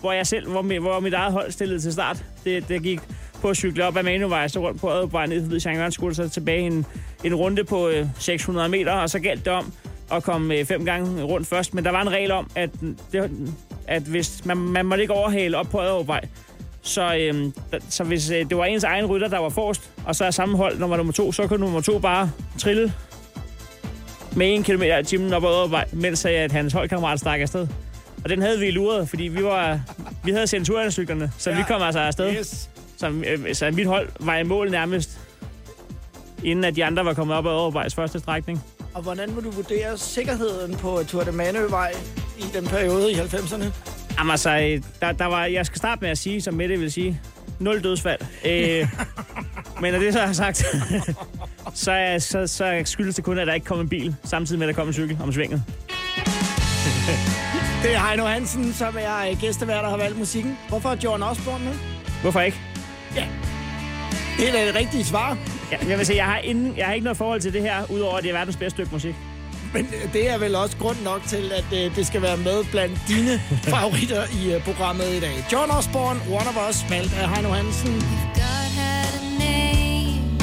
hvor 0.00 0.12
jeg 0.12 0.26
selv, 0.26 0.50
hvor, 0.50 0.62
mit, 0.62 0.80
hvor 0.80 1.00
mit 1.00 1.14
eget 1.14 1.32
hold 1.32 1.50
stillede 1.50 1.80
til 1.80 1.92
start. 1.92 2.24
Det, 2.44 2.68
det 2.68 2.82
gik 2.82 3.00
på 3.46 3.50
at 3.50 3.56
cykle 3.56 3.84
op 3.84 3.96
ad 3.96 4.02
Manøvej, 4.02 4.48
så 4.48 4.60
rundt 4.60 4.80
på 4.80 4.90
Advej 4.90 5.26
ned 5.26 5.60
til 5.60 5.70
Jean 5.70 5.92
skole, 5.92 6.14
så 6.14 6.28
tilbage 6.28 6.60
en, 6.60 6.86
en 7.24 7.34
runde 7.34 7.64
på 7.64 7.88
øh, 7.88 8.06
600 8.18 8.68
meter, 8.68 8.92
og 8.92 9.10
så 9.10 9.18
galt 9.18 9.44
det 9.44 9.52
om 9.52 9.72
at 10.12 10.22
komme 10.22 10.54
øh, 10.54 10.64
fem 10.64 10.84
gange 10.84 11.22
rundt 11.22 11.46
først. 11.46 11.74
Men 11.74 11.84
der 11.84 11.90
var 11.90 12.02
en 12.02 12.10
regel 12.10 12.30
om, 12.30 12.50
at, 12.54 12.70
det, 13.12 13.30
at 13.86 14.02
hvis 14.02 14.44
man, 14.44 14.56
man 14.56 14.86
måtte 14.86 15.02
ikke 15.02 15.14
overhale 15.14 15.56
op 15.56 15.66
på 15.70 15.80
Advej, 15.80 16.20
så, 16.82 17.32
da- 17.72 17.78
så 17.88 18.04
hvis 18.04 18.30
øh, 18.30 18.48
det 18.48 18.56
var 18.56 18.64
ens 18.64 18.84
egen 18.84 19.06
rytter, 19.06 19.28
der 19.28 19.38
var 19.38 19.48
forrest, 19.48 19.90
og 20.04 20.16
så 20.16 20.24
er 20.24 20.30
samme 20.30 20.56
hold 20.56 20.78
nummer 20.78 20.96
nummer 20.96 21.12
to, 21.12 21.32
så 21.32 21.46
kunne 21.46 21.60
nummer 21.60 21.80
to 21.80 21.98
bare 21.98 22.30
trille 22.58 22.92
med 24.36 24.54
en 24.54 24.62
kilometer 24.62 24.98
i 24.98 25.04
timen 25.04 25.32
op 25.32 25.44
ad 25.44 25.48
Oddervej, 25.48 25.84
mens 25.92 26.24
øh, 26.24 26.32
at 26.32 26.52
hans 26.52 26.72
holdkammerat 26.72 27.20
stak 27.20 27.40
afsted. 27.40 27.68
Og 28.24 28.30
den 28.30 28.42
havde 28.42 28.58
vi 28.58 28.70
luret, 28.70 29.08
fordi 29.08 29.22
vi 29.22 29.44
var 29.44 29.80
vi 30.24 30.30
havde 30.30 30.46
centurioncyklerne, 30.46 31.32
så 31.38 31.50
ja. 31.50 31.56
vi 31.56 31.62
kom 31.68 31.82
altså 31.82 32.00
afsted. 32.00 32.32
Yes. 32.38 32.70
Så, 32.96 33.08
øh, 33.08 33.54
så 33.54 33.70
mit 33.70 33.86
hold 33.86 34.08
var 34.20 34.36
i 34.36 34.42
mål 34.42 34.70
nærmest, 34.70 35.18
inden 36.44 36.64
at 36.64 36.76
de 36.76 36.84
andre 36.84 37.04
var 37.04 37.14
kommet 37.14 37.36
op 37.36 37.46
ad 37.46 37.50
Oddervejs 37.50 37.94
første 37.94 38.18
strækning. 38.18 38.64
Og 38.94 39.02
hvordan 39.02 39.34
må 39.34 39.40
du 39.40 39.50
vurdere 39.50 39.98
sikkerheden 39.98 40.76
på 40.76 41.00
Tour 41.08 41.22
de 41.22 41.32
Manøvej 41.32 41.92
i 42.38 42.44
den 42.54 42.66
periode 42.66 43.12
i 43.12 43.14
90'erne? 43.14 43.64
Jamen 44.18 44.30
altså, 44.30 44.50
øh, 44.50 44.82
der, 45.00 45.12
der 45.12 45.24
var, 45.26 45.44
jeg 45.44 45.66
skal 45.66 45.78
starte 45.78 46.00
med 46.00 46.10
at 46.10 46.18
sige, 46.18 46.40
som 46.40 46.54
Mette 46.54 46.78
vil 46.78 46.92
sige, 46.92 47.20
nul 47.58 47.82
dødsfald. 47.84 48.20
Øh, 48.44 48.88
men 49.82 49.92
når 49.92 50.00
det 50.00 50.12
så 50.12 50.20
er 50.20 50.32
sagt, 50.32 50.56
så, 51.74 51.92
er, 51.92 52.18
så, 52.18 52.46
så 52.46 52.82
skyldes 52.84 53.14
det 53.14 53.24
kun, 53.24 53.38
at 53.38 53.46
der 53.46 53.54
ikke 53.54 53.66
kom 53.66 53.80
en 53.80 53.88
bil, 53.88 54.16
samtidig 54.24 54.58
med, 54.58 54.68
at 54.68 54.74
der 54.74 54.80
kom 54.80 54.88
en 54.88 54.94
cykel 54.94 55.18
om 55.22 55.32
svinget. 55.32 55.62
Det 57.82 57.94
er 57.94 58.08
Heino 58.08 58.24
Hansen, 58.24 58.72
som 58.72 58.96
er 59.00 59.30
øh, 59.30 59.40
gæstevært 59.40 59.84
og 59.84 59.90
har 59.90 59.96
valgt 59.96 60.18
musikken. 60.18 60.58
Hvorfor 60.68 60.88
er 60.88 60.96
John 61.04 61.22
Osborne 61.22 61.64
med? 61.64 61.74
Hvorfor 62.22 62.40
ikke? 62.40 62.60
Det 64.38 64.48
er 64.48 64.52
da 64.52 64.66
det 64.66 64.74
rigtige 64.74 65.04
svar. 65.04 65.38
Ja, 65.72 65.76
jeg 65.88 65.98
vil 65.98 66.06
sige, 66.06 66.16
jeg 66.16 66.24
har, 66.24 66.38
inden, 66.38 66.74
jeg 66.76 66.86
har 66.86 66.92
ikke 66.92 67.04
noget 67.04 67.16
forhold 67.16 67.40
til 67.40 67.52
det 67.52 67.62
her, 67.62 67.90
udover 67.90 68.16
at 68.16 68.22
det 68.22 68.28
er 68.28 68.34
verdens 68.34 68.56
bedste 68.56 68.70
stykke 68.76 68.92
musik. 68.92 69.14
Men 69.74 69.86
øh, 69.86 70.12
det 70.12 70.30
er 70.30 70.38
vel 70.38 70.54
også 70.54 70.76
grund 70.76 70.96
nok 71.04 71.22
til, 71.26 71.52
at 71.52 71.84
øh, 71.84 71.96
det 71.96 72.06
skal 72.06 72.22
være 72.22 72.36
med 72.36 72.64
blandt 72.70 72.98
dine 73.08 73.40
favoritter 73.74 74.22
i 74.42 74.54
øh, 74.54 74.64
programmet 74.64 75.08
i 75.16 75.20
dag. 75.20 75.44
John 75.52 75.70
Osborne, 75.70 76.20
One 76.28 76.48
of 76.48 76.68
Us, 76.70 76.90
valgt 76.90 77.14
af 77.14 77.28
Heino 77.34 77.48
Hansen. 77.48 77.92
God 78.34 78.66
had 78.80 79.12
a 79.20 79.24
name. 79.38 80.38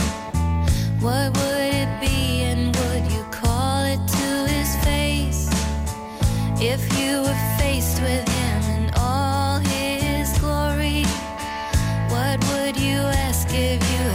What 1.06 1.38
would 1.38 1.74
it 1.82 1.90
be, 2.02 2.18
and 2.52 2.76
would 2.80 3.06
you 3.16 3.24
call 3.42 3.80
it 3.94 4.02
to 4.18 4.30
his 4.56 4.70
face? 4.88 5.42
If 6.74 6.82
you 7.00 7.22
were 7.26 7.53
you 12.84 12.98
ask 12.98 13.48
if 13.54 13.82
you 13.92 14.13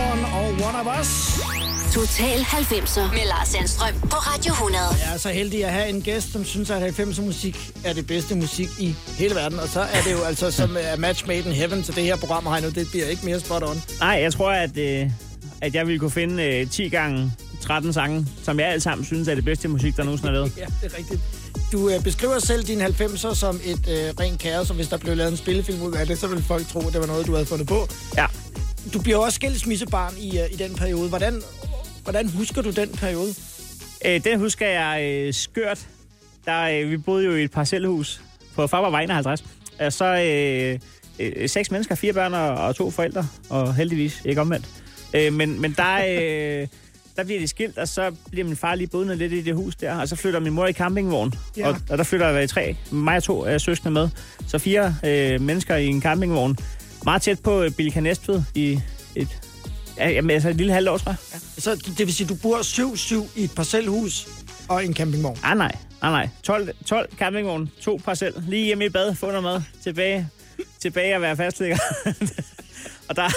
Osborne 0.00 0.26
og 0.26 0.46
One 0.68 0.90
of 0.90 1.00
Us. 1.00 1.40
Total 1.94 2.38
90'er 2.38 3.00
med 3.14 3.26
Lars 3.26 3.48
Sandstrøm 3.48 3.94
på 4.00 4.16
Radio 4.16 4.52
100. 4.52 4.82
Jeg 5.06 5.14
er 5.14 5.18
så 5.18 5.28
heldig 5.28 5.64
at 5.64 5.72
have 5.72 5.88
en 5.88 6.02
gæst, 6.02 6.32
som 6.32 6.44
synes, 6.44 6.70
at 6.70 7.00
90'er 7.00 7.22
musik 7.22 7.70
er 7.84 7.92
det 7.92 8.06
bedste 8.06 8.34
musik 8.34 8.68
i 8.78 8.94
hele 9.18 9.34
verden. 9.34 9.58
Og 9.58 9.68
så 9.68 9.80
er 9.80 10.02
det 10.04 10.12
jo 10.12 10.22
altså 10.22 10.50
som 10.50 10.76
er 10.80 10.96
match 10.96 11.26
made 11.26 11.38
in 11.38 11.52
heaven 11.52 11.82
til 11.82 11.96
det 11.96 12.04
her 12.04 12.16
program, 12.16 12.46
Heino. 12.46 12.70
Det 12.70 12.86
bliver 12.90 13.06
ikke 13.06 13.24
mere 13.24 13.40
spot 13.40 13.62
on. 13.62 13.82
Nej, 14.00 14.18
jeg 14.22 14.32
tror, 14.32 14.50
at, 14.50 14.78
øh, 14.78 15.10
at 15.60 15.74
jeg 15.74 15.86
ville 15.86 15.98
kunne 15.98 16.10
finde 16.10 16.44
øh, 16.44 16.70
10 16.70 16.88
gange 16.88 17.32
13 17.62 17.92
sange, 17.92 18.26
som 18.42 18.60
jeg 18.60 18.68
alle 18.68 18.80
sammen 18.80 19.04
synes 19.04 19.28
er 19.28 19.34
det 19.34 19.44
bedste 19.44 19.68
musik, 19.68 19.96
der 19.96 20.04
nogensinde 20.04 20.28
er 20.28 20.32
lavet. 20.34 20.52
Ja, 20.58 20.66
det 20.82 20.92
er 20.94 20.98
rigtigt. 20.98 21.20
Du 21.72 21.88
øh, 21.88 22.02
beskriver 22.02 22.38
selv 22.38 22.62
dine 22.62 22.86
90'er 22.86 23.34
som 23.34 23.60
et 23.64 23.88
øh, 23.88 24.14
rent 24.20 24.40
kaos, 24.40 24.70
og 24.70 24.76
hvis 24.76 24.88
der 24.88 24.96
blev 24.96 25.16
lavet 25.16 25.30
en 25.30 25.36
spillefilm 25.36 25.82
ud 25.82 25.92
af 25.92 26.06
det, 26.06 26.18
så 26.18 26.26
ville 26.26 26.44
folk 26.44 26.68
tro, 26.68 26.86
at 26.86 26.92
det 26.92 27.00
var 27.00 27.06
noget, 27.06 27.26
du 27.26 27.32
havde 27.32 27.46
fundet 27.46 27.66
på. 27.66 27.88
Ja. 28.16 28.26
Du 28.94 29.02
bliver 29.02 29.18
også 29.18 29.36
skilsmissebarn 29.36 30.14
i, 30.18 30.38
øh, 30.38 30.52
i 30.52 30.56
den 30.56 30.74
periode. 30.74 31.08
Hvordan, 31.08 31.42
hvordan 32.02 32.28
husker 32.28 32.62
du 32.62 32.70
den 32.70 32.88
periode? 32.88 33.34
Øh, 34.06 34.24
den 34.24 34.38
husker 34.38 34.66
jeg 34.66 35.02
øh, 35.04 35.34
skørt. 35.34 35.88
Der, 36.44 36.62
øh, 36.62 36.90
vi 36.90 36.96
boede 36.96 37.24
jo 37.24 37.34
i 37.34 37.44
et 37.44 37.50
parcelhus 37.50 38.20
på 38.54 38.66
Fabervej 38.66 39.02
51. 39.02 39.44
Og 39.80 39.92
så 39.92 40.04
øh, 40.04 40.78
øh, 41.18 41.48
seks 41.48 41.70
mennesker, 41.70 41.94
fire 41.94 42.12
børn 42.12 42.34
og, 42.34 42.48
og 42.48 42.76
to 42.76 42.90
forældre, 42.90 43.28
og 43.48 43.74
heldigvis 43.74 44.22
ikke 44.24 44.40
omvendt. 44.40 44.68
Øh, 45.14 45.32
men, 45.32 45.60
men 45.60 45.72
der, 45.72 45.96
øh, 45.96 46.68
der 47.16 47.24
bliver 47.24 47.40
de 47.40 47.48
skilt, 47.48 47.78
og 47.78 47.88
så 47.88 48.12
bliver 48.30 48.46
min 48.46 48.56
far 48.56 48.74
lige 48.74 48.88
boende 48.88 49.16
lidt 49.16 49.32
i 49.32 49.42
det 49.42 49.54
hus 49.54 49.76
der, 49.76 49.94
og 49.94 50.08
så 50.08 50.16
flytter 50.16 50.40
min 50.40 50.52
mor 50.52 50.66
i 50.66 50.72
campingvogn. 50.72 51.34
Ja. 51.56 51.68
Og, 51.68 51.76
og 51.90 51.98
der 51.98 52.04
flytter 52.04 52.28
jeg 52.28 52.48
tre, 52.48 52.76
mig 52.90 53.16
og 53.16 53.22
to 53.22 53.46
øh, 53.46 53.60
søskende 53.60 53.92
med. 53.92 54.08
Så 54.46 54.58
fire 54.58 54.94
øh, 55.04 55.40
mennesker 55.40 55.76
i 55.76 55.86
en 55.86 56.02
campingvogn. 56.02 56.56
Meget 57.04 57.22
tæt 57.22 57.40
på 57.40 57.62
øh, 57.62 57.70
Bilka 57.70 58.00
Næstved 58.00 58.42
i 58.54 58.80
et, 59.14 59.28
ja, 59.96 60.08
jamen, 60.10 60.30
altså 60.30 60.48
et 60.48 60.56
lille 60.56 60.72
halvt 60.72 60.88
år, 60.88 60.98
tror 60.98 61.10
jeg. 61.10 61.40
Så 61.58 61.74
det 61.74 61.98
vil 61.98 62.14
sige, 62.14 62.24
at 62.24 62.28
du 62.28 62.34
bor 62.42 62.58
7-7 63.34 63.40
i 63.40 63.44
et 63.44 63.54
parcelhus 63.56 64.28
og 64.68 64.84
en 64.84 64.94
campingvogn. 64.94 65.38
Ah, 65.42 65.58
nej. 65.58 65.76
Ah, 66.02 66.12
nej. 66.12 66.28
12, 66.42 66.68
12 66.86 67.16
campingvogn, 67.16 67.70
to 67.80 68.00
parcel, 68.04 68.32
lige 68.48 68.64
hjemme 68.64 68.84
i 68.84 68.88
bad, 68.88 69.14
få 69.14 69.26
noget 69.26 69.42
mad, 69.42 69.62
tilbage, 69.82 70.28
tilbage 70.78 71.14
at 71.14 71.20
være 71.20 71.36
fastligger. 71.36 71.78
og 73.08 73.16
der, 73.16 73.28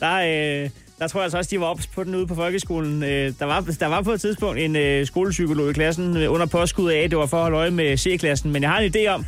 der, 0.00 0.62
øh, 0.64 0.70
der 0.98 1.08
tror 1.08 1.20
jeg 1.20 1.24
altså 1.24 1.38
også, 1.38 1.50
de 1.50 1.60
var 1.60 1.66
ops 1.66 1.86
på 1.86 2.04
den 2.04 2.14
ude 2.14 2.26
på 2.26 2.34
folkeskolen. 2.34 3.02
Øh, 3.02 3.32
der, 3.38 3.44
var, 3.44 3.60
der 3.80 3.86
var 3.86 4.02
på 4.02 4.12
et 4.12 4.20
tidspunkt 4.20 4.60
en 4.60 4.76
øh, 4.76 5.06
skolepsykolog 5.06 5.70
i 5.70 5.72
klassen 5.72 6.16
øh, 6.16 6.32
under 6.32 6.46
påskud 6.46 6.90
af, 6.90 6.98
at 6.98 7.10
det 7.10 7.18
var 7.18 7.26
for 7.26 7.36
at 7.36 7.42
holde 7.42 7.56
øje 7.56 7.70
med 7.70 7.96
C-klassen. 7.96 8.52
Men 8.52 8.62
jeg 8.62 8.70
har 8.70 8.78
en 8.78 8.92
idé 8.96 9.06
om, 9.08 9.26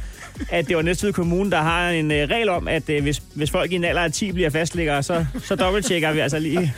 at 0.50 0.68
det 0.68 0.76
var 0.76 0.82
Næstved 0.82 1.12
Kommune, 1.12 1.50
der 1.50 1.60
har 1.60 1.90
en 1.90 2.10
øh, 2.10 2.28
regel 2.28 2.48
om, 2.48 2.68
at 2.68 2.90
øh, 2.90 3.02
hvis, 3.02 3.22
hvis 3.34 3.50
folk 3.50 3.72
i 3.72 3.74
en 3.74 3.84
alder 3.84 4.02
af 4.02 4.12
10 4.12 4.32
bliver 4.32 4.50
fastlæggere, 4.50 5.02
så, 5.02 5.24
så 5.44 5.56
dobbelttjekker 5.56 6.12
vi 6.12 6.18
altså 6.18 6.38
lige. 6.38 6.74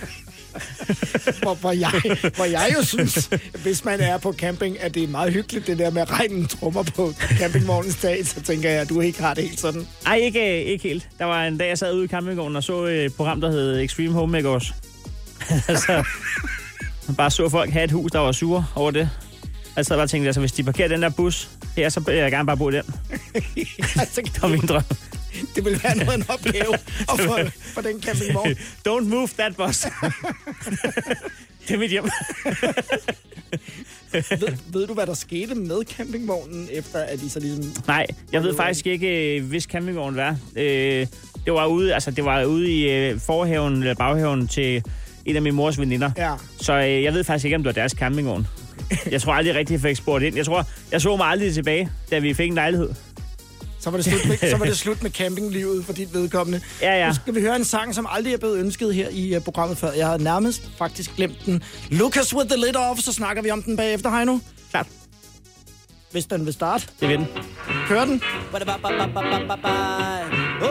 Hvor, 1.42 1.54
hvor, 1.54 1.72
jeg, 1.72 1.92
hvor 2.36 2.44
jeg 2.44 2.74
jo 2.78 2.84
synes, 2.84 3.30
hvis 3.62 3.84
man 3.84 4.00
er 4.00 4.18
på 4.18 4.32
camping, 4.32 4.80
at 4.80 4.94
det 4.94 5.02
er 5.02 5.08
meget 5.08 5.32
hyggeligt, 5.32 5.66
det 5.66 5.78
der 5.78 5.90
med 5.90 6.02
at 6.02 6.10
regne 6.10 6.46
trommer 6.46 6.82
på 6.82 7.12
campingvognens 7.38 7.96
dag, 7.96 8.26
så 8.26 8.42
tænker 8.42 8.70
jeg, 8.70 8.80
at 8.80 8.88
du 8.88 9.00
ikke 9.00 9.22
har 9.22 9.34
det 9.34 9.44
helt 9.44 9.60
sådan. 9.60 9.86
Ej, 10.06 10.16
ikke, 10.16 10.64
ikke 10.64 10.88
helt. 10.88 11.08
Der 11.18 11.24
var 11.24 11.44
en 11.44 11.58
dag, 11.58 11.68
jeg 11.68 11.78
sad 11.78 11.94
ude 11.94 12.04
i 12.04 12.08
campingvognen 12.08 12.56
og 12.56 12.62
så 12.62 12.86
øh, 12.86 13.04
et 13.04 13.14
program, 13.14 13.40
der 13.40 13.50
hed 13.50 13.80
Extreme 13.80 14.12
Homemakers. 14.12 14.74
altså, 15.68 16.04
man 17.06 17.16
bare 17.16 17.30
så 17.30 17.48
folk 17.48 17.70
have 17.70 17.84
et 17.84 17.90
hus, 17.90 18.10
der 18.10 18.18
var 18.18 18.32
sure 18.32 18.66
over 18.74 18.90
det. 18.90 19.08
Altså, 19.76 19.94
jeg 19.94 19.98
bare 19.98 20.06
tænkte, 20.08 20.28
altså, 20.28 20.40
hvis 20.40 20.52
de 20.52 20.64
parkerer 20.64 20.88
den 20.88 21.02
der 21.02 21.10
bus 21.10 21.48
her, 21.76 21.88
så 21.88 22.00
vil 22.00 22.14
jeg 22.14 22.30
gerne 22.30 22.46
bare 22.46 22.56
bo 22.56 22.68
i 22.68 22.72
den. 22.72 22.82
altså, 24.00 24.20
Det 24.24 24.42
var 24.42 24.48
min 24.48 24.60
drøm. 24.60 24.82
det 25.55 25.64
vil 25.64 25.81
være 25.83 25.97
noget 25.97 26.14
en 26.14 26.25
opgave 26.29 26.75
at 26.75 27.21
få, 27.21 27.51
for 27.75 27.81
den 27.81 28.03
campingvogn. 28.03 28.51
Don't 28.88 29.09
move 29.09 29.29
that 29.38 29.57
bus. 29.57 29.87
det 31.68 31.75
er 31.75 31.79
mit 31.79 31.90
hjem. 31.90 32.05
Ved, 34.12 34.57
ved 34.73 34.87
du, 34.87 34.95
hvad 34.95 35.07
der 35.07 35.14
skete 35.14 35.55
med 35.55 35.85
campingvognen, 35.85 36.68
efter 36.73 36.99
at 36.99 37.21
de 37.21 37.31
så 37.31 37.40
ligesom... 37.40 37.85
Nej, 37.87 38.07
jeg 38.33 38.42
ved 38.42 38.57
faktisk 38.57 38.87
ikke, 38.87 39.37
øh, 39.37 39.45
hvis 39.45 39.62
campingvognen 39.64 40.16
var. 40.16 40.37
Øh, 40.57 41.07
det 41.45 41.53
var 41.53 41.66
ude, 41.66 41.95
altså, 41.95 42.11
det 42.11 42.25
var 42.25 42.45
ude 42.45 42.71
i 42.73 42.90
øh, 42.90 43.21
forhaven 43.21 43.75
eller 43.75 43.95
baghaven 43.95 44.49
til 44.49 44.83
en 45.25 45.37
af 45.37 45.42
min 45.42 45.55
mors 45.55 45.79
veninder. 45.79 46.11
Ja. 46.16 46.35
Så 46.61 46.73
øh, 46.73 47.03
jeg 47.03 47.14
ved 47.14 47.25
faktisk 47.25 47.45
ikke, 47.45 47.57
om 47.57 47.62
det 47.62 47.66
var 47.66 47.81
deres 47.81 47.92
campingvogn. 47.92 48.47
Jeg 49.11 49.23
tror 49.23 49.33
aldrig 49.33 49.55
rigtig, 49.55 49.73
jeg 49.73 49.81
fik 49.81 49.97
spurgt 49.97 50.25
ind. 50.25 50.37
Jeg 50.37 50.47
tror, 50.47 50.66
jeg 50.92 51.01
så 51.01 51.16
mig 51.16 51.27
aldrig 51.27 51.55
tilbage, 51.55 51.90
da 52.11 52.18
vi 52.18 52.35
fik 52.35 52.49
en 52.49 52.55
lejlighed. 52.55 52.90
Så 53.83 53.90
var, 53.90 53.99
det 53.99 54.05
slut 54.07 54.29
med, 54.29 54.51
så 54.51 54.57
var 54.57 54.66
det 54.66 54.77
slut 54.85 55.03
med 55.03 55.11
campinglivet 55.11 55.85
for 55.85 55.92
dit 55.92 56.14
vedkommende. 56.14 56.61
Ja, 56.83 56.99
ja. 56.99 57.09
Nu 57.09 57.14
skal 57.14 57.35
vi 57.35 57.40
høre 57.40 57.57
en 57.57 57.64
sang, 57.64 57.95
som 57.95 58.07
aldrig 58.11 58.33
er 58.35 58.38
blevet 58.38 58.59
ønsket 58.59 58.95
her 58.95 59.09
i 59.09 59.37
uh, 59.37 59.42
programmet 59.42 59.79
før. 59.79 59.92
Jeg 59.92 60.07
havde 60.07 60.23
nærmest 60.23 60.62
faktisk 60.79 61.16
glemt 61.16 61.47
den. 61.47 61.62
Lucas 61.90 62.35
with 62.35 62.49
the 62.51 62.57
lid 62.66 62.77
off, 62.77 63.01
så 63.01 63.12
snakker 63.12 63.42
vi 63.42 63.51
om 63.51 63.62
den 63.62 63.77
bagefter, 63.77 64.11
Heino. 64.11 64.38
Klart, 64.71 64.87
Hvis 66.11 66.27
den 66.27 66.47
vil 66.47 66.55
starte. 66.55 66.87
det 67.01 67.09
vil 67.09 67.18
den. 67.18 67.27
Kør 67.88 68.05
den. 68.05 68.23
Oh, 70.62 70.71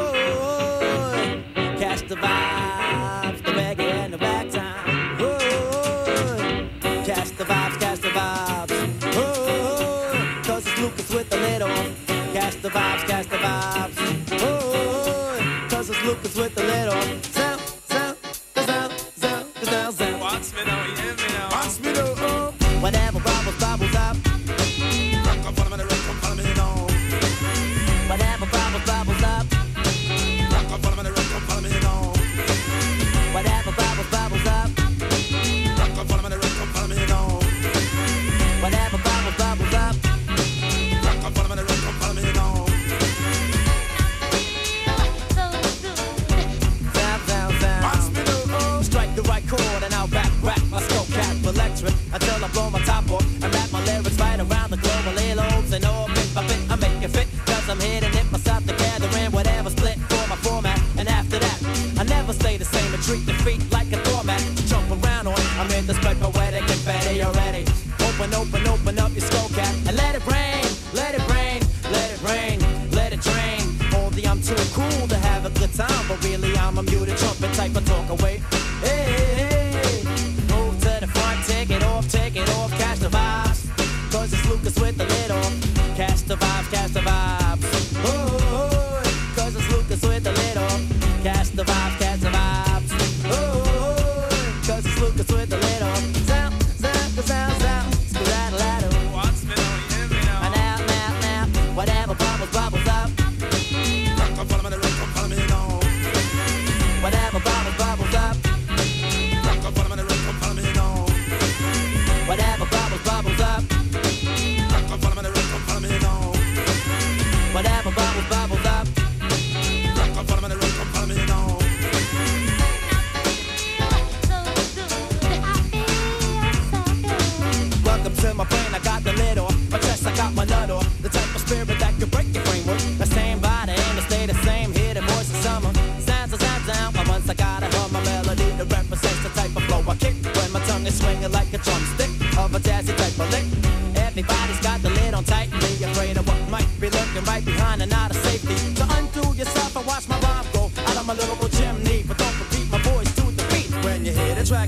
catch 1.80 2.04
the 2.04 2.15
vibes, 2.15 2.70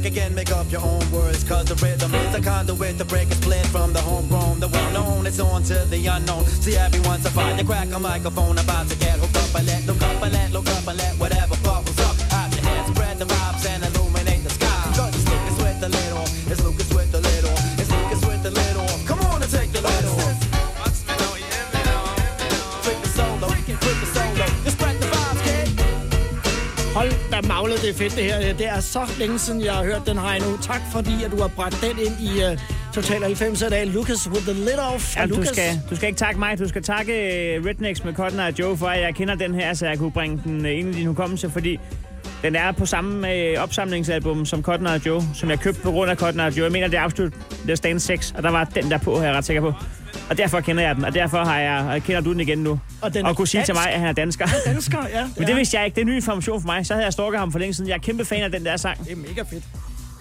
track 0.03 0.11
again, 0.11 0.35
make 0.35 0.51
up 0.51 0.71
your 0.71 0.81
own 0.81 1.11
words. 1.11 1.43
Cause 1.43 1.65
the 1.65 1.75
rhythm 1.75 2.13
is 2.13 2.35
a 2.35 2.41
conduit 2.41 2.97
to 2.97 3.05
break 3.05 3.29
a 3.29 3.35
split 3.35 3.65
from 3.67 3.93
the 3.93 3.99
homegrown. 4.01 4.59
The 4.59 4.67
well 4.67 4.91
known, 4.91 5.27
it's 5.27 5.39
on 5.39 5.63
to 5.63 5.85
the 5.89 6.07
unknown. 6.07 6.45
See 6.45 6.75
everyone's 6.75 7.25
a 7.25 7.29
fire, 7.29 7.63
crack 7.63 7.91
a 7.93 7.99
microphone 7.99 8.57
about 8.57 8.89
to 8.89 8.95
get 8.97 9.19
hooked 9.19 9.37
up 9.37 9.55
I 9.55 9.63
let, 9.63 9.85
look 9.85 9.92
det 27.83 27.91
er 27.91 27.93
fedt 27.93 28.15
det 28.15 28.23
her. 28.23 28.53
Det 28.53 28.67
er 28.67 28.79
så 28.79 28.99
længe 29.19 29.39
siden, 29.39 29.61
jeg 29.65 29.73
har 29.73 29.83
hørt 29.83 30.01
den 30.05 30.17
her 30.17 30.29
endnu. 30.29 30.57
Tak 30.61 30.81
fordi, 30.91 31.23
at 31.25 31.31
du 31.31 31.41
har 31.41 31.47
bragt 31.47 31.81
den 31.81 31.99
ind 31.99 32.15
i 32.19 32.43
uh, 32.51 32.59
Total 32.93 33.23
90 33.23 33.61
i 33.61 33.69
dag. 33.69 33.87
Lucas 33.87 34.29
with 34.29 34.43
the 34.43 34.53
lid 34.53 34.79
off. 34.93 35.17
Ja, 35.17 35.25
du, 35.25 35.35
Lucas. 35.35 35.47
skal, 35.47 35.81
du 35.89 35.95
skal 35.95 36.07
ikke 36.07 36.17
takke 36.17 36.39
mig, 36.39 36.59
du 36.59 36.67
skal 36.67 36.83
takke 36.83 37.13
uh, 37.13 37.65
Rednecks 37.65 38.03
med 38.03 38.13
Cotton 38.13 38.39
Eye 38.39 38.53
Joe, 38.59 38.77
for 38.77 38.87
at 38.87 39.01
jeg 39.01 39.15
kender 39.15 39.35
den 39.35 39.53
her, 39.55 39.73
så 39.73 39.85
jeg 39.87 39.97
kunne 39.97 40.11
bringe 40.11 40.41
den 40.43 40.65
uh, 40.65 40.71
ind 40.71 40.95
i 40.95 40.97
din 40.97 41.07
hukommelse, 41.07 41.49
fordi 41.49 41.79
den 42.43 42.55
er 42.55 42.71
på 42.71 42.85
samme 42.85 43.27
uh, 43.27 43.63
opsamlingsalbum 43.63 44.45
som 44.45 44.63
Cotton 44.63 44.87
Eye 44.87 45.01
Joe, 45.05 45.23
som 45.33 45.49
jeg 45.49 45.59
købte 45.59 45.81
på 45.81 45.91
grund 45.91 46.11
af 46.11 46.17
Cotton 46.17 46.39
Eye 46.39 46.53
Joe. 46.57 46.63
Jeg 46.63 46.71
mener, 46.71 46.87
det 46.87 46.97
er 46.97 47.03
absolut 47.03 47.33
Let's 47.49 47.81
Dance 47.83 48.07
6, 48.07 48.33
og 48.37 48.43
der 48.43 48.49
var 48.49 48.63
den 48.63 48.91
der 48.91 48.97
på, 48.97 49.15
er 49.15 49.23
jeg 49.23 49.33
ret 49.33 49.45
sikker 49.45 49.61
på. 49.61 49.73
Og 50.29 50.37
derfor 50.37 50.59
kender 50.61 50.83
jeg 50.83 50.95
den, 50.95 51.05
og 51.05 51.13
derfor 51.13 51.37
har 51.43 51.59
jeg, 51.59 51.79
og 51.95 52.01
kender 52.01 52.21
du 52.21 52.31
den 52.31 52.39
igen 52.39 52.57
nu. 52.57 52.79
Og 53.01 53.13
den 53.13 53.25
er 53.25 53.29
og 53.29 53.35
kunne 53.37 53.47
sige 53.47 53.61
til 53.61 53.67
dansk. 53.75 53.85
mig, 53.85 53.93
at 53.93 53.99
han 53.99 54.07
er 54.09 54.13
dansker. 54.13 54.47
Dansker, 54.65 55.07
ja. 55.13 55.27
Men 55.37 55.47
det 55.47 55.55
vidste 55.55 55.77
jeg 55.77 55.85
ikke. 55.85 55.95
Det 55.95 56.01
er 56.01 56.05
ny 56.05 56.15
information 56.15 56.61
for 56.61 56.65
mig. 56.65 56.85
Så 56.85 56.93
havde 56.93 57.05
jeg 57.05 57.13
stalket 57.13 57.39
ham 57.39 57.51
for 57.51 57.59
længe 57.59 57.73
siden. 57.73 57.89
Jeg 57.89 57.95
er 57.95 57.99
kæmpe 57.99 58.25
fan 58.25 58.43
af 58.43 58.51
den 58.51 58.65
der 58.65 58.77
sang. 58.77 58.99
Det 59.05 59.11
er 59.11 59.15
mega 59.15 59.41
fedt. 59.41 59.63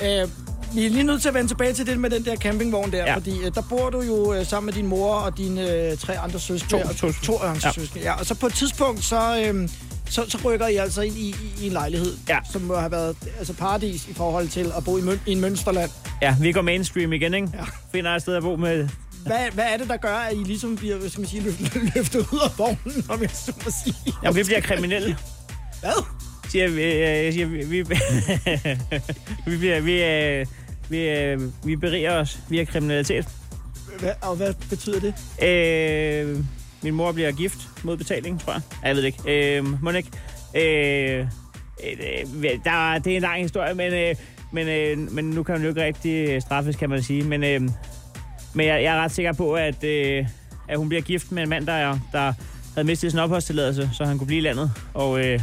Uh, 0.01 0.77
vi 0.77 0.87
er 0.87 0.91
lige 0.91 1.03
nødt 1.03 1.23
til 1.23 1.29
at 1.29 1.35
vende 1.35 1.49
tilbage 1.49 1.73
til 1.73 1.87
det 1.87 2.01
med 2.01 2.11
den 2.11 2.25
der 2.25 2.37
campingvogn 2.37 2.93
der, 2.93 2.99
ja. 2.99 3.15
Fordi 3.15 3.31
uh, 3.39 3.45
der 3.55 3.63
bor 3.69 3.91
du 3.91 4.01
jo 4.03 4.39
uh, 4.41 4.47
sammen 4.47 4.67
med 4.67 4.73
din 4.75 4.87
mor 4.87 5.15
og 5.15 5.39
dine 5.39 5.61
uh, 5.93 5.99
tre 5.99 6.19
andre 6.19 6.41
søskende. 6.41 6.83
To, 6.83 6.89
og 6.89 6.97
to. 6.97 7.13
to 7.13 7.39
andre 7.43 7.61
Ja. 7.65 7.73
søskende. 7.73 8.05
Ja, 8.05 8.13
og 8.13 8.27
så 8.27 8.35
på 8.35 8.47
et 8.47 8.55
tidspunkt, 8.55 9.05
så, 9.05 9.43
øhm, 9.47 9.69
så, 10.11 10.25
så 10.31 10.39
rykker 10.45 10.67
I 10.67 10.77
altså 10.77 11.01
ind 11.03 11.17
i, 11.17 11.29
i, 11.29 11.35
i 11.63 11.67
en 11.67 11.73
lejlighed, 11.73 12.13
Ja. 12.29 12.39
som 12.53 12.61
må 12.63 12.77
have 12.77 12.93
været 12.93 13.17
altså 13.39 13.53
paradis 13.55 14.09
i 14.09 14.15
forhold 14.15 14.49
til 14.49 14.73
at 14.77 14.85
bo 14.85 14.99
i, 14.99 15.01
møn, 15.03 15.21
i 15.27 15.33
en 15.33 15.41
mønsterland. 15.41 15.91
Ja, 16.23 16.37
vi 16.41 16.53
går 16.53 16.63
mainstream 16.63 17.13
igen, 17.13 17.35
ikke? 17.35 17.49
Ja. 17.55 17.65
Finder 17.93 18.11
et 18.15 18.23
sted 18.23 18.35
at 18.35 18.43
bo 18.43 18.57
med... 18.57 18.89
Hvad, 19.27 19.51
hvad 19.53 19.65
er 19.65 19.77
det, 19.77 19.89
der 19.89 19.97
gør, 19.97 20.15
at 20.17 20.37
I 20.37 20.45
ligesom 20.45 20.77
bliver, 20.77 20.97
hvad 20.97 21.09
skal 21.09 21.21
man 21.21 21.29
sige, 21.29 21.43
løftet, 21.43 21.95
løftet 21.95 22.19
ud 22.33 22.41
af 22.45 22.59
vognen, 22.59 23.05
om 23.09 23.23
jeg 23.23 23.31
så 23.31 23.53
må 23.65 23.71
sige? 23.85 24.15
Jamen, 24.23 24.37
vi 24.37 24.43
bliver 24.43 24.61
kriminelle. 24.61 25.17
Hvad? 25.81 26.05
Siger, 26.49 26.69
vi, 26.69 26.83
øh, 26.83 27.33
siger, 27.33 27.47
vi, 27.47 27.65
vi, 27.65 27.83
vi, 29.51 29.57
bliver, 29.57 29.81
vi, 29.81 30.03
øh, 30.03 30.47
vi, 30.89 31.09
øh, 31.09 31.41
vi 31.67 31.77
beriger 31.77 32.13
os 32.13 32.39
via 32.49 32.65
kriminalitet. 32.65 33.29
Hvad, 33.99 34.13
og 34.23 34.37
hvad 34.37 34.55
betyder 34.71 35.01
det? 35.01 35.15
Øh, 35.49 36.45
min 36.83 36.95
mor 36.95 37.13
bliver 37.13 37.33
gift 37.33 37.59
mod 37.83 37.97
betaling, 37.97 38.41
tror 38.41 38.53
jeg. 38.53 38.63
Jeg 38.85 38.97
ved 38.97 39.03
det 39.03 39.07
ikke. 39.07 39.57
Øh, 39.59 39.83
Monik. 39.83 40.07
Øh, 40.57 41.27
øh, 41.85 42.59
der, 42.65 42.99
det 42.99 43.13
er 43.13 43.17
en 43.17 43.23
lang 43.23 43.43
historie, 43.43 43.75
men, 43.75 43.93
øh, 43.93 44.15
men, 44.53 44.69
øh, 44.69 45.13
men 45.13 45.25
nu 45.25 45.43
kan 45.43 45.55
hun 45.55 45.63
jo 45.63 45.69
ikke 45.69 45.85
rigtig 45.85 46.43
straffes, 46.43 46.77
kan 46.77 46.91
man 46.91 47.03
sige. 47.03 47.23
Men, 47.23 47.45
øh, 47.45 47.61
men 48.55 48.67
jeg, 48.67 48.83
jeg 48.83 48.97
er 48.97 49.01
ret 49.01 49.13
sikker 49.13 49.33
på, 49.33 49.55
at, 49.55 49.85
øh, 49.85 50.27
at 50.69 50.79
hun 50.79 50.89
bliver 50.89 51.03
gift 51.03 51.33
med 51.33 51.43
en 51.43 51.49
mand, 51.49 51.67
der, 51.67 51.73
er- 51.73 51.99
der 52.13 52.33
havde 52.75 52.87
mistet 52.87 53.11
sin 53.11 53.21
opholdstilladelse, 53.21 53.91
så 53.93 54.05
han 54.05 54.19
kunne 54.19 54.27
blive 54.27 54.39
i 54.39 54.43
landet. 54.45 54.71
Og 54.95 55.21
øh, 55.25 55.41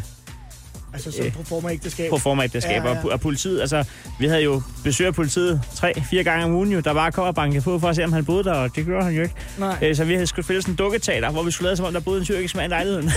Altså, 0.94 1.12
så 1.12 1.24
Øh, 1.24 1.34
på 1.34 1.44
form 1.44 1.66
af 1.66 1.74
ægteskab. 1.74 2.10
på 2.10 2.18
formatægteskab 2.18 2.84
Ja, 2.84 2.90
ja, 2.92 3.08
og 3.12 3.22
politiet. 3.22 3.62
Altså, 3.62 3.84
vi 4.20 4.28
havde 4.28 4.42
jo 4.44 4.62
besøg 4.84 5.08
af 5.08 5.14
politiet 5.16 5.62
tre, 5.76 5.94
fire 6.10 6.24
gange 6.24 6.46
om 6.46 6.52
ugen, 6.52 6.72
jo, 6.72 6.80
der 6.80 6.94
bare 6.94 7.12
kom 7.12 7.24
og 7.24 7.36
bankede 7.36 7.62
på 7.62 7.80
for 7.80 7.90
at 7.90 7.96
se, 7.96 8.04
om 8.04 8.14
han 8.14 8.26
boede 8.26 8.44
der, 8.44 8.54
og 8.54 8.76
det 8.76 8.86
gjorde 8.86 9.04
han 9.06 9.14
jo 9.14 9.22
ikke. 9.22 9.36
Nej. 9.58 9.78
Øh, 9.82 9.96
så 9.96 10.04
vi 10.04 10.14
havde 10.14 10.28
skulle 10.28 10.46
spille 10.46 10.62
sådan 10.62 10.72
en 10.74 10.76
dukketeater, 10.76 11.30
hvor 11.32 11.44
vi 11.44 11.52
skulle 11.52 11.66
lade 11.66 11.78
som 11.78 11.86
om, 11.86 11.94
der 11.94 12.00
boede 12.00 12.20
en 12.20 12.26
tyrkisk 12.26 12.56
mand 12.56 12.66
i 12.66 12.74
lejligheden. 12.74 13.06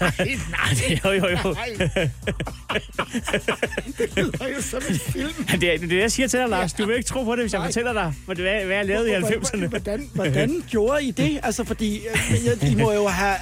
Nej, 0.00 0.26
jo, 1.04 1.10
jo, 1.12 1.26
jo. 1.44 1.52
Nej. 1.52 1.68
det 3.98 4.16
lyder 4.16 4.48
jo 4.56 4.62
som 4.62 4.82
en 4.88 4.98
film. 4.98 5.44
Det 5.60 5.74
er 5.74 5.78
det, 5.78 5.90
det, 5.90 6.00
jeg 6.00 6.12
siger 6.12 6.28
til 6.28 6.40
dig, 6.40 6.48
Lars. 6.48 6.72
Du 6.72 6.86
vil 6.86 6.96
ikke 6.96 7.08
tro 7.08 7.24
på 7.24 7.32
det, 7.36 7.40
hvis 7.42 7.52
jeg 7.52 7.58
Nej. 7.58 7.68
fortæller 7.68 7.92
dig, 7.92 8.12
hvad, 8.26 8.36
hvad 8.36 8.64
hvad 8.64 8.76
jeg 8.76 8.86
lavede 8.86 9.10
i 9.10 9.14
90'erne. 9.14 9.66
Hvordan, 9.66 10.10
hvordan 10.14 10.62
gjorde 10.70 11.04
I 11.04 11.10
det? 11.10 11.40
Altså, 11.42 11.64
fordi 11.64 12.00
øh, 12.62 12.70
I 12.70 12.74
må 12.74 12.92
jo 12.92 13.06
have... 13.08 13.34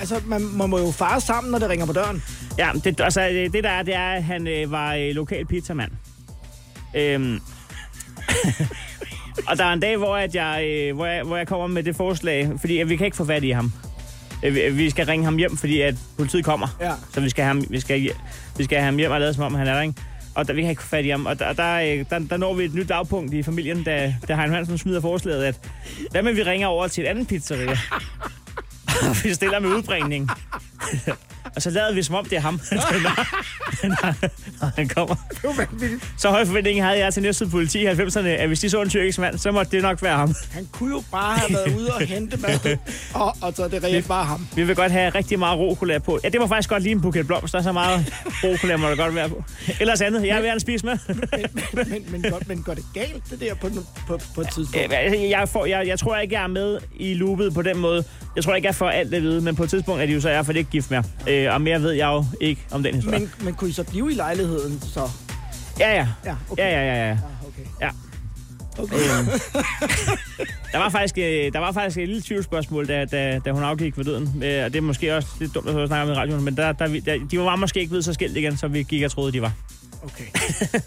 Altså, 0.00 0.20
man, 0.26 0.42
man 0.42 0.70
må 0.70 0.78
jo 0.78 0.90
fare 0.90 1.20
sammen, 1.20 1.50
når 1.50 1.58
det 1.58 1.68
ringer 1.68 1.86
på 1.86 1.92
døren. 1.92 2.22
Ja, 2.58 2.70
det, 2.84 3.00
altså, 3.00 3.20
det 3.20 3.52
det 3.52 3.64
der 3.64 3.70
er, 3.70 3.82
det 3.82 3.94
er, 3.94 4.08
at 4.12 4.24
han 4.24 4.46
øh, 4.46 4.70
var 4.72 4.94
øh, 4.94 5.10
lokal 5.14 5.46
pizzamand. 5.46 5.90
Øhm. 6.94 7.40
og 9.48 9.58
der 9.58 9.64
er 9.64 9.72
en 9.72 9.80
dag, 9.80 9.96
hvor, 9.96 10.16
at 10.16 10.34
jeg, 10.34 10.64
øh, 10.64 10.96
hvor, 10.96 11.06
jeg, 11.06 11.22
hvor 11.22 11.36
jeg 11.36 11.46
kommer 11.46 11.66
med 11.66 11.82
det 11.82 11.96
forslag, 11.96 12.50
fordi 12.60 12.78
at 12.78 12.88
vi 12.88 12.96
kan 12.96 13.04
ikke 13.04 13.16
få 13.16 13.24
fat 13.24 13.44
i 13.44 13.50
ham. 13.50 13.72
Øh, 14.44 14.76
vi- 14.76 14.90
skal 14.90 15.06
ringe 15.06 15.24
ham 15.24 15.36
hjem, 15.36 15.56
fordi 15.56 15.80
at 15.80 15.94
politiet 16.18 16.44
kommer. 16.44 16.76
Ja. 16.80 16.92
Så 17.14 17.20
vi 17.20 17.30
skal, 17.30 17.44
have 17.44 17.54
ham, 17.54 17.64
vi, 17.70 17.80
skal, 17.80 18.10
vi 18.56 18.64
skal 18.64 18.78
have 18.78 18.84
ham 18.84 18.96
hjem 18.96 19.10
og 19.10 19.20
lade 19.20 19.34
som 19.34 19.44
om, 19.44 19.54
han 19.54 19.66
er 19.66 19.74
der, 19.74 19.80
ikke? 19.82 19.94
Og 20.34 20.48
der, 20.48 20.54
vi 20.54 20.60
kan 20.60 20.70
ikke 20.70 20.82
få 20.82 20.88
fat 20.88 21.04
i 21.04 21.08
ham. 21.08 21.26
Og 21.26 21.38
der, 21.38 21.52
der, 21.52 21.74
øh, 21.74 22.04
der, 22.10 22.18
der 22.18 22.36
når 22.36 22.54
vi 22.54 22.64
et 22.64 22.74
nyt 22.74 22.88
dagpunkt 22.88 23.34
i 23.34 23.42
familien, 23.42 23.82
da, 23.82 24.14
da 24.28 24.34
Hein 24.36 24.50
Hansen 24.52 24.78
smider 24.78 25.00
forslaget, 25.00 25.44
at 25.44 25.60
hvad 26.10 26.22
med 26.22 26.32
vi 26.32 26.42
ringer 26.42 26.66
over 26.68 26.88
til 26.88 27.04
et 27.04 27.08
andet 27.08 27.28
pizzeria? 27.28 27.78
vi 29.22 29.34
stiller 29.34 29.58
med 29.60 29.70
udbringning. 29.70 30.30
og 31.56 31.62
så 31.62 31.70
lavede 31.70 31.94
vi 31.94 32.02
som 32.02 32.14
om, 32.14 32.24
det 32.24 32.36
er 32.36 32.40
ham. 32.40 32.60
når 34.60 34.76
han 34.76 34.88
kommer. 34.88 35.14
Det 35.42 35.92
er. 35.92 35.98
Så 36.18 36.30
høj 36.30 36.44
forventning 36.44 36.84
havde 36.84 36.98
jeg 36.98 37.14
til 37.14 37.22
næste 37.22 37.46
politi 37.46 37.78
i 37.78 37.86
90'erne, 37.86 38.26
at 38.26 38.46
hvis 38.48 38.60
de 38.60 38.70
så 38.70 38.82
en 38.82 38.90
tyrkisk 38.90 39.18
mand, 39.18 39.38
så 39.38 39.50
måtte 39.52 39.70
det 39.70 39.82
nok 39.82 40.02
være 40.02 40.16
ham. 40.16 40.34
Han 40.52 40.68
kunne 40.72 40.94
jo 40.94 41.02
bare 41.10 41.38
have 41.38 41.52
været 41.52 41.78
ude 41.78 41.94
og 41.94 42.00
hente 42.00 42.36
mad, 42.36 42.76
og, 43.14 43.36
og 43.42 43.52
så 43.56 43.64
er 43.64 43.68
det 43.68 43.84
reelt 43.84 44.08
bare 44.08 44.24
ham. 44.24 44.46
Vi 44.54 44.62
vil 44.62 44.76
godt 44.76 44.92
have 44.92 45.10
rigtig 45.10 45.38
meget 45.38 45.58
rokola 45.58 45.98
på. 45.98 46.18
Ja, 46.24 46.28
det 46.28 46.40
var 46.40 46.46
faktisk 46.46 46.68
godt 46.68 46.82
lige 46.82 46.92
en 46.92 47.00
buket 47.00 47.26
blomster, 47.26 47.62
så 47.62 47.72
meget 47.72 48.14
rokola 48.44 48.76
må 48.76 48.88
der 48.88 48.96
godt 48.96 49.14
være 49.14 49.28
på. 49.28 49.44
Ellers 49.80 50.00
andet, 50.00 50.26
jeg 50.26 50.36
vil 50.36 50.44
gerne 50.44 50.60
spise 50.60 50.86
med. 50.86 50.98
Men, 51.08 51.18
men, 51.72 52.04
men, 52.10 52.30
går, 52.30 52.40
men 52.46 52.62
går 52.62 52.74
det 52.74 52.84
galt, 52.94 53.30
det 53.30 53.40
der, 53.40 53.54
på, 53.54 53.68
på, 54.06 54.20
på 54.34 54.40
et 54.40 54.48
tidspunkt? 54.54 54.94
Øh, 55.14 55.30
jeg, 55.30 55.48
får, 55.48 55.66
jeg, 55.66 55.86
jeg 55.86 55.98
tror 55.98 56.16
ikke, 56.16 56.34
jeg 56.34 56.42
er 56.42 56.46
med 56.46 56.78
i 56.96 57.14
loopet 57.14 57.54
på 57.54 57.62
den 57.62 57.78
måde. 57.78 58.04
Jeg 58.36 58.44
tror 58.44 58.54
ikke, 58.54 58.66
jeg 58.66 58.74
får 58.74 58.90
alt 58.90 59.14
at 59.14 59.22
vide, 59.22 59.40
men 59.40 59.56
på 59.56 59.62
et 59.64 59.70
tidspunkt 59.70 60.02
er 60.02 60.06
de 60.06 60.12
jo 60.12 60.20
så 60.20 60.28
i 60.28 60.32
hvert 60.32 60.46
fald 60.46 60.56
ikke 60.56 60.70
gift 60.70 60.90
mere. 60.90 61.02
Øh, 61.28 61.37
og 61.46 61.60
mere 61.60 61.82
ved 61.82 61.92
jeg 61.92 62.06
jo 62.06 62.24
ikke 62.40 62.66
om 62.70 62.82
den 62.82 62.94
historie. 62.94 63.18
Men, 63.18 63.30
men 63.40 63.54
kunne 63.54 63.70
I 63.70 63.72
så 63.72 63.84
blive 63.84 64.12
i 64.12 64.14
lejligheden, 64.14 64.80
så? 64.80 65.10
Ja, 65.80 65.94
ja. 65.94 66.06
Ja, 66.24 66.34
okay. 66.50 66.62
Ja, 66.62 66.70
ja, 66.70 66.84
ja, 66.84 67.08
ja. 67.08 67.08
Ja, 67.08 67.16
okay. 67.46 67.62
Ja. 67.80 67.90
Okay. 68.78 68.94
Øhm, 68.94 69.26
der, 70.72 70.78
var 70.78 70.88
faktisk, 70.88 71.18
øh, 71.18 71.52
der 71.52 71.58
var 71.58 71.72
faktisk 71.72 71.98
et 71.98 72.08
lille 72.08 72.22
tvivlsspørgsmål, 72.22 72.88
da, 72.88 73.04
da, 73.04 73.40
da 73.44 73.50
hun 73.50 73.62
afgik 73.62 73.98
ved 73.98 74.04
døden. 74.04 74.42
Øh, 74.44 74.64
og 74.64 74.72
det 74.72 74.76
er 74.76 74.80
måske 74.80 75.16
også 75.16 75.28
lidt 75.40 75.54
dumt 75.54 75.68
at 75.68 75.88
snakke 75.88 76.02
om 76.02 76.10
i 76.10 76.20
radioen, 76.20 76.44
men 76.44 76.56
der, 76.56 76.72
der, 76.72 77.00
der, 77.06 77.18
de 77.30 77.38
var 77.38 77.56
måske 77.56 77.80
ikke 77.80 77.90
blevet 77.90 78.04
så 78.04 78.12
skilt 78.12 78.36
igen, 78.36 78.56
som 78.56 78.74
vi 78.74 78.82
gik 78.82 79.02
og 79.02 79.10
troede, 79.10 79.32
de 79.32 79.42
var. 79.42 79.52
Okay. 80.02 80.24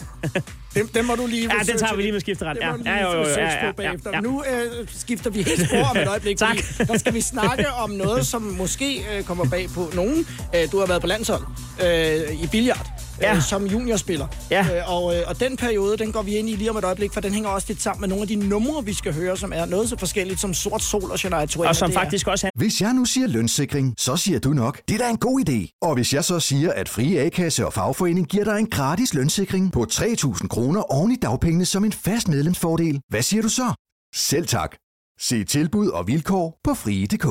dem, 0.75 0.87
dem 0.87 1.05
må 1.05 1.15
du 1.15 1.25
lige... 1.27 1.49
Ja, 1.57 1.71
den 1.71 1.77
tager 1.77 1.95
vi 1.95 2.01
lige 2.01 2.11
med 2.11 2.19
skifteret. 2.19 2.57
Ja, 2.61 2.73
ja, 2.85 3.03
jo, 3.03 3.11
jo, 3.11 3.19
jo, 3.19 3.29
ja, 3.29 3.65
ja, 3.65 3.71
ja, 3.79 3.93
ja. 4.13 4.19
Nu 4.21 4.43
øh, 4.43 4.87
skifter 4.97 5.29
vi 5.29 5.41
helt 5.41 5.67
spor 5.67 5.83
om 5.83 5.97
et 5.97 6.07
øjeblik, 6.07 6.37
Tak. 6.47 6.57
der 6.87 6.97
skal 6.97 7.13
vi 7.13 7.21
snakke 7.21 7.71
om 7.73 7.89
noget, 7.89 8.27
som 8.27 8.41
måske 8.41 9.05
øh, 9.17 9.23
kommer 9.23 9.45
bag 9.45 9.69
på 9.69 9.91
nogen. 9.93 10.27
Øh, 10.55 10.71
du 10.71 10.79
har 10.79 10.85
været 10.85 11.01
på 11.01 11.07
landshold 11.07 11.43
øh, 11.83 12.43
i 12.43 12.47
billard. 12.51 12.87
Ja. 13.21 13.35
Øh, 13.35 13.41
som 13.43 13.65
juniorspiller. 13.65 14.27
Ja. 14.51 14.65
Øh, 14.77 14.93
og, 14.93 15.15
øh, 15.15 15.23
og 15.27 15.39
den 15.39 15.57
periode, 15.57 15.97
den 15.97 16.11
går 16.11 16.21
vi 16.21 16.35
ind 16.35 16.49
i 16.49 16.55
lige 16.55 16.69
om 16.69 16.77
et 16.77 16.83
øjeblik, 16.83 17.13
for 17.13 17.21
den 17.21 17.33
hænger 17.33 17.49
også 17.49 17.65
lidt 17.69 17.81
sammen 17.81 18.01
med 18.01 18.07
nogle 18.09 18.21
af 18.21 18.27
de 18.27 18.35
numre, 18.35 18.85
vi 18.85 18.93
skal 18.93 19.13
høre, 19.13 19.37
som 19.37 19.51
er 19.55 19.65
noget 19.65 19.89
så 19.89 19.95
forskelligt 19.99 20.39
som 20.39 20.53
Sort 20.53 20.81
Sol 20.83 21.11
og 21.11 21.19
Shania 21.19 21.45
Twain. 21.45 21.69
Og 21.69 21.75
som 21.75 21.89
er- 21.89 21.93
faktisk 21.93 22.27
også 22.27 22.49
Hvis 22.55 22.81
jeg 22.81 22.93
nu 22.93 23.05
siger 23.05 23.27
lønssikring, 23.27 23.95
så 23.97 24.17
siger 24.17 24.39
du 24.39 24.49
nok, 24.53 24.81
det 24.87 24.93
er 25.01 25.05
da 25.05 25.09
en 25.09 25.17
god 25.17 25.43
idé. 25.49 25.77
Og 25.81 25.93
hvis 25.93 26.13
jeg 26.13 26.23
så 26.23 26.39
siger, 26.39 26.71
at 26.73 26.89
Frie 26.89 27.19
A-kasse 27.19 27.65
og 27.65 27.73
fagforening 27.73 28.27
giver 28.27 28.43
dig 28.43 28.59
en 28.59 28.69
gratis 28.69 29.13
lønssikring 29.13 29.71
på 29.71 29.85
3.000 29.91 30.47
kroner 30.47 30.81
oven 30.81 31.11
i 31.11 31.15
dagpengene 31.15 31.65
som 31.65 31.85
en 31.85 31.91
fast 31.93 32.27
medlemsfordel, 32.27 32.99
hvad 33.09 33.21
siger 33.21 33.41
du 33.41 33.49
så? 33.49 33.73
Selv 34.15 34.47
tak. 34.47 34.75
Se 35.19 35.43
tilbud 35.43 35.87
og 35.87 36.07
vilkår 36.07 36.59
på 36.63 36.73
frie.dk. 36.73 37.25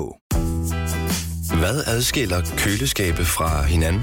Hvad 1.59 1.83
adskiller 1.87 2.43
køleskabe 2.57 3.25
fra 3.25 3.63
hinanden? 3.63 4.03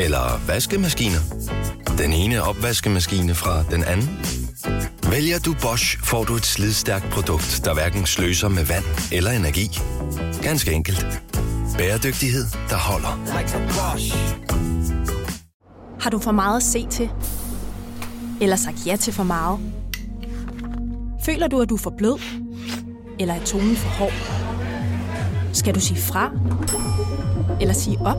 Eller 0.00 0.46
vaskemaskiner? 0.46 1.18
Den 1.98 2.12
ene 2.12 2.42
opvaskemaskine 2.42 3.34
fra 3.34 3.62
den 3.70 3.84
anden? 3.84 4.18
Vælger 5.10 5.38
du 5.38 5.54
Bosch, 5.62 5.98
får 6.04 6.24
du 6.24 6.34
et 6.34 6.46
slidstærkt 6.46 7.10
produkt, 7.10 7.60
der 7.64 7.74
hverken 7.74 8.06
sløser 8.06 8.48
med 8.48 8.64
vand 8.64 8.84
eller 9.12 9.30
energi. 9.30 9.70
Ganske 10.42 10.72
enkelt. 10.72 11.06
Bæredygtighed, 11.78 12.44
der 12.68 12.76
holder. 12.76 13.38
Like 13.38 13.58
Bosch. 13.68 14.16
Har 16.00 16.10
du 16.10 16.18
for 16.18 16.32
meget 16.32 16.56
at 16.56 16.62
se 16.62 16.86
til? 16.90 17.10
Eller 18.40 18.56
sagt 18.56 18.86
ja 18.86 18.96
til 18.96 19.12
for 19.12 19.22
meget? 19.24 19.58
Føler 21.24 21.48
du, 21.48 21.60
at 21.60 21.68
du 21.68 21.74
er 21.74 21.78
for 21.78 21.94
blød? 21.98 22.20
Eller 23.18 23.34
er 23.34 23.44
tonen 23.44 23.76
for 23.76 23.88
hård? 23.88 24.12
Skal 25.52 25.74
du 25.74 25.80
sige 25.80 26.00
fra? 26.00 26.30
Eller 27.60 27.74
sige 27.74 27.98
op? 28.00 28.18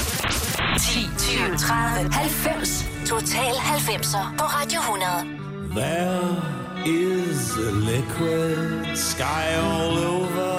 10, 0.81 1.09
20, 1.17 1.57
30, 1.57 2.09
90. 2.09 3.05
Total 3.05 3.53
90'er 3.53 4.35
på 4.37 4.45
Radio 4.45 4.79
100. 4.81 5.27
There 5.75 6.41
is 6.85 7.55
a 7.57 7.71
liquid 7.71 8.97
sky 8.97 9.55
all 9.55 9.97
over 9.97 10.51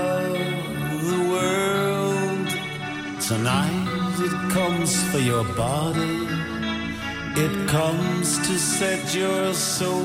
the 1.11 1.21
world. 1.33 2.49
Tonight 3.21 3.89
it 4.27 4.53
comes 4.53 4.91
for 5.11 5.19
your 5.19 5.45
body. 5.57 6.29
It 7.37 7.69
comes 7.69 8.39
to 8.47 8.59
set 8.59 9.15
your 9.15 9.53
soul 9.55 10.05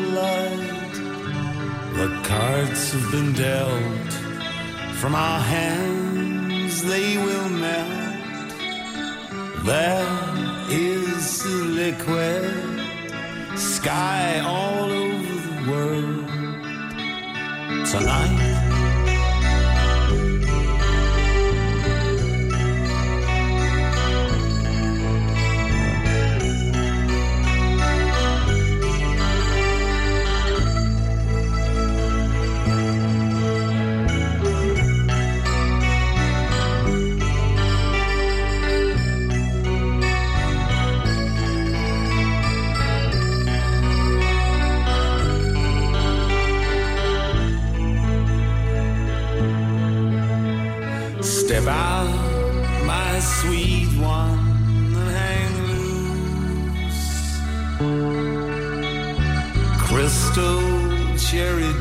alight. 0.00 0.94
The 1.94 2.08
cards 2.24 2.92
have 2.92 3.10
been 3.12 3.32
dealt 3.32 4.12
from 5.00 5.14
our 5.14 5.40
hands, 5.40 6.82
they 6.82 7.16
will 7.16 7.48
melt. 7.48 8.11
There 9.64 10.66
is 10.70 11.46
liquid 11.46 12.80
sky 13.56 14.40
all 14.40 14.90
over 14.90 15.34
the 15.46 15.70
world 15.70 16.28
tonight. 17.86 18.51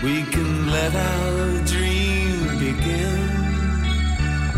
we 0.02 0.22
can 0.32 0.70
let 0.70 0.94
our 0.94 1.64
dream 1.64 2.58
begin. 2.58 3.46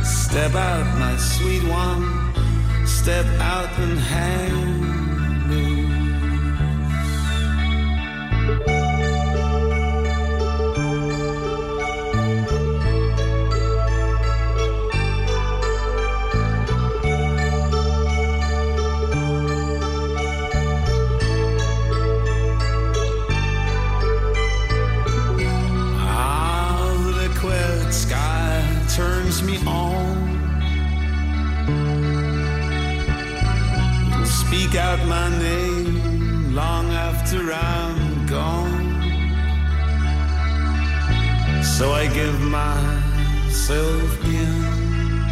Step 0.05 0.55
out, 0.55 0.87
my 0.99 1.17
sweet 1.17 1.65
one. 1.65 2.87
Step 2.87 3.27
out 3.41 3.71
and 3.79 3.99
hang 3.99 4.88
speak 34.69 34.81
out 34.81 34.99
my 35.07 35.29
name 35.39 36.55
long 36.55 36.91
after 36.91 37.39
I'm 37.53 38.27
gone. 38.27 39.03
So 41.63 41.93
I 41.93 42.07
give 42.09 42.39
myself 42.41 44.25
in, 44.25 45.25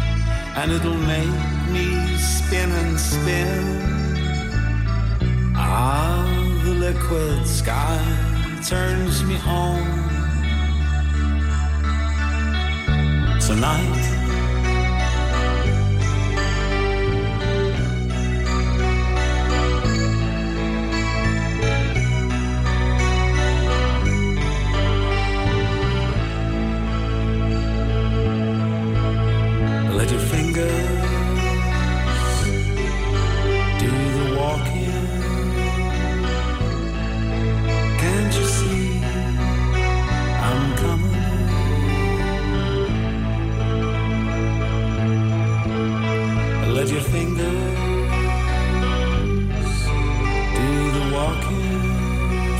and 0.55 0.71
it'll 0.71 1.03
make 1.15 1.69
me 1.69 2.17
spin 2.17 2.71
and 2.71 2.99
spin. 2.99 3.63
Ah, 5.55 6.25
the 6.63 6.73
liquid 6.73 7.45
sky 7.45 7.99
turns 8.67 9.23
me 9.23 9.37
on 9.45 9.83
tonight. 13.39 14.16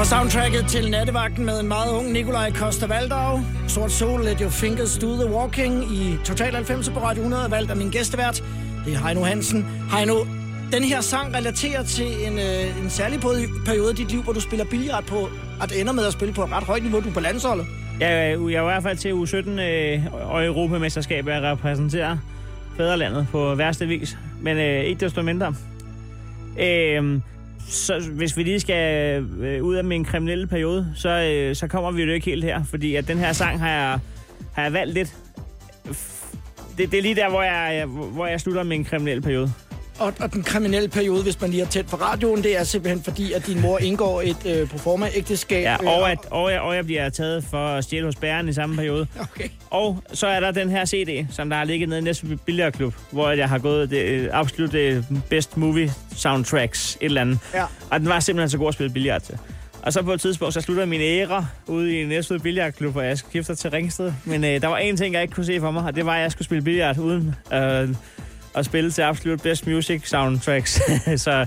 Soundtracket 0.08 0.66
til 0.68 0.92
nattevagten 0.92 1.46
med 1.46 1.60
en 1.60 1.68
meget 1.68 1.92
ung 1.92 2.12
Nikolaj 2.12 2.52
Koster 2.52 2.88
Valdau. 2.88 3.40
Sort 3.68 3.92
Sol, 3.92 4.24
Let 4.24 4.40
Your 4.40 4.50
Fingers 4.50 4.98
Do 4.98 5.08
The 5.08 5.34
Walking 5.34 5.84
i 5.84 6.18
Total 6.26 6.56
90 6.56 6.90
på 6.90 7.00
Radio 7.00 7.22
100, 7.22 7.52
valgt 7.52 7.72
af 7.72 7.78
min 7.78 7.90
gæstevært. 7.90 8.44
Det 8.86 8.94
er 8.94 9.06
Heino 9.06 9.24
Hansen. 9.24 9.66
Heino, 9.92 10.16
den 10.72 10.84
her 10.84 11.02
sang 11.02 11.36
relaterer 11.36 11.84
til 11.84 12.06
en, 12.28 12.40
øh, 12.40 12.84
en 12.84 12.90
særlig 12.90 13.20
periode 13.66 13.92
i 13.92 13.96
dit 13.96 14.12
liv, 14.12 14.24
hvor 14.24 14.34
du 14.34 14.40
spiller 14.40 14.66
billiard 14.66 15.04
på, 15.04 15.30
at 15.62 15.72
ender 15.80 15.94
med 15.94 16.06
at 16.06 16.14
spille 16.14 16.34
på 16.34 16.44
et 16.44 16.52
ret 16.52 16.64
højt 16.64 16.84
niveau. 16.84 17.00
Du 17.00 17.10
er 17.10 17.14
på 17.14 17.20
landsholdet. 17.20 17.66
Jeg, 18.00 18.10
jeg 18.10 18.58
er 18.58 18.62
i 18.62 18.66
hvert 18.66 18.84
fald 18.84 18.98
til 18.98 19.12
U17 19.12 19.62
øh, 19.62 20.30
og 20.32 20.46
Europamesterskabet, 20.46 21.32
at 21.32 21.44
repræsentere 21.44 22.20
fædrelandet 22.78 23.28
på 23.32 23.56
værste 23.56 23.88
vis. 23.88 24.18
Men 24.42 24.58
øh, 24.58 24.84
ikke 24.84 25.06
desto 25.06 25.22
mindre. 25.22 25.56
Øh, 26.60 27.20
så 27.68 28.10
hvis 28.12 28.38
vi 28.38 28.44
lige 28.44 28.60
skal 28.60 29.24
øh, 29.24 29.64
ud 29.64 29.76
af 29.76 29.84
min 29.84 30.06
kriminelle 30.06 30.48
periode, 30.48 30.88
så, 30.96 31.10
øh, 31.10 31.56
så 31.56 31.68
kommer 31.68 31.92
vi 31.92 32.04
jo 32.04 32.12
ikke 32.12 32.26
helt 32.26 32.44
her. 32.44 32.64
Fordi 32.64 32.96
at 32.96 33.08
den 33.08 33.18
her 33.18 33.34
sang 33.34 33.60
har 33.60 33.70
jeg, 33.70 34.00
har 34.54 34.64
jeg 34.64 34.74
valgt 34.74 34.94
lidt. 34.94 35.16
Det, 36.78 36.92
det 36.92 36.98
er 36.98 37.02
lige 37.02 37.16
der, 37.16 37.30
hvor 37.30 37.44
jeg, 37.44 37.86
hvor 37.86 38.28
jeg 38.28 38.42
slutter 38.42 38.64
min 38.64 38.84
kriminelle 38.84 39.22
periode. 39.22 39.54
Og, 40.00 40.14
og 40.20 40.34
den 40.34 40.44
kriminelle 40.44 40.90
periode, 40.90 41.24
hvis 41.24 41.42
man 41.42 41.50
lige 41.50 41.64
er 41.64 41.68
tæt 41.68 41.86
på 41.86 41.96
radioen, 41.96 42.44
det 42.44 42.58
er 42.58 42.64
simpelthen 42.64 43.04
fordi, 43.04 43.34
at 43.34 43.48
din 43.48 43.62
mor 43.62 43.80
indgår 43.80 44.22
et 44.22 44.46
øh, 44.46 44.70
proforma-ægteskab. 44.70 45.64
Ja, 45.64 45.74
øh, 45.74 45.88
og, 45.88 46.12
at, 46.12 46.20
og, 46.32 46.52
jeg, 46.52 46.62
og 46.62 46.76
jeg 46.76 46.86
bliver 46.86 47.10
taget 47.10 47.44
for 47.44 47.68
at 47.68 47.84
stjæle 47.84 48.06
hos 48.06 48.16
bæren 48.16 48.50
i 48.50 48.54
samme 48.54 48.76
periode. 48.76 49.08
Okay. 49.38 49.50
Og 49.70 50.04
så 50.14 50.28
er 50.28 50.40
der 50.40 50.52
den 50.52 50.70
her 50.70 50.86
CD, 50.86 51.28
som 51.32 51.50
der 51.50 51.58
har 51.58 51.64
ligget 51.64 51.90
nede 51.90 52.00
i 52.00 52.04
Næsby 52.04 52.26
Billardklub, 52.46 52.94
hvor 53.12 53.30
jeg 53.32 53.50
har 53.50 53.60
gået 53.60 53.90
det 53.90 54.02
øh, 54.04 54.30
absolut 54.32 54.72
det 54.72 55.06
best 55.30 55.58
movie 55.58 55.94
soundtracks, 56.16 56.98
et 57.02 57.06
eller 57.06 57.22
andet. 57.22 57.40
Ja. 57.54 57.64
Og 57.92 58.00
den 58.00 58.10
var 58.10 58.20
simpelthen 58.20 58.50
så 58.50 58.58
god 58.58 58.68
at 58.68 58.74
spille 58.74 58.94
billard 58.94 59.22
til. 59.22 59.38
Og 59.82 59.94
så 59.94 60.04
på 60.04 60.14
et 60.14 60.22
tidspunkt, 60.22 60.54
så 60.54 60.62
slutter 60.62 60.86
min 60.86 61.02
æra 61.02 61.46
ude 61.68 62.00
i 62.00 62.06
Næsby 62.06 62.34
Billardklub, 62.34 62.96
og 62.96 63.06
jeg 63.06 63.18
skifter 63.18 63.56
til 63.56 63.70
Ringsted. 63.72 64.14
Men 64.26 64.44
øh, 64.44 64.62
der 64.62 64.68
var 64.68 64.78
en 64.78 64.98
ting, 64.98 65.14
jeg 65.14 65.22
ikke 65.22 65.34
kunne 65.34 65.46
se 65.46 65.60
for 65.60 65.72
mig, 65.72 65.84
og 65.84 65.96
det 65.96 66.06
var, 66.06 66.16
at 66.16 66.22
jeg 66.22 66.32
skulle 66.32 66.46
spille 66.46 66.62
billard 66.64 66.98
uden 66.98 67.36
øh, 67.54 67.90
at 68.58 68.66
spille 68.66 68.92
til 68.92 69.02
absolut 69.02 69.42
best 69.42 69.68
music 69.68 70.10
soundtracks. 70.10 70.82
så, 71.24 71.46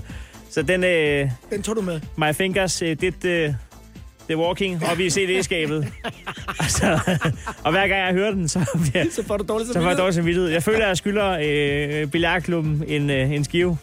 så 0.49 0.61
den, 0.61 0.83
øh, 0.83 1.29
Den 1.49 1.63
tog 1.63 1.75
du 1.75 1.81
med. 1.81 2.01
My 2.17 2.33
Fingers, 2.33 2.81
øh, 2.81 2.97
det, 3.01 3.25
øh, 3.25 3.53
The 4.29 4.37
Walking 4.37 4.83
op 4.91 4.99
i 4.99 5.09
CD-skabet. 5.09 5.87
altså, 6.59 6.99
og 7.65 7.71
hver 7.71 7.87
gang 7.87 8.05
jeg 8.05 8.13
hører 8.13 8.31
den, 8.31 8.47
så, 8.47 8.59
bliver, 8.91 9.05
Så 9.11 9.23
får 9.27 9.37
du 9.37 9.45
dårligt 9.49 9.73
så 9.73 9.81
får 9.81 9.89
jeg 9.89 9.97
dårlig 9.97 10.15
samvittighed. 10.15 10.49
Jeg 10.49 10.63
føler, 10.63 10.79
at 10.79 10.87
jeg 10.87 10.97
skylder 10.97 11.37
øh, 11.43 12.07
billardklubben 12.07 12.83
en, 12.87 13.09
øh, 13.09 13.31
en 13.31 13.43
skive. 13.43 13.77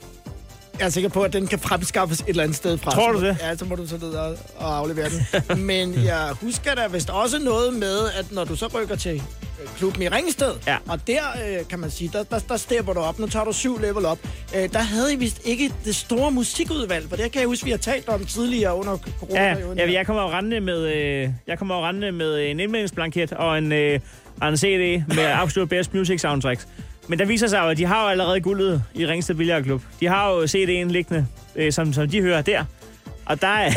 Jeg 0.78 0.86
er 0.86 0.90
sikker 0.90 1.10
på, 1.10 1.22
at 1.22 1.32
den 1.32 1.46
kan 1.46 1.58
fremskaffes 1.58 2.20
et 2.20 2.28
eller 2.28 2.42
andet 2.42 2.56
sted 2.56 2.78
fra. 2.78 2.90
Tror 2.90 3.12
du 3.12 3.20
det? 3.20 3.36
Ja, 3.40 3.56
så 3.56 3.64
må 3.64 3.74
du 3.74 3.86
så 3.86 3.96
ned 3.96 4.10
og, 4.10 4.36
og 4.56 4.76
aflevere 4.78 5.08
den. 5.48 5.60
Men 5.66 6.04
jeg 6.04 6.30
husker 6.42 6.74
der 6.74 6.88
vist 6.88 7.10
også 7.10 7.38
noget 7.38 7.74
med, 7.74 7.98
at 8.18 8.32
når 8.32 8.44
du 8.44 8.56
så 8.56 8.66
rykker 8.66 8.96
til 8.96 9.14
øh, 9.62 9.68
klubben 9.76 10.02
i 10.02 10.08
Ringsted, 10.08 10.52
Ja. 10.66 10.76
og 10.88 11.06
der 11.06 11.20
øh, 11.48 11.68
kan 11.68 11.78
man 11.78 11.90
sige, 11.90 12.10
der, 12.12 12.22
der, 12.22 12.38
der 12.38 12.56
stepper 12.56 12.92
du 12.92 13.00
op. 13.00 13.18
Nu 13.18 13.26
tager 13.26 13.44
du 13.44 13.52
syv 13.52 13.78
level 13.78 14.04
op. 14.06 14.18
Øh, 14.56 14.72
der 14.72 14.78
havde 14.78 15.12
I 15.12 15.16
vist 15.16 15.40
ikke 15.44 15.72
det 15.84 15.96
store 15.96 16.30
musikudvalg, 16.30 17.08
for 17.08 17.16
det 17.16 17.32
kan 17.32 17.40
jeg 17.40 17.48
huske, 17.48 17.64
vi 17.64 17.70
har 17.70 17.78
talt 17.78 18.08
om 18.08 18.24
tidligere 18.24 18.74
under 18.76 18.92
Ja, 18.92 19.12
coronaperioden. 19.20 19.78
ja, 19.78 19.92
jeg 19.92 20.06
kommer 20.06 20.22
jo 20.22 20.28
rendende 20.30 20.60
med, 20.60 20.78
øh, 20.94 21.28
jeg 21.46 21.58
kommer 21.58 21.76
jo 21.78 21.86
rendende 21.86 22.12
med 22.12 22.38
en 22.50 22.60
indmeldingsblanket 22.60 23.32
og 23.32 23.58
en, 23.58 23.72
øh, 23.72 24.00
og 24.40 24.48
en 24.48 24.56
CD 24.56 25.02
med 25.14 25.24
absolut 25.24 25.68
best 25.68 25.94
music 25.94 26.20
soundtracks. 26.20 26.68
Men 27.08 27.18
der 27.18 27.24
viser 27.24 27.46
sig 27.46 27.58
jo, 27.58 27.68
at 27.68 27.76
de 27.76 27.84
har 27.84 28.02
jo 28.02 28.08
allerede 28.08 28.40
guldet 28.40 28.82
i 28.94 29.06
Ringsted 29.06 29.34
Billardklub. 29.34 29.82
De 30.00 30.06
har 30.06 30.30
jo 30.30 30.42
CD'en 30.42 30.92
liggende, 30.92 31.26
øh, 31.56 31.72
som, 31.72 31.92
som 31.92 32.08
de 32.08 32.22
hører 32.22 32.42
der. 32.42 32.64
Og 33.26 33.40
der 33.40 33.48
er, 33.48 33.70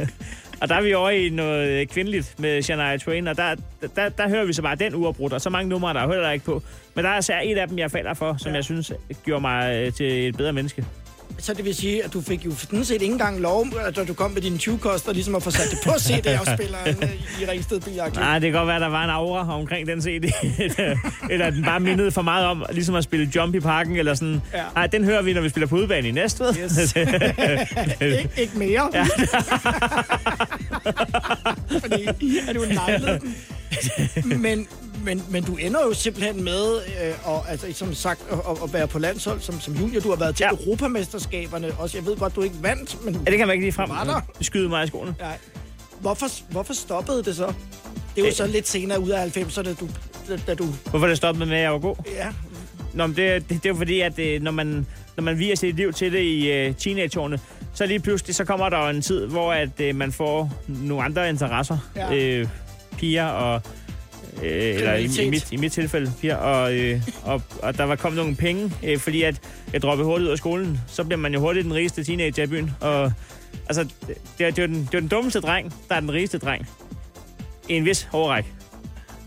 og 0.60 0.68
der 0.68 0.74
er 0.74 0.82
vi 0.82 0.94
over 0.94 1.10
i 1.10 1.28
noget 1.28 1.88
kvindeligt 1.88 2.34
med 2.38 2.62
Shania 2.62 2.96
Twain, 2.96 3.28
og 3.28 3.36
der, 3.36 3.54
der, 3.96 4.08
der 4.08 4.28
hører 4.28 4.44
vi 4.44 4.52
så 4.52 4.62
bare 4.62 4.74
den 4.74 4.94
uafbrudt, 4.94 5.32
og 5.32 5.40
så 5.40 5.50
mange 5.50 5.68
numre, 5.68 5.94
der 5.94 6.06
hører 6.06 6.22
der 6.22 6.30
ikke 6.30 6.44
på. 6.44 6.62
Men 6.94 7.04
der 7.04 7.10
er 7.10 7.20
så 7.20 7.40
et 7.44 7.58
af 7.58 7.68
dem, 7.68 7.78
jeg 7.78 7.90
falder 7.90 8.14
for, 8.14 8.36
som 8.38 8.50
ja. 8.50 8.56
jeg 8.56 8.64
synes 8.64 8.92
gjorde 9.24 9.40
mig 9.40 9.76
øh, 9.76 9.92
til 9.92 10.28
et 10.28 10.36
bedre 10.36 10.52
menneske. 10.52 10.84
Så 11.38 11.54
det 11.54 11.64
vil 11.64 11.74
sige, 11.74 12.04
at 12.04 12.12
du 12.12 12.20
fik 12.20 12.44
jo 12.44 12.56
sådan 12.56 12.84
set 12.84 13.02
ikke 13.02 13.12
engang 13.12 13.40
lov, 13.40 13.66
da 13.96 14.04
du 14.04 14.14
kom 14.14 14.30
med 14.30 14.42
dine 14.42 14.58
20 14.58 14.78
koster, 14.78 15.12
ligesom 15.12 15.34
at 15.34 15.42
få 15.42 15.50
sat 15.50 15.70
det 15.70 15.78
på 15.84 15.92
CD-afspilleren 16.08 16.96
øh, 17.02 17.42
i 17.42 17.44
Ringsted 17.50 17.80
Billardklub. 17.80 18.20
Nej, 18.22 18.38
det 18.38 18.52
kan 18.52 18.58
godt 18.58 18.68
være, 18.68 18.80
der 18.80 18.88
var 18.88 19.04
en 19.04 19.10
aura 19.10 19.54
omkring 19.54 19.86
den 19.86 20.02
CD. 20.02 20.24
eller 21.30 21.46
at 21.46 21.52
den 21.52 21.64
bare 21.64 21.80
mindede 21.80 22.10
for 22.10 22.22
meget 22.22 22.46
om, 22.46 22.64
ligesom 22.72 22.94
at 22.94 23.04
spille 23.04 23.30
Jump 23.36 23.54
i 23.54 23.60
parken, 23.60 23.96
eller 23.96 24.14
sådan. 24.14 24.40
Ja. 24.54 24.62
Nej, 24.74 24.86
den 24.86 25.04
hører 25.04 25.22
vi, 25.22 25.32
når 25.32 25.40
vi 25.40 25.48
spiller 25.48 25.66
på 25.66 25.76
udebane 25.76 26.08
i 26.08 26.10
Næstved. 26.10 26.54
Yes. 26.56 26.96
ikke, 28.02 28.30
ikke 28.36 28.58
mere. 28.58 28.90
Ja. 28.94 29.04
Fordi 31.80 32.04
er 32.48 32.52
du 32.52 32.64
den. 32.64 34.40
Men, 34.40 34.68
men, 35.04 35.22
men 35.30 35.44
du 35.44 35.56
ender 35.56 35.80
jo 35.82 35.92
simpelthen 35.94 36.44
med, 36.44 36.76
øh, 36.76 37.28
og, 37.28 37.50
altså, 37.50 37.66
som 37.72 37.94
sagt, 37.94 38.20
at, 38.32 38.38
at 38.64 38.72
være 38.72 38.86
på 38.88 38.98
landshold 38.98 39.40
som, 39.40 39.60
som 39.60 39.74
junior. 39.74 40.00
Du 40.00 40.08
har 40.08 40.16
været 40.16 40.36
til 40.36 40.44
Ja. 40.44 40.50
Europamesterskaberne 40.66 41.72
også. 41.78 41.98
Jeg 41.98 42.06
ved 42.06 42.16
godt, 42.16 42.36
du 42.36 42.42
ikke 42.42 42.56
vandt, 42.62 43.04
men 43.04 43.14
Ja, 43.14 43.30
det 43.30 43.38
kan 43.38 43.46
man 43.46 43.54
ikke 43.54 43.64
lige 43.64 43.72
frem 43.72 43.90
Var 43.90 44.04
der? 44.04 44.20
skyde 44.40 44.68
mig 44.68 44.84
i 44.84 44.86
skoene. 44.86 45.14
ja. 45.20 45.30
hvorfor, 46.00 46.26
hvorfor 46.50 46.74
stoppede 46.74 47.22
det 47.24 47.36
så? 47.36 47.46
Det 47.46 47.54
er 48.16 48.20
jo 48.22 48.26
Øh. 48.26 48.32
så 48.32 48.46
lidt 48.46 48.68
senere 48.68 49.00
ud 49.00 49.08
af 49.10 49.36
90'erne, 49.36 49.74
du, 49.80 49.88
da, 50.46 50.54
du... 50.54 50.64
Hvorfor 50.90 51.06
det 51.06 51.16
stoppede 51.16 51.46
med, 51.46 51.56
at 51.56 51.62
jeg 51.62 51.72
var 51.72 51.78
god? 51.78 51.96
Ja, 52.16 52.28
Nå, 52.94 53.06
men 53.06 53.16
det, 53.16 53.42
det, 53.48 53.48
det 53.48 53.64
er 53.66 53.68
jo 53.68 53.74
fordi, 53.76 54.00
at 54.00 54.18
øh, 54.18 54.42
når 54.42 54.50
man, 54.50 54.86
når 55.16 55.22
man 55.22 55.38
viger 55.38 55.56
sit 55.56 55.76
liv 55.76 55.92
til 55.92 56.12
det 56.12 56.20
i 56.22 56.50
øh, 56.52 56.74
teenageårene, 56.74 57.40
så 57.74 57.86
lige 57.86 58.00
pludselig, 58.00 58.34
så 58.34 58.44
kommer 58.44 58.68
der 58.68 58.78
jo 58.84 58.88
en 58.88 59.02
tid, 59.02 59.26
hvor 59.26 59.52
at, 59.52 59.80
øh, 59.80 59.94
man 59.96 60.12
får 60.12 60.52
nogle 60.68 61.04
andre 61.04 61.28
interesser. 61.28 61.78
Ja. 61.96 62.14
Øh, 62.14 62.48
piger 62.98 63.26
og... 63.26 63.62
Øh, 64.42 64.74
eller 64.74 64.94
i, 64.94 65.26
i, 65.26 65.30
mit, 65.30 65.52
i 65.52 65.56
mit 65.56 65.72
tilfælde 65.72 66.12
piger, 66.20 66.36
og, 66.36 66.74
øh, 66.74 67.02
og, 67.24 67.42
og 67.62 67.78
der 67.78 67.84
var 67.84 67.96
kommet 67.96 68.16
nogle 68.16 68.36
penge, 68.36 68.72
øh, 68.84 68.98
fordi 68.98 69.22
at 69.22 69.40
jeg 69.72 69.82
droppede 69.82 70.06
hurtigt 70.06 70.26
ud 70.26 70.32
af 70.32 70.38
skolen, 70.38 70.80
så 70.86 71.04
bliver 71.04 71.18
man 71.18 71.34
jo 71.34 71.40
hurtigt 71.40 71.64
den 71.64 71.74
rigeste 71.74 72.04
teenager 72.04 72.42
i 72.42 72.46
byen. 72.46 72.70
Og, 72.80 73.12
altså, 73.66 73.82
det, 74.06 74.18
det, 74.38 74.46
er, 74.46 74.66
den, 74.66 74.74
det 74.84 74.94
er 74.94 75.00
den 75.00 75.08
dummeste 75.08 75.40
dreng, 75.40 75.74
der 75.88 75.94
er 75.94 76.00
den 76.00 76.12
rigeste 76.12 76.38
dreng. 76.38 76.68
I 77.68 77.72
en 77.72 77.84
vis 77.84 78.08
overræk. 78.12 78.44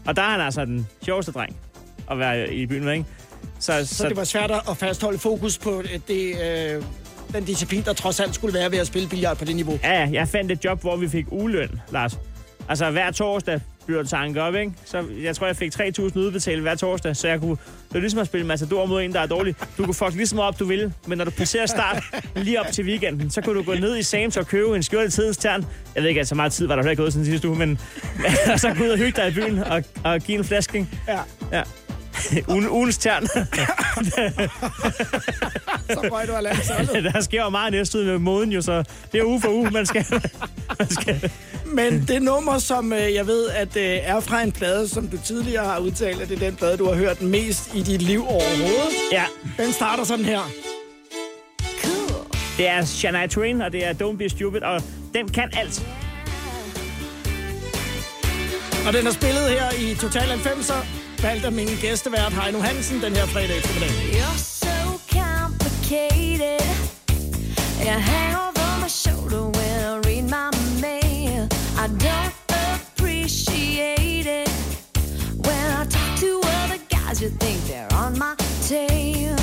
Og 0.05 0.15
der 0.15 0.21
er 0.21 0.29
han 0.29 0.41
altså 0.41 0.65
den 0.65 0.87
sjoveste 1.05 1.31
dreng 1.31 1.55
at 2.11 2.19
være 2.19 2.53
i 2.53 2.65
byen 2.65 2.83
med, 2.83 2.93
ikke? 2.93 3.05
Så, 3.59 3.85
så 3.87 4.09
det 4.09 4.17
var 4.17 4.23
svært 4.23 4.51
at 4.69 4.77
fastholde 4.77 5.17
fokus 5.19 5.57
på 5.57 5.83
det, 6.07 6.35
øh, 6.43 6.83
den 7.33 7.45
disciplin, 7.45 7.83
der 7.83 7.93
trods 7.93 8.19
alt 8.19 8.35
skulle 8.35 8.53
være 8.53 8.71
ved 8.71 8.77
at 8.77 8.87
spille 8.87 9.09
billard 9.09 9.37
på 9.37 9.45
det 9.45 9.55
niveau. 9.55 9.79
Ja, 9.83 10.09
jeg 10.11 10.27
fandt 10.27 10.51
et 10.51 10.65
job, 10.65 10.81
hvor 10.81 10.95
vi 10.95 11.09
fik 11.09 11.25
ugeløn, 11.31 11.81
Lars. 11.91 12.19
Altså 12.69 12.91
hver 12.91 13.11
torsdag 13.11 13.61
bliver 13.85 14.01
det 14.01 14.09
tanket 14.09 14.41
op, 14.43 14.55
ikke? 14.55 14.71
Så 14.85 15.03
jeg 15.23 15.35
tror, 15.35 15.47
jeg 15.47 15.55
fik 15.55 15.73
3.000 15.75 15.83
udbetalt 16.15 16.61
hver 16.61 16.75
torsdag, 16.75 17.15
så 17.15 17.27
jeg 17.27 17.39
kunne... 17.39 17.57
Det 17.57 17.93
var 17.93 17.99
ligesom 17.99 18.19
at 18.19 18.25
spille 18.27 18.47
Matador 18.47 18.85
mod 18.85 19.01
en, 19.01 19.13
der 19.13 19.19
er 19.19 19.25
dårlig. 19.25 19.55
Du 19.77 19.83
kunne 19.85 19.93
fuck 19.93 20.13
lige 20.13 20.27
så 20.27 20.35
meget 20.35 20.47
op, 20.47 20.59
du 20.59 20.65
ville, 20.65 20.93
men 21.07 21.17
når 21.17 21.25
du 21.25 21.31
passerer 21.31 21.65
start 21.65 22.03
lige 22.35 22.59
op 22.59 22.67
til 22.71 22.85
weekenden, 22.85 23.29
så 23.29 23.41
kunne 23.41 23.55
du 23.55 23.63
gå 23.63 23.73
ned 23.73 23.97
i 23.97 23.99
Sam's 23.99 24.39
og 24.39 24.47
købe 24.47 24.75
en 24.75 24.83
skjorte 24.83 25.09
tidens 25.09 25.37
tern. 25.37 25.65
Jeg 25.95 26.03
ved 26.03 26.09
ikke, 26.09 26.21
at 26.21 26.27
så 26.27 26.35
meget 26.35 26.51
tid 26.51 26.67
var 26.67 26.75
der 26.75 26.81
heller 26.81 26.91
ikke 26.91 27.01
gået 27.01 27.13
siden 27.13 27.25
sidste 27.25 27.49
uge, 27.49 27.57
men 27.57 27.79
så 28.57 28.73
gå 28.77 28.83
ud 28.83 28.89
og 28.89 28.97
hygge 28.97 29.21
dig 29.21 29.27
i 29.27 29.33
byen 29.33 29.59
og, 29.59 29.83
og 30.03 30.19
give 30.19 30.37
en 30.37 30.43
flaske, 30.43 30.77
ikke? 30.77 30.89
Ja. 31.07 31.19
Ja. 31.51 31.63
Ugen, 32.53 32.69
ugens 32.69 32.97
tern. 32.97 33.27
Så 35.89 35.99
røg 36.11 36.27
du 36.27 36.33
af 36.33 36.43
landet. 36.43 37.03
der 37.13 37.21
sker 37.21 37.43
jo 37.43 37.49
meget 37.49 37.73
næste 37.73 37.99
ud 37.99 38.05
med 38.05 38.17
moden, 38.17 38.51
jo, 38.51 38.61
så 38.61 38.83
det 39.11 39.19
er 39.19 39.25
uge 39.25 39.41
for 39.41 39.49
uge, 39.49 39.69
man 39.69 39.85
skal... 39.85 40.05
man 40.79 40.89
skal 40.89 41.31
Men 41.65 42.05
det 42.07 42.21
nummer, 42.21 42.57
som 42.57 42.93
øh, 42.93 43.13
jeg 43.13 43.27
ved, 43.27 43.49
at 43.49 43.77
øh, 43.77 43.97
er 44.03 44.19
fra 44.19 44.41
en 44.41 44.51
plade, 44.51 44.87
som 44.87 45.07
du 45.07 45.17
tidligere 45.25 45.65
har 45.65 45.79
udtalt, 45.79 46.21
at 46.21 46.29
det 46.29 46.35
er 46.35 46.39
den 46.39 46.55
plade, 46.55 46.77
du 46.77 46.85
har 46.85 46.95
hørt 46.95 47.21
mest 47.21 47.75
i 47.75 47.81
dit 47.81 48.01
liv 48.01 48.21
overhovedet. 48.27 48.93
ja, 49.11 49.23
Den 49.57 49.73
starter 49.73 50.03
sådan 50.03 50.25
her. 50.25 50.39
Det 52.57 52.67
er 52.67 52.85
Shania 52.85 53.27
Twain, 53.27 53.61
og 53.61 53.71
det 53.71 53.85
er 53.85 53.93
Don't 53.93 54.17
Be 54.17 54.29
Stupid, 54.29 54.61
og 54.61 54.81
den 55.13 55.29
kan 55.29 55.49
alt. 55.53 55.87
Og 58.87 58.93
den 58.93 59.07
er 59.07 59.11
spillet 59.11 59.49
her 59.49 59.71
i 59.79 59.95
Total 59.95 60.23
90'er, 60.23 61.00
valgt 61.23 61.45
af 61.45 61.51
min 61.51 61.67
gæstevært 61.81 62.33
Heino 62.33 62.59
Hansen 62.59 63.01
den 63.01 63.15
her 63.15 63.25
fredag 63.25 63.57
eftermiddag. 63.57 63.89
You're 64.17 64.37
so 64.37 64.77
complicated. 65.19 66.61
You 67.85 67.97
hang 68.11 68.35
over 68.45 68.79
my 68.83 68.89
shoulder 68.89 69.43
when 69.57 69.77
I 69.91 69.97
read 70.07 70.23
my 70.37 70.49
mail. 70.85 71.43
I 71.83 71.87
don't 72.07 72.35
appreciate 72.73 74.27
it. 74.41 74.49
When 75.45 75.65
I 75.79 75.83
talk 75.95 76.11
to 76.23 76.31
other 76.61 76.79
guys, 76.95 77.21
you 77.21 77.29
think 77.43 77.57
they're 77.69 77.93
on 78.03 78.11
my 78.17 78.35
tail. 78.69 79.40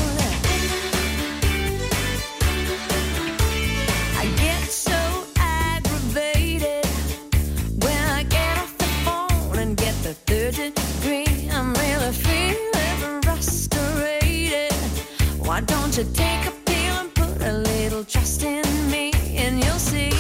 Why 15.99 16.05
take 16.12 16.46
a 16.46 16.53
pill 16.64 16.94
and 17.01 17.12
put 17.12 17.42
a 17.42 17.53
little 17.55 18.05
trust 18.05 18.44
in 18.44 18.62
me 18.88 19.11
and 19.34 19.59
you'll 19.59 19.80
see? 19.80 20.11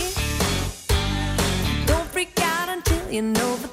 Don't 1.86 2.08
freak 2.10 2.32
out 2.40 2.68
until 2.68 3.08
you 3.08 3.22
know 3.22 3.54
the 3.58 3.68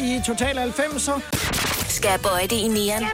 i 0.00 0.20
Total 0.26 0.58
90'er. 0.58 1.20
Skal 1.88 2.18
bøje 2.22 2.42
det 2.42 2.56
i 2.56 2.68
nieren? 2.68 3.04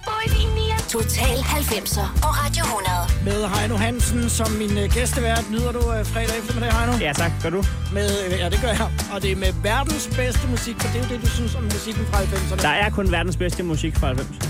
Total 0.89 1.37
90'er 1.39 2.07
på 2.23 2.29
Radio 2.29 2.65
100. 2.65 3.25
Med 3.25 3.49
Heino 3.49 3.77
Hansen 3.77 4.31
som 4.31 4.51
min 4.51 4.79
øh, 4.79 4.91
gæstevært. 4.91 5.45
Nyder 5.51 5.73
du 5.73 5.93
øh, 5.93 6.07
fredag 6.07 6.39
eftermiddag, 6.39 6.73
Heino? 6.73 6.93
Ja, 7.01 7.13
tak. 7.13 7.33
Gør 7.43 7.51
du? 7.51 7.65
Med, 7.93 8.11
øh, 8.27 8.39
ja, 8.39 8.49
det 8.49 8.61
gør 8.61 8.69
jeg. 8.69 8.89
Og 9.13 9.23
det 9.23 9.33
er 9.33 9.37
med 9.37 9.53
verdens 9.63 10.11
bedste 10.17 10.49
musik, 10.49 10.77
for 10.81 10.89
det 10.93 11.01
er 11.01 11.09
jo 11.09 11.15
det, 11.15 11.23
du 11.23 11.29
synes 11.29 11.55
om 11.55 11.63
musikken 11.63 12.07
fra 12.07 12.19
90'erne. 12.23 12.63
Der 12.63 12.69
er 12.69 12.91
kun 12.91 13.13
verdens 13.13 13.37
bedste 13.37 13.63
musik 13.63 13.97
fra 13.97 14.07
90. 14.07 14.46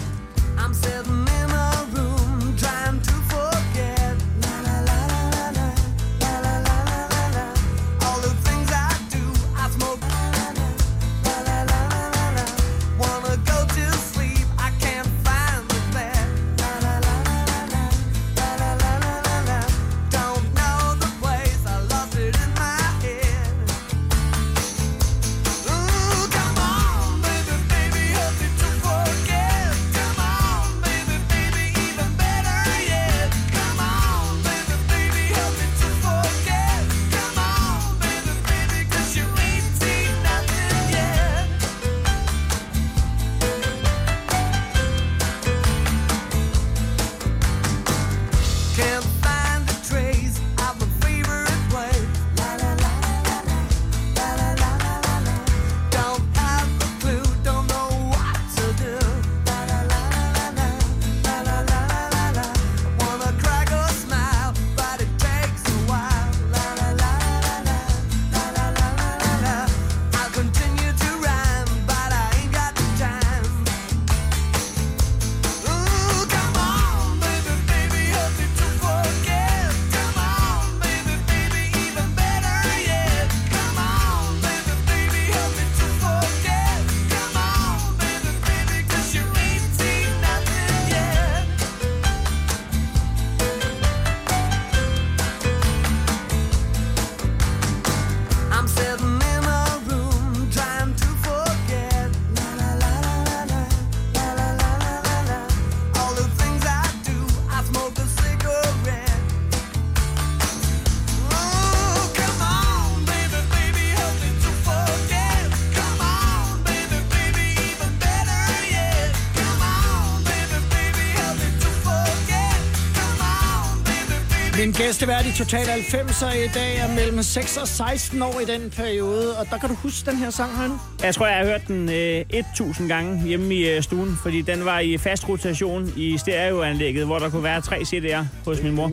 gæstevært 124.77 125.27
i 125.27 125.33
Total 125.33 125.67
90'er 125.67 126.35
i 126.35 126.49
dag 126.55 126.77
er 126.79 126.95
mellem 126.95 127.23
6 127.23 127.57
og 127.57 127.69
16 127.69 128.23
år 128.23 128.41
i 128.41 128.45
den 128.45 128.71
periode. 128.71 129.39
Og 129.39 129.47
der 129.51 129.59
kan 129.59 129.69
du 129.69 129.75
huske 129.75 130.11
den 130.11 130.19
her 130.19 130.31
sang, 130.31 130.59
Heino? 130.59 130.75
Jeg 131.03 131.15
tror, 131.15 131.27
jeg 131.27 131.37
har 131.37 131.45
hørt 131.45 131.67
den 131.67 131.89
øh, 131.89 132.25
1000 132.31 132.89
gange 132.89 133.23
hjemme 133.23 133.55
i 133.55 133.71
øh, 133.71 133.83
stuen, 133.83 134.17
fordi 134.23 134.43
den 134.43 134.65
var 134.65 134.79
i 134.79 134.99
fast 134.99 135.29
rotation 135.29 135.93
i 135.97 136.19
stereoanlægget, 136.19 137.07
hvor 137.07 137.19
der 137.19 137.31
kunne 137.31 137.43
være 137.43 137.61
tre 137.61 137.77
CD'er 137.77 138.25
hos 138.45 138.63
min 138.63 138.73
mor. 138.75 138.93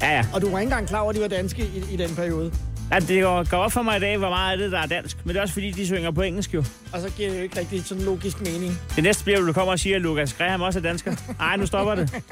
Ja, 0.00 0.16
ja. 0.16 0.24
Og 0.34 0.40
du 0.40 0.50
var 0.50 0.58
ikke 0.58 0.68
engang 0.68 0.88
klar 0.88 1.00
over, 1.00 1.10
at 1.10 1.16
de 1.16 1.20
var 1.20 1.28
danske 1.28 1.62
i, 1.62 1.94
i 1.94 1.96
den 1.96 2.14
periode. 2.14 2.52
ja 2.92 2.98
det 2.98 3.22
går, 3.22 3.50
går 3.50 3.56
op 3.56 3.72
for 3.72 3.82
mig 3.82 3.96
i 3.96 4.00
dag, 4.00 4.16
hvor 4.16 4.28
meget 4.28 4.52
af 4.52 4.58
det, 4.58 4.72
der 4.72 4.78
er 4.78 4.86
dansk. 4.86 5.16
Men 5.24 5.28
det 5.28 5.36
er 5.36 5.42
også 5.42 5.54
fordi, 5.54 5.70
de 5.70 5.86
synger 5.86 6.10
på 6.10 6.22
engelsk 6.22 6.54
jo. 6.54 6.64
Og 6.92 7.00
så 7.00 7.10
giver 7.16 7.30
det 7.30 7.38
jo 7.38 7.42
ikke 7.42 7.60
rigtig 7.60 7.84
sådan 7.84 8.04
logisk 8.04 8.40
mening. 8.40 8.78
Det 8.96 9.04
næste 9.04 9.24
bliver, 9.24 9.38
at 9.38 9.46
du 9.46 9.52
kommer 9.52 9.72
og 9.72 9.78
siger, 9.78 9.96
at 9.96 10.02
Lukas 10.02 10.32
Graham 10.32 10.60
også 10.60 10.78
er 10.78 10.82
dansker. 10.82 11.16
Ej, 11.40 11.56
nu 11.56 11.66
stopper 11.66 11.94
det. 11.94 12.10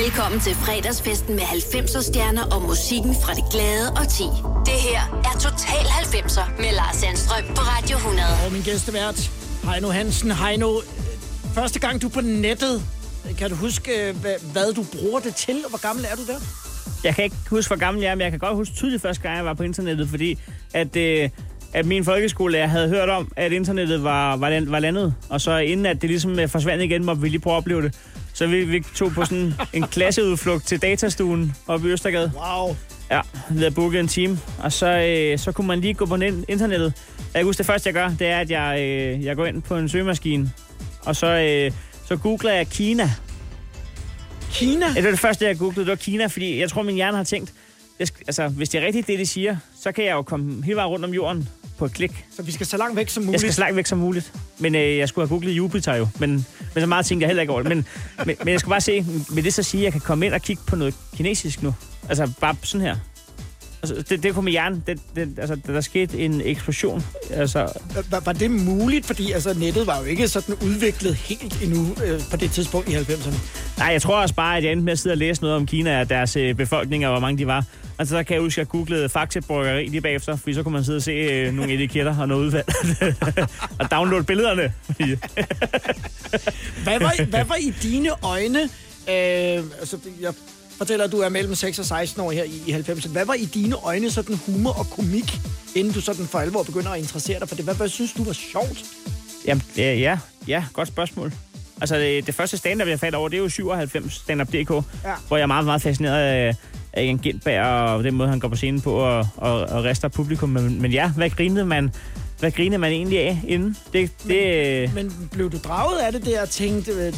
Velkommen 0.00 0.40
til 0.40 0.54
fredagsfesten 0.54 1.34
med 1.34 1.42
90'er 1.42 2.02
stjerner 2.02 2.42
og 2.54 2.62
musikken 2.62 3.14
fra 3.22 3.34
det 3.34 3.44
glade 3.52 3.86
og 4.00 4.08
10. 4.08 4.22
Det 4.68 4.78
her 4.88 5.00
er 5.28 5.34
Total 5.46 5.84
90'er 6.02 6.46
med 6.62 6.72
Lars 6.78 6.96
Sandstrøm 6.96 7.44
på 7.56 7.62
Radio 7.72 7.96
100. 7.96 8.26
Og 8.46 8.52
min 8.52 8.62
gæstevært, 8.62 9.18
Heino 9.68 9.88
Hansen. 9.90 10.30
Heino, 10.30 10.68
første 11.54 11.78
gang 11.80 12.02
du 12.02 12.06
er 12.06 12.10
på 12.10 12.20
nettet, 12.20 12.82
kan 13.38 13.50
du 13.50 13.56
huske, 13.56 13.90
øh, 14.08 14.16
hvad, 14.20 14.34
hvad 14.52 14.72
du 14.72 14.82
bruger 14.94 15.20
det 15.20 15.34
til, 15.34 15.56
og 15.64 15.70
hvor 15.70 15.82
gammel 15.88 16.04
er 16.10 16.14
du 16.20 16.24
der? 16.32 16.38
Jeg 17.04 17.14
kan 17.14 17.24
ikke 17.24 17.36
huske, 17.50 17.68
hvor 17.68 17.80
gammel 17.84 18.02
jeg 18.02 18.10
er, 18.10 18.14
men 18.14 18.22
jeg 18.22 18.30
kan 18.30 18.40
godt 18.40 18.56
huske 18.56 18.74
tydeligt 18.74 19.02
første 19.02 19.22
gang, 19.22 19.36
jeg 19.36 19.44
var 19.44 19.54
på 19.54 19.62
internettet, 19.62 20.08
fordi 20.08 20.38
at, 20.74 20.96
øh, 20.96 21.28
at 21.72 21.86
min 21.86 22.04
folkeskolelærer 22.04 22.66
havde 22.66 22.88
hørt 22.88 23.08
om, 23.08 23.32
at 23.36 23.52
internettet 23.52 24.04
var, 24.04 24.36
var, 24.36 24.64
var 24.66 24.78
landet. 24.78 25.14
Og 25.28 25.40
så 25.40 25.56
inden 25.56 25.86
at 25.86 26.02
det 26.02 26.10
ligesom 26.10 26.38
øh, 26.38 26.48
forsvandt 26.48 26.84
igen, 26.84 27.04
måtte 27.04 27.22
vi 27.22 27.28
lige 27.28 27.40
prøve 27.40 27.54
at 27.54 27.58
opleve 27.58 27.82
det. 27.82 27.94
Så 28.34 28.46
vi, 28.46 28.64
vi 28.64 28.84
tog 28.94 29.12
på 29.12 29.24
sådan 29.24 29.54
en 29.72 29.82
klasseudflugt 29.82 30.66
til 30.66 30.82
datastuen 30.82 31.54
oppe 31.66 31.88
i 31.88 31.92
Østergade. 31.92 32.32
Wow. 32.36 32.76
Ja, 33.10 33.20
vi 33.50 33.58
havde 33.58 33.70
booket 33.70 34.00
en 34.00 34.08
time, 34.08 34.38
og 34.58 34.72
så, 34.72 34.86
øh, 34.86 35.38
så 35.38 35.52
kunne 35.52 35.66
man 35.66 35.80
lige 35.80 35.94
gå 35.94 36.06
på 36.06 36.16
net- 36.16 36.44
internettet. 36.48 36.92
Jeg 37.18 37.40
kan 37.40 37.44
huske, 37.44 37.58
det 37.58 37.66
første, 37.66 37.86
jeg 37.88 37.94
gør, 37.94 38.08
det 38.18 38.26
er, 38.26 38.38
at 38.38 38.50
jeg, 38.50 38.80
øh, 38.80 39.24
jeg 39.24 39.36
går 39.36 39.46
ind 39.46 39.62
på 39.62 39.76
en 39.76 39.88
søgemaskine, 39.88 40.50
og 41.04 41.16
så, 41.16 41.26
øh, 41.26 41.72
så 42.08 42.16
googler 42.16 42.52
jeg 42.52 42.66
Kina. 42.68 43.10
Kina? 44.52 44.86
Ja, 44.86 44.94
det 44.94 45.04
var 45.04 45.10
det 45.10 45.18
første, 45.18 45.46
jeg 45.46 45.58
googlede, 45.58 45.80
det 45.80 45.88
var 45.90 45.94
Kina, 45.94 46.26
fordi 46.26 46.60
jeg 46.60 46.70
tror, 46.70 46.82
min 46.82 46.94
hjerne 46.94 47.16
har 47.16 47.24
tænkt, 47.24 47.52
det, 47.98 48.12
altså, 48.26 48.48
hvis 48.48 48.68
det 48.68 48.82
er 48.82 48.86
rigtigt, 48.86 49.06
det 49.06 49.18
de 49.18 49.26
siger, 49.26 49.56
så 49.82 49.92
kan 49.92 50.04
jeg 50.04 50.12
jo 50.12 50.22
komme 50.22 50.64
hele 50.64 50.76
vejen 50.76 50.88
rundt 50.90 51.04
om 51.04 51.14
jorden 51.14 51.48
på 51.82 51.86
et 51.86 51.92
klik. 51.92 52.24
Så 52.36 52.42
vi 52.42 52.52
skal 52.52 52.66
så 52.66 52.76
langt 52.76 52.96
væk 52.96 53.08
som 53.08 53.22
muligt. 53.22 53.32
Jeg 53.32 53.40
skal 53.40 53.52
så 53.52 53.60
langt 53.60 53.76
væk 53.76 53.86
som 53.86 53.98
muligt. 53.98 54.32
Men 54.58 54.74
øh, 54.74 54.96
jeg 54.96 55.08
skulle 55.08 55.28
have 55.28 55.34
googlet 55.34 55.52
Jupiter 55.52 55.94
jo. 55.94 56.08
Men, 56.20 56.30
men 56.74 56.80
så 56.80 56.86
meget 56.86 57.06
tænkte 57.06 57.22
jeg 57.24 57.28
heller 57.28 57.40
ikke 57.40 57.52
over 57.52 57.62
det. 57.62 57.68
Men, 57.68 57.86
men, 58.26 58.36
men 58.38 58.48
jeg 58.48 58.60
skulle 58.60 58.72
bare 58.72 58.80
se, 58.80 59.04
vil 59.34 59.44
det 59.44 59.54
så 59.54 59.62
sige, 59.62 59.80
at 59.80 59.84
jeg 59.84 59.92
kan 59.92 60.00
komme 60.00 60.26
ind 60.26 60.34
og 60.34 60.42
kigge 60.42 60.62
på 60.66 60.76
noget 60.76 60.94
kinesisk 61.16 61.62
nu? 61.62 61.74
Altså 62.08 62.32
bare 62.40 62.56
sådan 62.62 62.86
her. 62.86 62.96
Altså, 63.82 64.02
det, 64.08 64.22
det 64.22 64.34
kunne 64.34 64.44
med 64.44 64.52
hjernen, 64.52 64.84
det, 64.86 65.00
det, 65.16 65.38
altså, 65.38 65.56
der 65.66 65.80
skete 65.80 66.18
en 66.18 66.40
eksplosion. 66.44 67.04
Altså, 67.30 67.58
Var, 68.10 68.20
var 68.20 68.32
det 68.32 68.50
muligt? 68.50 69.06
Fordi 69.06 69.32
altså, 69.32 69.54
nettet 69.58 69.86
var 69.86 69.98
jo 69.98 70.04
ikke 70.04 70.28
sådan 70.28 70.54
udviklet 70.54 71.14
helt 71.14 71.62
endnu 71.62 71.94
øh, 72.04 72.20
på 72.30 72.36
det 72.36 72.50
tidspunkt 72.50 72.88
i 72.88 72.92
90'erne. 72.94 73.34
nej, 73.78 73.88
jeg 73.88 74.02
tror 74.02 74.16
også 74.22 74.34
bare, 74.34 74.56
at 74.56 74.64
jeg 74.64 74.72
endte 74.72 74.84
med 74.84 74.92
at 74.92 74.98
sidde 74.98 75.12
og 75.12 75.16
læse 75.18 75.42
noget 75.42 75.56
om 75.56 75.66
Kina 75.66 76.00
og 76.00 76.08
deres 76.10 76.36
øh, 76.36 76.54
befolkning, 76.54 77.06
og 77.06 77.12
hvor 77.12 77.20
mange 77.20 77.38
de 77.38 77.46
var. 77.46 77.64
Altså, 77.98 78.16
der 78.16 78.22
kan 78.22 78.34
jeg 78.34 78.42
huske, 78.42 78.60
at 78.60 78.66
jeg 78.66 78.68
googlede 78.68 79.08
Faxe 79.08 79.40
Bryggeri 79.40 79.86
lige 79.86 80.00
bagefter, 80.00 80.36
fordi 80.36 80.54
så 80.54 80.62
kunne 80.62 80.72
man 80.72 80.84
sidde 80.84 80.96
og 80.96 81.02
se 81.02 81.10
øh, 81.10 81.54
nogle 81.54 81.72
etiketter 81.74 82.18
og 82.18 82.28
noget 82.28 82.44
udvalg. 82.44 82.68
og 83.80 83.90
downloade 83.90 84.24
billederne. 84.24 84.72
Hvad 86.82 87.00
var, 87.00 87.24
hvad 87.30 87.44
var 87.44 87.56
i 87.60 87.72
dine 87.82 88.10
øjne... 88.24 88.62
Øh, 89.08 89.64
altså, 89.80 89.98
jeg 90.20 90.32
fortæller, 90.82 91.04
at 91.04 91.12
du 91.12 91.18
er 91.18 91.28
mellem 91.28 91.54
6 91.54 91.78
og 91.78 91.84
16 91.84 92.22
år 92.22 92.30
her 92.30 92.44
i, 92.44 92.62
i 92.66 92.72
90'erne. 92.72 93.08
Hvad 93.08 93.26
var 93.26 93.34
i 93.34 93.44
dine 93.44 93.76
øjne 93.76 94.10
sådan 94.10 94.36
humor 94.46 94.78
og 94.78 94.86
komik, 94.86 95.40
inden 95.74 95.92
du 95.92 96.00
sådan 96.00 96.26
for 96.26 96.38
alvor 96.38 96.62
begynder 96.62 96.90
at 96.90 96.98
interessere 96.98 97.40
dig 97.40 97.48
for 97.48 97.56
det? 97.56 97.64
Hvad, 97.64 97.74
hvad 97.74 97.88
synes 97.88 98.12
du 98.12 98.24
var 98.24 98.32
sjovt? 98.32 98.84
Jamen, 99.46 99.62
ja, 99.76 99.94
ja, 99.94 100.18
ja, 100.48 100.64
godt 100.72 100.88
spørgsmål. 100.88 101.32
Altså, 101.80 101.96
det, 101.96 102.26
det 102.26 102.34
første 102.34 102.56
stand-up, 102.56 102.88
jeg 102.88 103.00
faldt 103.00 103.14
over, 103.14 103.28
det 103.28 103.36
er 103.36 103.42
jo 103.42 103.48
97 103.48 104.12
stand-up.dk, 104.12 104.70
ja. 105.04 105.14
hvor 105.28 105.36
jeg 105.36 105.42
er 105.42 105.46
meget, 105.46 105.64
meget 105.64 105.82
fascineret 105.82 106.22
af, 106.22 106.54
af 106.92 107.04
Jan 107.04 107.18
Gindberg 107.18 107.64
og 107.64 108.04
den 108.04 108.14
måde, 108.14 108.28
han 108.28 108.40
går 108.40 108.48
på 108.48 108.56
scenen 108.56 108.80
på 108.80 108.92
og, 108.94 109.26
og, 109.36 109.60
og 109.60 109.84
rester 109.84 110.08
publikum. 110.08 110.48
Men, 110.48 110.82
men 110.82 110.92
ja, 110.92 111.10
hvad 111.10 111.30
grinede 111.30 111.66
man, 111.66 111.94
hvad 112.42 112.50
grinede 112.50 112.78
man 112.78 112.92
egentlig 112.92 113.18
af 113.20 113.40
inden? 113.48 113.76
Det, 113.92 114.10
det, 114.28 114.94
Men 114.94 115.28
blev 115.32 115.50
du 115.50 115.58
draget 115.64 115.98
af 115.98 116.12
det 116.12 116.26
der 116.26 116.42
og 116.42 116.50
tænkte, 116.50 116.92
øh, 116.92 117.12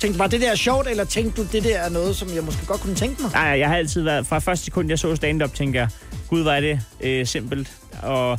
tænkte, 0.00 0.18
var 0.18 0.26
det 0.26 0.40
der 0.40 0.54
sjovt, 0.54 0.88
eller 0.88 1.04
tænkte 1.04 1.42
du, 1.42 1.48
det 1.52 1.64
der 1.64 1.78
er 1.78 1.88
noget, 1.88 2.16
som 2.16 2.28
jeg 2.34 2.44
måske 2.44 2.66
godt 2.66 2.80
kunne 2.80 2.94
tænke 2.94 3.22
mig? 3.22 3.30
Nej, 3.32 3.42
jeg 3.42 3.68
har 3.68 3.76
altid 3.76 4.02
været, 4.02 4.26
fra 4.26 4.38
første 4.38 4.64
sekund, 4.64 4.88
jeg 4.88 4.98
så 4.98 5.16
stand-up, 5.16 5.54
tænker 5.54 5.80
jeg, 5.80 5.88
gud, 6.28 6.46
er 6.46 6.60
det 6.60 6.80
øh, 7.00 7.26
simpelt. 7.26 7.72
og 8.02 8.38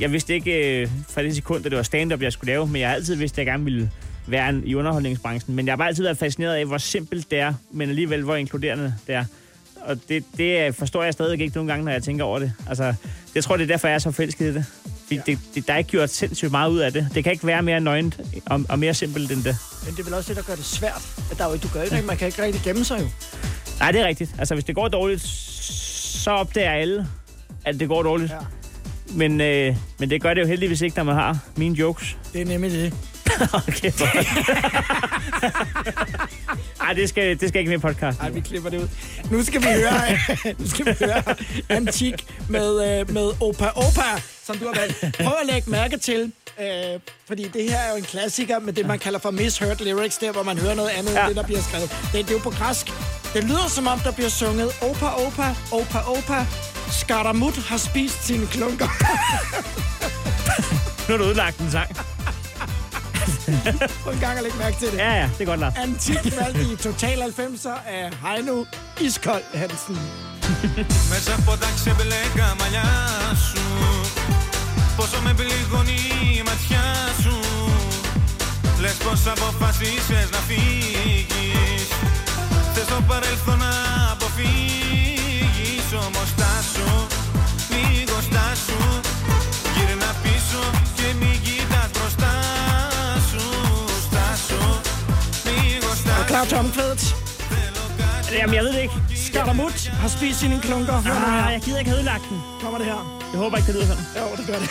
jeg 0.00 0.12
vidste 0.12 0.34
ikke 0.34 0.80
øh, 0.80 0.88
fra 1.08 1.22
det 1.22 1.34
sekund, 1.34 1.64
at 1.64 1.70
det 1.70 1.76
var 1.76 1.82
stand-up, 1.82 2.22
jeg 2.22 2.32
skulle 2.32 2.52
lave, 2.52 2.66
men 2.66 2.80
jeg 2.80 2.88
har 2.88 2.94
altid 2.94 3.14
vidst, 3.14 3.34
at 3.34 3.38
jeg 3.38 3.46
gerne 3.46 3.64
ville 3.64 3.90
være 4.26 4.48
en, 4.48 4.62
i 4.66 4.74
underholdningsbranchen. 4.74 5.56
Men 5.56 5.66
jeg 5.66 5.72
har 5.72 5.76
bare 5.76 5.88
altid 5.88 6.02
været 6.02 6.18
fascineret 6.18 6.54
af, 6.54 6.66
hvor 6.66 6.78
simpelt 6.78 7.30
det 7.30 7.38
er, 7.38 7.54
men 7.70 7.88
alligevel 7.88 8.22
hvor 8.22 8.36
inkluderende 8.36 8.94
det 9.06 9.14
er. 9.14 9.24
Og 9.86 9.98
det, 10.08 10.24
det 10.36 10.74
forstår 10.74 11.02
jeg 11.02 11.12
stadig 11.12 11.40
ikke 11.40 11.54
nogle 11.54 11.70
gange, 11.70 11.84
når 11.84 11.92
jeg 11.92 12.02
tænker 12.02 12.24
over 12.24 12.38
det. 12.38 12.52
Altså, 12.68 12.94
jeg 13.34 13.44
tror, 13.44 13.56
det 13.56 13.62
er 13.62 13.68
derfor, 13.68 13.88
jeg 13.88 13.94
er 13.94 13.98
så 13.98 14.10
forelsket 14.10 14.50
i 14.50 14.54
det. 14.54 14.64
Fordi 15.06 15.20
det, 15.26 15.38
det, 15.54 15.66
der 15.66 15.72
er 15.74 15.78
ikke 15.78 15.90
gjort 15.90 16.10
sindssygt 16.10 16.50
meget 16.50 16.70
ud 16.70 16.78
af 16.78 16.92
det. 16.92 17.08
Det 17.14 17.24
kan 17.24 17.32
ikke 17.32 17.46
være 17.46 17.62
mere 17.62 17.80
nøgent 17.80 18.20
og, 18.46 18.64
og 18.68 18.78
mere 18.78 18.94
simpelt 18.94 19.32
end 19.32 19.44
det. 19.44 19.56
Men 19.84 19.94
det 19.94 20.00
er 20.00 20.04
vel 20.04 20.14
også 20.14 20.28
det, 20.28 20.36
der 20.36 20.42
gør 20.42 20.54
det 20.54 20.64
svært. 20.64 21.02
At 21.30 21.38
der 21.38 21.44
er 21.44 21.50
jo, 21.50 21.56
du 21.56 21.68
gør 21.68 21.82
ikke, 21.82 22.02
man 22.02 22.16
kan 22.16 22.26
ikke 22.26 22.42
rigtig 22.42 22.62
gemme 22.64 22.84
sig 22.84 23.00
jo. 23.00 23.06
Nej, 23.80 23.92
det 23.92 24.00
er 24.00 24.06
rigtigt. 24.06 24.34
Altså, 24.38 24.54
hvis 24.54 24.64
det 24.64 24.74
går 24.74 24.88
dårligt, 24.88 25.22
så 25.22 26.30
opdager 26.30 26.70
alle, 26.70 27.06
at 27.64 27.80
det 27.80 27.88
går 27.88 28.02
dårligt. 28.02 28.30
Ja. 28.30 28.36
Men, 29.14 29.40
øh, 29.40 29.76
men 29.98 30.10
det 30.10 30.22
gør 30.22 30.34
det 30.34 30.40
jo 30.40 30.46
heldigvis 30.46 30.80
ikke, 30.80 30.96
når 30.96 31.04
man 31.04 31.14
har 31.14 31.38
mine 31.56 31.74
jokes. 31.74 32.16
Det 32.32 32.40
er 32.40 32.46
nemlig 32.46 32.72
det. 32.72 32.94
okay, 33.68 33.92
Ej, 36.80 36.92
det 36.92 37.08
skal, 37.08 37.40
det 37.40 37.48
skal 37.48 37.58
ikke 37.58 37.70
med 37.70 37.78
podcast. 37.78 38.18
Nej, 38.20 38.30
vi 38.30 38.40
klipper 38.40 38.70
det 38.70 38.78
ud. 38.82 38.88
Nu 39.30 39.44
skal 39.44 39.60
vi 39.60 39.66
høre, 39.66 40.18
nu 40.58 40.68
skal 40.68 40.86
vi 40.86 40.92
høre 41.04 41.22
Antik 41.68 42.26
med, 42.48 43.00
øh, 43.00 43.10
med 43.10 43.42
Opa 43.42 43.66
Opa, 43.74 44.20
som 44.44 44.58
du 44.58 44.64
har 44.66 44.80
valgt. 44.80 45.16
Prøv 45.16 45.34
at 45.40 45.46
lægge 45.52 45.70
mærke 45.70 45.96
til, 45.98 46.32
øh, 46.60 47.00
fordi 47.26 47.48
det 47.48 47.70
her 47.70 47.78
er 47.78 47.90
jo 47.90 47.96
en 47.96 48.04
klassiker 48.04 48.58
med 48.58 48.72
det, 48.72 48.86
man 48.86 48.98
kalder 48.98 49.18
for 49.18 49.30
misheard 49.30 49.80
lyrics, 49.80 50.18
der 50.18 50.32
hvor 50.32 50.42
man 50.42 50.58
hører 50.58 50.74
noget 50.74 50.90
andet. 50.90 51.12
Ja. 51.12 51.20
end 51.20 51.28
det, 51.28 51.36
der 51.36 51.42
bliver 51.42 51.60
skrevet. 51.62 51.90
Det, 51.90 52.12
det 52.12 52.28
er 52.28 52.32
jo 52.32 52.38
på 52.38 52.50
græsk. 52.50 52.86
Det 53.34 53.44
lyder 53.44 53.68
som 53.68 53.86
om, 53.86 53.98
der 54.00 54.12
bliver 54.12 54.30
sunget 54.30 54.70
Opa 54.82 55.06
Opa, 55.06 55.54
Opa 55.72 55.98
Opa, 55.98 56.46
Skaramut 56.90 57.56
har 57.56 57.76
spist 57.76 58.26
sine 58.26 58.46
klunker. 58.46 58.88
Nu 61.08 61.16
har 61.16 61.16
du 61.16 61.24
udlagt 61.24 61.58
en 61.58 61.70
sang. 61.70 61.96
Prøv 64.02 64.12
en 64.12 64.20
gang 64.20 64.36
at 64.38 64.42
lægge 64.42 64.58
mærke 64.58 64.76
til 64.78 64.90
det. 64.92 64.98
Ja, 64.98 65.12
ja, 65.20 65.28
det 65.38 65.40
er 65.40 65.44
godt, 65.44 65.60
Lars. 65.60 65.74
Antik 65.76 66.40
valgt 66.40 66.58
i 66.58 66.76
Total 66.76 67.18
90'er 67.22 67.78
af 67.86 68.10
Heino 68.24 68.64
Iskold 69.00 69.44
Hansen. 69.54 69.98
Μέσα 71.10 71.34
από 71.34 71.56
τα 71.56 71.68
ξεμπλέκα 71.74 72.54
μαλλιά 72.58 72.90
σου 73.50 73.62
Πόσο 74.96 75.20
με 75.24 75.34
πληγώνει 75.34 75.98
η 76.38 76.42
ματιά 76.46 76.86
σου 77.22 77.36
Λες 78.80 78.92
πως 78.92 79.26
αποφασίσες 79.26 80.30
να 80.30 80.38
φύγεις 80.48 81.88
Θες 82.74 82.84
το 82.84 83.02
παρελθόν 83.06 83.58
να 83.58 83.72
αποφύγεις 84.12 85.86
Όμως 86.06 86.28
στάσου, 86.34 87.06
λίγο 87.70 88.16
στάσου 88.28 89.00
Γύρνα 89.74 90.14
πίσω 90.22 90.62
και 90.96 91.08
μην 91.20 91.55
af 96.46 96.50
tomkvædet. 96.50 97.16
Jamen, 98.32 98.54
jeg 98.54 98.64
ved 98.64 98.72
det 98.72 98.82
ikke. 98.82 98.94
Skalamut 99.16 99.88
har 99.88 100.08
spist 100.08 100.40
sine 100.40 100.60
klunker. 100.60 101.02
Nej, 101.02 101.52
jeg 101.52 101.60
gider 101.64 101.78
ikke 101.78 101.90
have 101.90 102.02
den. 102.28 102.42
Kommer 102.60 102.78
det 102.78 102.86
her. 102.86 103.28
Jeg 103.32 103.38
håber 103.40 103.56
ikke, 103.56 103.66
det 103.66 103.74
lyder 103.74 103.86
sådan. 103.86 104.04
Jo, 104.20 104.36
det 104.36 104.46
gør 104.46 104.58
det. 104.58 104.70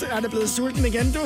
Skaramut. 0.00 0.14
Han 0.14 0.24
er 0.24 0.28
blevet 0.28 0.50
sulten 0.50 0.84
igen, 0.84 1.12
du. 1.12 1.20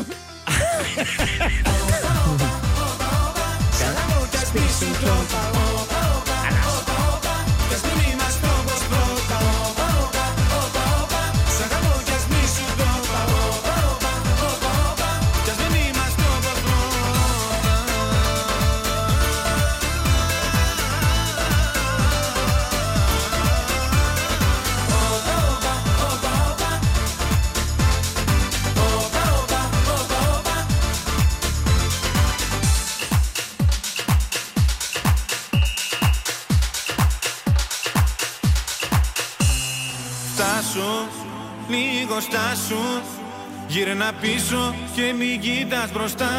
ένα 43.94 44.12
πίσω 44.20 44.74
και 44.94 45.12
μην 45.18 45.40
κοιτάς 45.40 45.92
μπροστά 45.92 46.32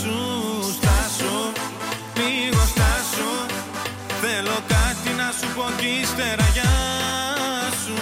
σου 0.00 0.18
Στάσω, 0.76 1.36
λίγο 2.16 2.62
στάσω 2.72 3.32
Θέλω 4.22 4.56
κάτι 4.74 5.10
να 5.16 5.28
σου 5.38 5.46
πω 5.54 5.64
κι 5.78 5.86
ύστερα 6.02 6.46
γεια 6.56 6.74
σου 7.82 7.98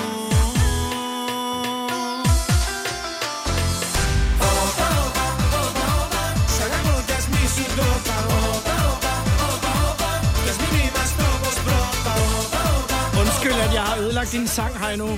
Όπα, 4.38 4.88
όπα, 5.06 5.26
όπα, 5.64 5.86
όπα 6.02 6.24
Σ' 6.54 6.60
αγαπώ 6.66 6.96
κι 7.06 7.14
ας 7.18 7.26
μη 7.32 7.44
σου 7.54 7.64
το 7.76 7.88
πάω 8.06 8.38
Όπα, 8.56 8.76
όπα, 8.92 9.14
όπα, 9.52 9.72
όπα 9.90 10.10
Κι 10.44 10.50
ας 10.52 10.56
μην 10.60 10.72
είμαστε 10.86 11.22
όπως 11.34 11.56
πρώτα 11.66 12.12
Όπα, 12.40 12.62
όπα, 12.80 12.98
Undskyld, 13.20 13.60
at 13.66 13.72
jeg 13.78 13.84
har 13.88 13.96
ødelagt 14.02 14.30
din 14.32 14.46
sang, 14.56 14.74
Heino. 14.82 15.08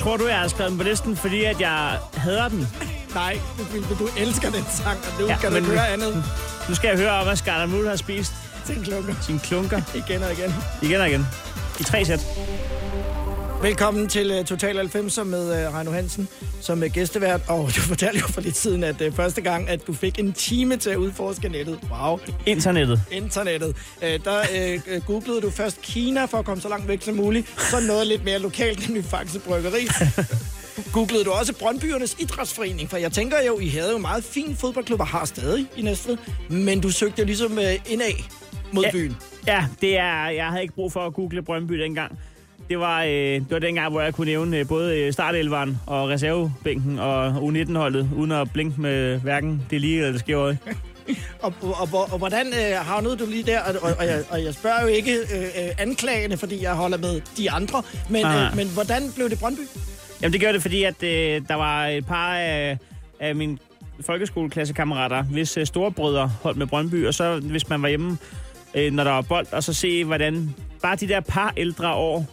Tror 0.00 0.16
du, 0.16 0.26
jeg 0.26 0.38
har 0.38 0.48
skrevet 0.48 0.70
dem 0.70 0.78
på 0.78 0.84
listen, 0.84 1.16
fordi 1.16 1.44
at 1.44 1.60
jeg 1.60 1.98
hader 2.24 2.48
den? 2.48 2.62
Nej, 3.14 3.38
du, 3.58 3.94
du 4.04 4.08
elsker 4.18 4.50
den 4.50 4.64
sang, 4.70 4.98
og 5.14 5.20
nu 5.20 5.26
Ja, 5.26 5.36
kan 5.38 5.52
men- 5.52 5.64
du 5.64 5.70
høre 5.70 5.88
andet. 5.88 6.24
Nu 6.68 6.74
skal 6.74 6.88
jeg 6.88 6.98
høre 6.98 7.10
om, 7.10 7.28
at 7.28 7.38
Skarlamul 7.38 7.86
har 7.88 7.96
spist 7.96 8.32
Til 8.66 8.84
klunker. 8.84 9.14
sine 9.26 9.38
klunker 9.38 9.80
Igen 10.08 10.22
og 10.22 10.32
igen. 10.32 10.54
igen 10.82 11.00
og 11.00 11.08
igen. 11.08 11.26
I 11.80 11.82
tre 11.82 12.04
sæt. 12.04 12.20
Velkommen 13.62 14.08
til 14.08 14.38
uh, 14.38 14.44
Total 14.44 14.78
90'er 14.96 15.22
med 15.22 15.66
uh, 15.68 15.74
Heino 15.74 15.90
Hansen 15.92 16.28
som 16.60 16.82
uh, 16.82 16.86
gæstevært. 16.88 17.40
Og 17.48 17.66
du 17.76 17.80
fortalte 17.92 18.18
jo 18.20 18.26
for 18.26 18.40
lidt 18.40 18.56
siden, 18.56 18.84
at 18.84 19.00
uh, 19.00 19.14
første 19.14 19.40
gang, 19.40 19.68
at 19.68 19.86
du 19.86 19.92
fik 19.92 20.18
en 20.18 20.32
time 20.32 20.76
til 20.76 20.90
at 20.90 20.96
udforske 20.96 21.48
nettet. 21.48 21.78
Wow. 21.90 22.18
Internettet. 22.46 23.02
Internettet. 23.10 23.76
Uh, 24.02 24.08
der 24.24 24.40
uh, 24.96 25.04
googlede 25.06 25.40
du 25.40 25.50
først 25.50 25.82
Kina 25.82 26.24
for 26.24 26.38
at 26.38 26.44
komme 26.44 26.60
så 26.62 26.68
langt 26.68 26.88
væk 26.88 27.02
som 27.02 27.14
muligt. 27.14 27.60
Så 27.70 27.80
noget 27.80 28.06
lidt 28.06 28.24
mere 28.24 28.38
lokalt, 28.38 28.88
nemlig 28.88 29.04
Faxe 29.04 29.38
Bryggeri. 29.38 29.88
Googlede 30.92 31.24
du 31.24 31.30
også 31.30 31.52
Brøndbyernes 31.54 32.16
Idrætsforening? 32.18 32.90
For 32.90 32.96
jeg 32.96 33.12
tænker 33.12 33.36
jo, 33.46 33.58
I 33.58 33.68
havde 33.68 33.90
jo 33.92 33.98
meget 33.98 34.24
fin 34.24 34.56
fodboldklub 34.56 35.00
og 35.00 35.06
har 35.06 35.24
stadig 35.24 35.66
i 35.76 35.82
Næstved. 35.82 36.16
Men 36.48 36.80
du 36.80 36.90
søgte 36.90 37.20
jo 37.22 37.26
ligesom 37.26 37.52
uh, 37.52 37.92
indad 37.92 38.12
mod 38.72 38.84
Ja. 38.84 38.90
byen. 38.90 39.16
Ja, 39.46 39.66
det 39.80 39.98
er, 39.98 40.28
jeg 40.28 40.46
havde 40.46 40.62
ikke 40.62 40.74
brug 40.74 40.92
for 40.92 41.06
at 41.06 41.14
google 41.14 41.42
Brøndby 41.42 41.72
dengang. 41.80 42.18
Det 42.70 42.78
var, 42.78 43.02
øh, 43.02 43.10
det 43.10 43.46
var 43.50 43.58
dengang, 43.58 43.90
hvor 43.90 44.00
jeg 44.00 44.14
kunne 44.14 44.26
nævne 44.26 44.56
øh, 44.58 44.68
både 44.68 44.98
øh, 44.98 45.12
startelveren 45.12 45.78
og 45.86 46.08
reservebænken 46.08 46.98
og 46.98 47.28
U19-holdet, 47.36 48.10
uden 48.16 48.32
at 48.32 48.52
blinke 48.52 48.80
med 48.80 49.18
hverken 49.18 49.62
det 49.70 49.80
lige 49.80 49.96
eller 49.98 50.10
det 50.12 50.20
skæve 50.20 50.58
Og, 51.42 51.52
og, 51.62 51.88
og, 51.92 52.08
og, 52.12 52.18
hvordan 52.18 52.46
øh, 52.46 52.76
havnede 52.86 53.16
du 53.16 53.26
lige 53.26 53.42
der? 53.42 53.60
Og, 53.60 53.74
og, 53.82 53.92
og, 53.98 54.06
jeg, 54.06 54.24
og 54.30 54.44
jeg 54.44 54.54
spørger 54.54 54.80
jo 54.82 54.86
ikke 54.86 55.14
øh, 55.16 55.42
øh, 55.42 55.70
anklagende, 55.78 56.36
fordi 56.36 56.62
jeg 56.62 56.74
holder 56.74 56.98
med 56.98 57.20
de 57.36 57.50
andre. 57.50 57.82
Men, 58.10 58.22
Nej. 58.22 58.44
øh, 58.50 58.56
men 58.56 58.68
hvordan 58.68 59.12
blev 59.14 59.30
det 59.30 59.38
Brøndby? 59.38 59.60
Jamen 60.24 60.32
det 60.32 60.40
gjorde 60.40 60.54
det, 60.54 60.62
fordi 60.62 60.82
at 60.82 61.02
øh, 61.02 61.42
der 61.48 61.54
var 61.54 61.86
et 61.86 62.06
par 62.06 62.34
af, 62.34 62.78
af 63.20 63.34
mine 63.34 63.58
folkeskolekassekammerater, 64.00 65.22
hvis 65.22 65.56
øh, 65.56 65.66
storebrødre 65.66 66.32
holdt 66.42 66.58
med 66.58 66.66
Brøndby, 66.66 67.06
og 67.06 67.14
så 67.14 67.40
hvis 67.40 67.68
man 67.68 67.82
var 67.82 67.88
hjemme, 67.88 68.18
øh, 68.74 68.92
når 68.92 69.04
der 69.04 69.10
var 69.10 69.20
bold, 69.22 69.46
og 69.52 69.62
så 69.62 69.72
se, 69.72 70.04
hvordan 70.04 70.54
bare 70.82 70.96
de 70.96 71.08
der 71.08 71.20
par 71.20 71.52
ældre 71.56 71.94
år, 71.94 72.26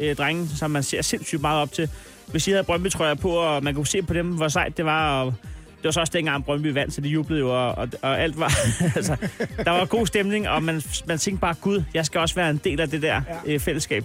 øh, 0.00 0.16
drenge, 0.16 0.48
som 0.48 0.70
man 0.70 0.82
ser 0.82 1.02
sindssygt 1.02 1.40
meget 1.40 1.62
op 1.62 1.72
til, 1.72 1.88
hvis 2.26 2.44
de 2.44 2.50
havde 2.50 2.64
Brøndby-trøjer 2.64 3.14
på, 3.14 3.30
og 3.30 3.64
man 3.64 3.74
kunne 3.74 3.86
se 3.86 4.02
på 4.02 4.14
dem, 4.14 4.26
hvor 4.26 4.48
sejt 4.48 4.76
det 4.76 4.84
var, 4.84 5.22
og 5.22 5.34
det 5.76 5.84
var 5.84 5.90
så 5.90 6.00
også 6.00 6.12
dengang 6.16 6.44
Brøndby 6.44 6.66
vandt, 6.66 6.94
så 6.94 7.00
de 7.00 7.08
jublede 7.08 7.40
jo, 7.40 7.66
og, 7.66 7.74
og, 7.74 7.88
og 8.02 8.20
alt 8.20 8.40
var... 8.40 8.52
altså, 8.96 9.16
der 9.64 9.70
var 9.70 9.84
god 9.84 10.06
stemning, 10.06 10.48
og 10.48 10.62
man, 10.62 10.82
man 11.06 11.18
tænkte 11.18 11.40
bare, 11.40 11.54
gud, 11.60 11.82
jeg 11.94 12.06
skal 12.06 12.20
også 12.20 12.34
være 12.34 12.50
en 12.50 12.60
del 12.64 12.80
af 12.80 12.90
det 12.90 13.02
der 13.02 13.22
ja. 13.46 13.52
øh, 13.52 13.60
fællesskab. 13.60 14.04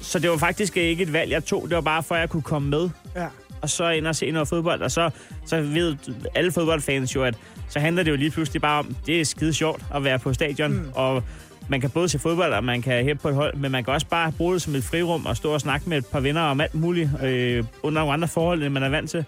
Så 0.00 0.18
det 0.18 0.30
var 0.30 0.36
faktisk 0.36 0.76
ikke 0.76 1.02
et 1.02 1.12
valg, 1.12 1.30
jeg 1.30 1.44
tog. 1.44 1.62
Det 1.68 1.74
var 1.74 1.80
bare 1.80 2.02
for, 2.02 2.14
at 2.14 2.20
jeg 2.20 2.30
kunne 2.30 2.42
komme 2.42 2.70
med. 2.70 2.90
Ja. 3.16 3.26
Og 3.62 3.70
så 3.70 3.88
ind 3.88 4.06
og 4.06 4.16
se 4.16 4.30
noget 4.30 4.48
fodbold. 4.48 4.82
Og 4.82 4.90
så, 4.90 5.10
så 5.46 5.60
ved 5.60 5.96
alle 6.34 6.52
fodboldfans 6.52 7.14
jo, 7.14 7.24
at 7.24 7.34
så 7.68 7.80
handler 7.80 8.02
det 8.02 8.10
jo 8.10 8.16
lige 8.16 8.30
pludselig 8.30 8.62
bare 8.62 8.78
om, 8.78 8.96
det 9.06 9.20
er 9.20 9.24
skide 9.24 9.54
sjovt 9.54 9.82
at 9.94 10.04
være 10.04 10.18
på 10.18 10.32
stadion. 10.32 10.72
Mm. 10.72 10.90
Og 10.94 11.22
man 11.68 11.80
kan 11.80 11.90
både 11.90 12.08
se 12.08 12.18
fodbold, 12.18 12.52
og 12.52 12.64
man 12.64 12.82
kan 12.82 13.04
hæppe 13.04 13.22
på 13.22 13.28
et 13.28 13.34
hold, 13.34 13.56
men 13.56 13.72
man 13.72 13.84
kan 13.84 13.94
også 13.94 14.06
bare 14.06 14.32
bruge 14.32 14.54
det 14.54 14.62
som 14.62 14.74
et 14.74 14.84
frirum 14.84 15.26
og 15.26 15.36
stå 15.36 15.52
og 15.52 15.60
snakke 15.60 15.88
med 15.88 15.98
et 15.98 16.06
par 16.06 16.20
venner 16.20 16.40
om 16.40 16.60
alt 16.60 16.74
muligt 16.74 17.10
øh, 17.22 17.64
under 17.82 18.00
nogle 18.00 18.12
andre 18.12 18.28
forhold, 18.28 18.62
end 18.62 18.72
man 18.72 18.82
er 18.82 18.88
vant 18.88 19.10
til. 19.10 19.24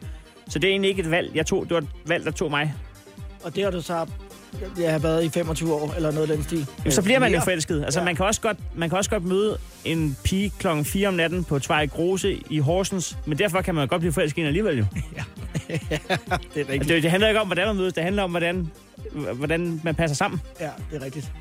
Så 0.48 0.58
det 0.58 0.68
er 0.68 0.70
egentlig 0.70 0.88
ikke 0.88 1.02
et 1.02 1.10
valg, 1.10 1.30
jeg 1.34 1.46
tog. 1.46 1.64
Det 1.64 1.74
var 1.74 1.80
et 1.80 1.88
valg, 2.06 2.24
der 2.24 2.30
tog 2.30 2.50
mig. 2.50 2.74
Og 3.44 3.56
det 3.56 3.64
har 3.64 3.70
du 3.70 3.80
så 3.80 4.06
jeg 4.78 4.92
har 4.92 4.98
været 4.98 5.24
i 5.24 5.28
25 5.28 5.74
år, 5.74 5.94
eller 5.96 6.10
noget 6.10 6.30
af 6.30 6.36
den 6.36 6.44
stil. 6.44 6.66
Jamen, 6.78 6.92
så 6.92 7.02
bliver 7.02 7.18
man 7.18 7.32
jo 7.34 7.40
forelsket. 7.40 7.84
Altså, 7.84 8.00
Ja. 8.00 8.02
ja. 8.02 8.04
man, 8.04 8.16
kan 8.16 8.26
også 8.26 8.40
godt, 8.40 8.56
man 8.74 8.88
kan 8.88 8.98
også 8.98 9.10
godt 9.10 9.24
møde 9.24 9.58
en 9.84 10.16
pige 10.24 10.52
klokken 10.58 10.84
4 10.84 11.08
om 11.08 11.14
natten 11.14 11.44
på 11.44 11.58
Tvej 11.58 11.86
Grose 11.86 12.38
i 12.50 12.58
Horsens, 12.58 13.16
men 13.26 13.38
derfor 13.38 13.60
kan 13.62 13.74
man 13.74 13.84
jo 13.84 13.90
godt 13.90 14.00
blive 14.00 14.12
forelsket 14.12 14.36
hende 14.36 14.48
alligevel 14.48 14.78
jo. 14.78 14.84
Det 15.68 15.80
er 15.90 16.28
rigtigt. 16.54 16.68
Altså, 16.70 16.94
det, 16.94 17.02
det 17.02 17.10
handler 17.10 17.28
ikke 17.28 17.40
om, 17.40 17.46
hvordan 17.46 17.66
man 17.66 17.76
mødes, 17.76 17.92
det 17.92 18.02
handler 18.02 18.22
om, 18.22 18.30
hvordan, 18.30 18.70
hvordan 19.34 19.80
man 19.84 19.94
passer 19.94 20.14
sammen. 20.14 20.40
Ja, 20.60 20.70
det 20.90 21.00
er 21.00 21.04
rigtigt. 21.04 21.32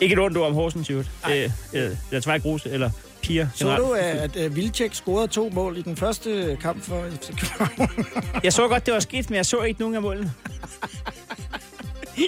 Ikke 0.00 0.12
et 0.12 0.18
ondt 0.18 0.36
ord 0.36 0.46
om 0.48 0.54
Horsens, 0.54 0.88
i 0.88 0.92
øvrigt. 0.92 1.10
Øh, 1.30 1.50
øh, 1.72 1.90
eller 2.10 2.20
Tvej 2.20 2.38
Grose, 2.38 2.70
eller 2.70 2.90
piger. 3.22 3.48
Så 3.54 3.64
generelt. 3.64 3.82
du, 3.82 3.92
at, 3.92 4.36
at 4.36 4.56
Vilcek 4.56 4.94
scorede 4.94 5.26
to 5.28 5.50
mål 5.54 5.76
i 5.76 5.82
den 5.82 5.96
første 5.96 6.56
kamp 6.60 6.82
for 6.82 7.04
FC 7.20 7.28
København? 7.28 8.06
Jeg 8.44 8.52
så 8.52 8.68
godt, 8.68 8.86
det 8.86 8.94
var 8.94 9.00
skidt, 9.00 9.30
men 9.30 9.36
jeg 9.36 9.46
så 9.46 9.60
ikke 9.60 9.80
nogen 9.80 9.94
af 9.94 10.02
målene. 10.02 10.32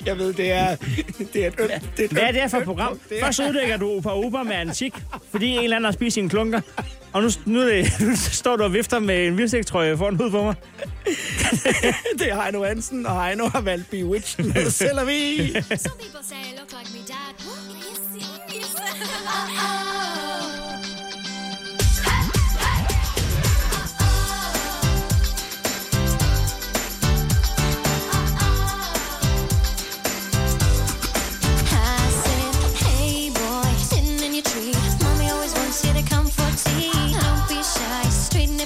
Jeg 0.06 0.18
ved, 0.18 0.32
det 0.32 0.52
er... 0.52 0.76
Det 1.32 1.44
er, 1.44 1.48
et, 1.48 1.54
øm- 1.60 1.68
det 1.96 2.00
er 2.00 2.04
et 2.04 2.10
Hvad 2.10 2.22
er 2.22 2.32
det 2.32 2.40
her 2.40 2.48
for 2.48 2.56
et 2.58 2.60
ømt 2.60 2.64
program? 2.64 3.00
Først 3.22 3.40
uddækker 3.40 3.76
du 3.76 3.90
Opa 3.90 4.08
Opa 4.08 4.42
med 4.42 4.56
antik, 4.56 4.94
fordi 5.30 5.46
en 5.46 5.64
eller 5.64 5.76
anden 5.76 5.84
har 5.84 5.92
spist 5.92 6.14
sine 6.14 6.28
klunker. 6.28 6.60
Og 7.12 7.22
nu, 7.22 7.28
nu, 7.44 7.68
det, 7.68 7.92
nu 8.00 8.16
står 8.16 8.56
du 8.56 8.64
og 8.64 8.72
vifter 8.72 8.98
med 8.98 9.26
en 9.26 9.38
vildstæktrøje 9.38 9.96
foran 9.96 10.16
hovedet 10.16 10.32
på 10.32 10.42
mig. 10.42 10.54
det 12.18 12.30
er 12.30 12.42
Heino 12.42 12.64
Hansen, 12.64 13.06
og 13.06 13.24
Heino 13.24 13.48
har 13.48 13.60
valgt 13.60 13.90
Bewitched 13.90 14.44
med 14.44 14.70
vi. 15.04 15.52
Some 15.52 15.96
people 16.00 16.20
say 16.22 16.63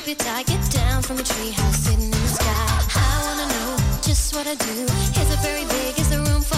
your 0.09 0.17
tie, 0.17 0.43
get 0.45 0.71
down 0.71 1.03
from 1.03 1.19
a 1.19 1.23
tree 1.23 1.51
house 1.51 1.77
sitting 1.77 2.05
in 2.05 2.11
the 2.11 2.29
sky. 2.29 2.67
I 2.97 3.21
wanna 3.27 3.47
know 3.53 3.77
just 4.01 4.35
what 4.35 4.47
I 4.47 4.55
do. 4.55 4.85
Is 5.21 5.29
it 5.35 5.41
very 5.41 5.67
big? 5.67 5.99
Is 5.99 6.09
the 6.09 6.21
room 6.21 6.41
for 6.41 6.58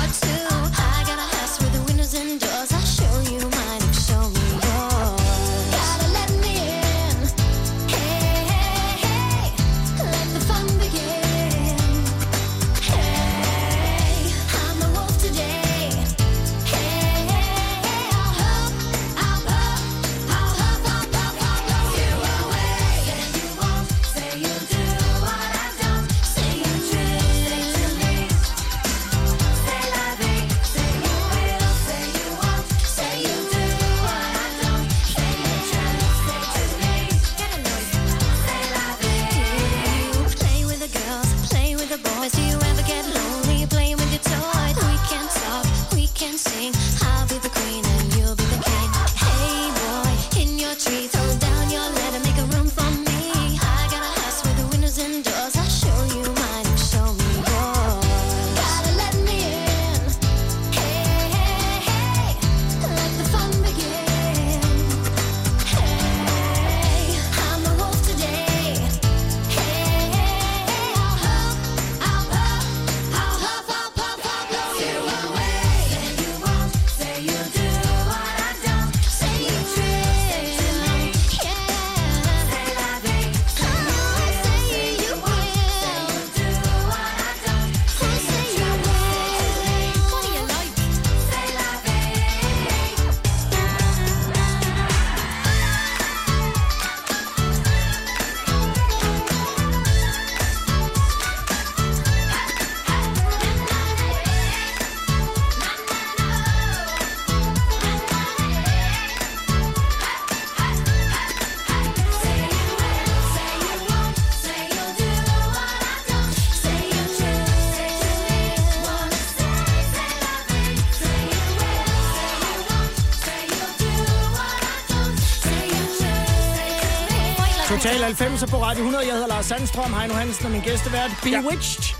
Total 127.90 128.04
90 128.04 128.50
på 128.50 128.56
Radio 128.56 128.80
100. 128.80 129.04
Jeg 129.06 129.14
hedder 129.14 129.28
Lars 129.28 129.46
Sandstrøm, 129.46 129.92
Heino 129.92 130.14
Hansen 130.14 130.46
og 130.46 130.52
min 130.52 130.60
gæstevært 130.60 131.10
Bewitched 131.22 131.94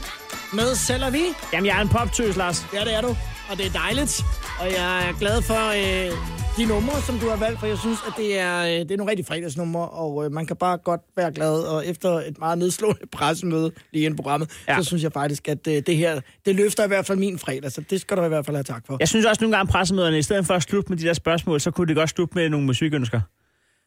med 0.52 0.74
selv 0.74 1.12
vi. 1.12 1.24
Jamen, 1.52 1.66
jeg 1.66 1.76
er 1.78 1.82
en 1.82 1.88
poptøs, 1.88 2.36
Lars. 2.36 2.66
Ja, 2.74 2.80
det 2.84 2.94
er 2.94 3.00
du. 3.00 3.08
Og 3.50 3.58
det 3.58 3.66
er 3.66 3.70
dejligt. 3.70 4.22
Og 4.60 4.66
jeg 4.78 5.08
er 5.08 5.18
glad 5.18 5.42
for 5.42 5.62
øh, 5.80 6.10
de 6.58 6.64
numre, 6.72 7.02
som 7.02 7.18
du 7.18 7.28
har 7.28 7.36
valgt, 7.36 7.60
for 7.60 7.66
jeg 7.66 7.78
synes, 7.78 7.98
at 8.06 8.12
det 8.16 8.38
er, 8.38 8.58
øh, 8.62 8.70
det 8.70 8.90
er 8.90 8.96
nogle 8.96 9.10
rigtig 9.10 9.26
fredagsnumre, 9.26 9.88
og 9.88 10.24
øh, 10.24 10.32
man 10.32 10.46
kan 10.46 10.56
bare 10.56 10.78
godt 10.78 11.00
være 11.16 11.32
glad. 11.32 11.62
Og 11.62 11.86
efter 11.86 12.10
et 12.10 12.38
meget 12.38 12.58
nedslående 12.58 13.06
pressemøde 13.16 13.72
lige 13.92 14.04
inden 14.04 14.16
programmet, 14.16 14.50
ja. 14.68 14.72
Ja. 14.72 14.78
så 14.78 14.84
synes 14.84 15.02
jeg 15.02 15.12
faktisk, 15.12 15.48
at 15.48 15.66
øh, 15.68 15.82
det 15.86 15.96
her, 15.96 16.20
det 16.46 16.54
løfter 16.54 16.84
i 16.84 16.88
hvert 16.88 17.06
fald 17.06 17.18
min 17.18 17.38
fredag, 17.38 17.72
så 17.72 17.80
det 17.90 18.00
skal 18.00 18.16
du 18.16 18.24
i 18.24 18.28
hvert 18.28 18.46
fald 18.46 18.56
have 18.56 18.64
tak 18.64 18.86
for. 18.86 18.96
Jeg 19.00 19.08
synes 19.08 19.26
også 19.26 19.44
nogle 19.44 19.56
gange, 19.56 19.72
pressemøderne, 19.72 20.18
i 20.18 20.22
stedet 20.22 20.46
for 20.46 20.54
at 20.54 20.62
slutte 20.62 20.88
med 20.88 20.98
de 20.98 21.06
der 21.06 21.14
spørgsmål, 21.14 21.60
så 21.60 21.70
kunne 21.70 21.86
det 21.86 21.96
godt 21.96 22.10
slutte 22.10 22.34
med 22.34 22.48
nogle 22.48 22.66
musikønsker. 22.66 23.20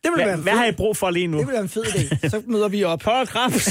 Det 0.03 0.11
vil 0.11 0.17
være 0.17 0.25
Hvad, 0.27 0.35
en 0.37 0.41
hvad 0.43 0.53
fed- 0.53 0.59
har 0.59 0.65
I 0.65 0.71
brug 0.71 0.97
for 0.97 1.09
lige 1.09 1.27
nu? 1.27 1.37
Det 1.37 1.47
vil 1.47 1.53
være 1.53 1.61
en 1.61 1.69
fed 1.69 1.83
idé. 1.83 2.29
Så 2.29 2.41
møder 2.47 2.67
vi 2.67 2.83
op. 2.83 3.03
Hold 3.03 3.27
kraft. 3.27 3.61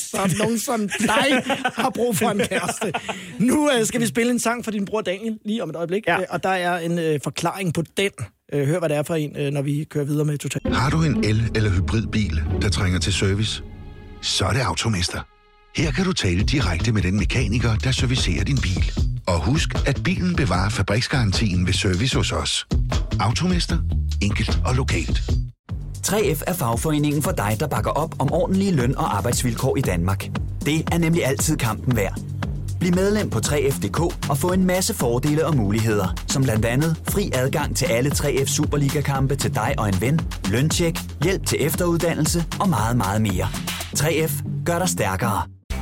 som 0.00 0.30
nogen 0.38 0.58
som 0.58 0.88
dig 0.88 1.42
har 1.74 1.90
brug 1.90 2.16
for 2.16 2.30
en 2.30 2.38
kæreste. 2.38 2.92
Nu 3.38 3.70
øh, 3.70 3.86
skal 3.86 4.00
vi 4.00 4.06
spille 4.06 4.32
en 4.32 4.38
sang 4.38 4.64
for 4.64 4.70
din 4.70 4.84
bror 4.84 5.00
Daniel, 5.00 5.38
lige 5.44 5.62
om 5.62 5.70
et 5.70 5.76
øjeblik. 5.76 6.06
Ja. 6.06 6.18
Øh, 6.20 6.26
og 6.30 6.42
der 6.42 6.48
er 6.48 6.78
en 6.78 6.98
øh, 6.98 7.20
forklaring 7.24 7.74
på 7.74 7.82
den. 7.96 8.10
Øh, 8.52 8.66
hør, 8.66 8.78
hvad 8.78 8.88
det 8.88 8.96
er 8.96 9.02
for 9.02 9.14
en, 9.14 9.36
øh, 9.36 9.52
når 9.52 9.62
vi 9.62 9.84
kører 9.90 10.04
videre 10.04 10.24
med 10.24 10.38
Total. 10.38 10.72
Har 10.72 10.90
du 10.90 11.02
en 11.02 11.24
el- 11.24 11.50
eller 11.54 11.70
hybridbil, 11.70 12.42
der 12.62 12.68
trænger 12.68 12.98
til 12.98 13.12
service? 13.12 13.62
Så 14.22 14.44
er 14.44 14.50
det 14.52 14.60
Automester. 14.60 15.20
Her 15.76 15.90
kan 15.90 16.04
du 16.04 16.12
tale 16.12 16.42
direkte 16.42 16.92
med 16.92 17.02
den 17.02 17.18
mekaniker, 17.18 17.76
der 17.76 17.92
servicerer 17.92 18.44
din 18.44 18.58
bil. 18.62 18.92
Og 19.26 19.44
husk, 19.44 19.74
at 19.86 20.00
bilen 20.04 20.36
bevarer 20.36 20.68
fabriksgarantien 20.68 21.66
ved 21.66 21.72
service 21.72 22.16
hos 22.16 22.32
os. 22.32 22.66
Automester. 23.20 23.78
Enkelt 24.22 24.60
og 24.64 24.74
lokalt. 24.74 25.22
3F 26.06 26.42
er 26.46 26.52
fagforeningen 26.52 27.22
for 27.22 27.30
dig, 27.30 27.56
der 27.60 27.66
bakker 27.66 27.90
op 27.90 28.14
om 28.18 28.32
ordentlige 28.32 28.72
løn- 28.72 28.98
og 28.98 29.16
arbejdsvilkår 29.16 29.76
i 29.76 29.80
Danmark. 29.80 30.28
Det 30.64 30.88
er 30.92 30.98
nemlig 30.98 31.26
altid 31.26 31.56
kampen 31.56 31.96
værd. 31.96 32.20
Bliv 32.80 32.94
medlem 32.94 33.30
på 33.30 33.38
3F.dk 33.38 34.00
og 34.30 34.38
få 34.38 34.52
en 34.52 34.64
masse 34.64 34.94
fordele 34.94 35.46
og 35.46 35.56
muligheder, 35.56 36.14
som 36.28 36.42
blandt 36.42 36.64
andet 36.64 36.96
fri 37.08 37.30
adgang 37.34 37.76
til 37.76 37.84
alle 37.84 38.10
3F 38.10 38.46
Superliga-kampe 38.46 39.36
til 39.36 39.54
dig 39.54 39.74
og 39.78 39.88
en 39.88 40.00
ven, 40.00 40.20
løntjek, 40.50 40.98
hjælp 41.22 41.46
til 41.46 41.58
efteruddannelse 41.60 42.44
og 42.60 42.68
meget, 42.68 42.96
meget 42.96 43.22
mere. 43.22 43.48
3F 43.98 44.64
gør 44.64 44.78
dig 44.78 44.88
stærkere. 44.88 45.53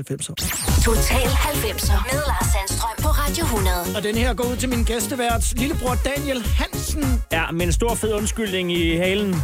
90'er. 0.00 0.34
Total 0.84 1.28
90'er 1.28 2.12
med 2.12 2.20
Lars 2.30 2.48
Sandstrøm 2.52 2.96
på 3.02 3.08
Radio 3.08 3.44
100. 3.44 3.76
Og 3.96 4.02
den 4.02 4.14
her 4.14 4.34
går 4.34 4.44
ud 4.44 4.56
til 4.56 4.68
min 4.68 4.84
gæstevært, 4.84 5.52
lillebror 5.56 5.94
Daniel 5.94 6.42
Hansen. 6.42 7.22
Ja, 7.32 7.50
med 7.50 7.66
en 7.66 7.72
stor 7.72 7.94
fed 7.94 8.12
undskyldning 8.12 8.72
i 8.72 8.96
halen. 8.96 9.34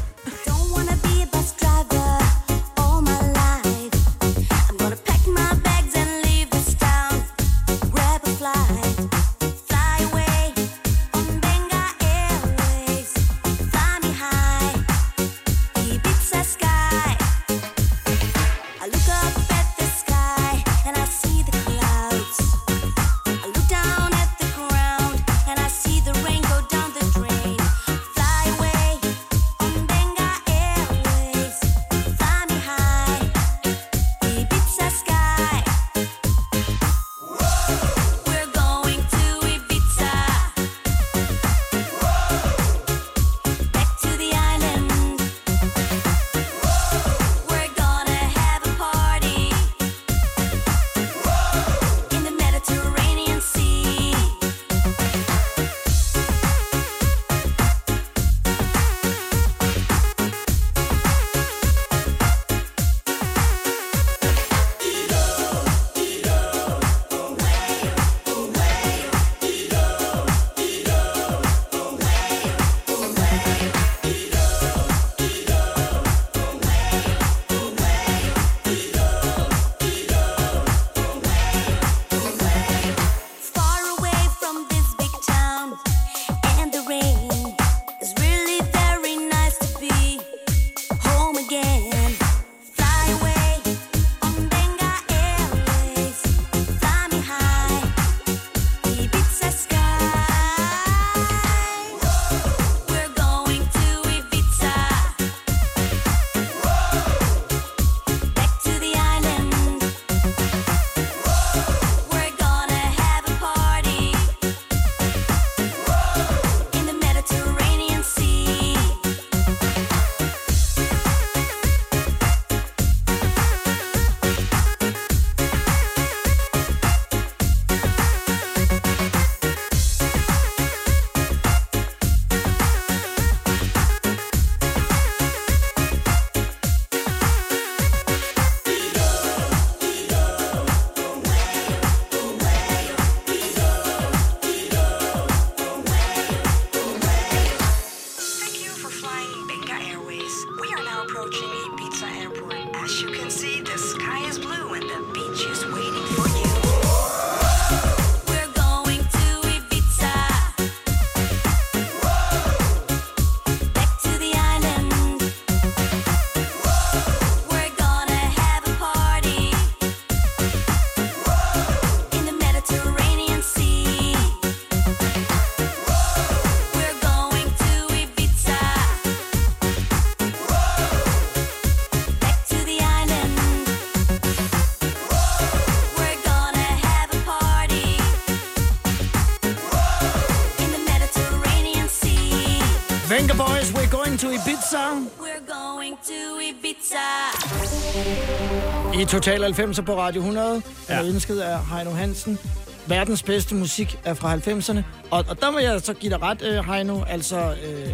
Total 199.08 199.44
90'er 199.44 199.82
på 199.82 199.98
Radio 199.98 200.20
100. 200.20 200.62
Ja. 200.88 200.94
Er 200.94 201.04
ønsket 201.04 201.38
af 201.40 201.58
Heino 201.66 201.90
Hansen. 201.90 202.38
Verdens 202.86 203.22
bedste 203.22 203.54
musik 203.54 203.98
er 204.04 204.14
fra 204.14 204.34
90'erne. 204.36 204.82
Og, 205.10 205.24
og 205.28 205.40
der 205.40 205.50
må 205.50 205.58
jeg 205.58 205.80
så 205.80 205.94
give 205.94 206.12
dig 206.12 206.22
ret, 206.22 206.42
øh, 206.42 206.64
Heino. 206.64 207.02
Altså, 207.02 207.36
øh, 207.36 207.88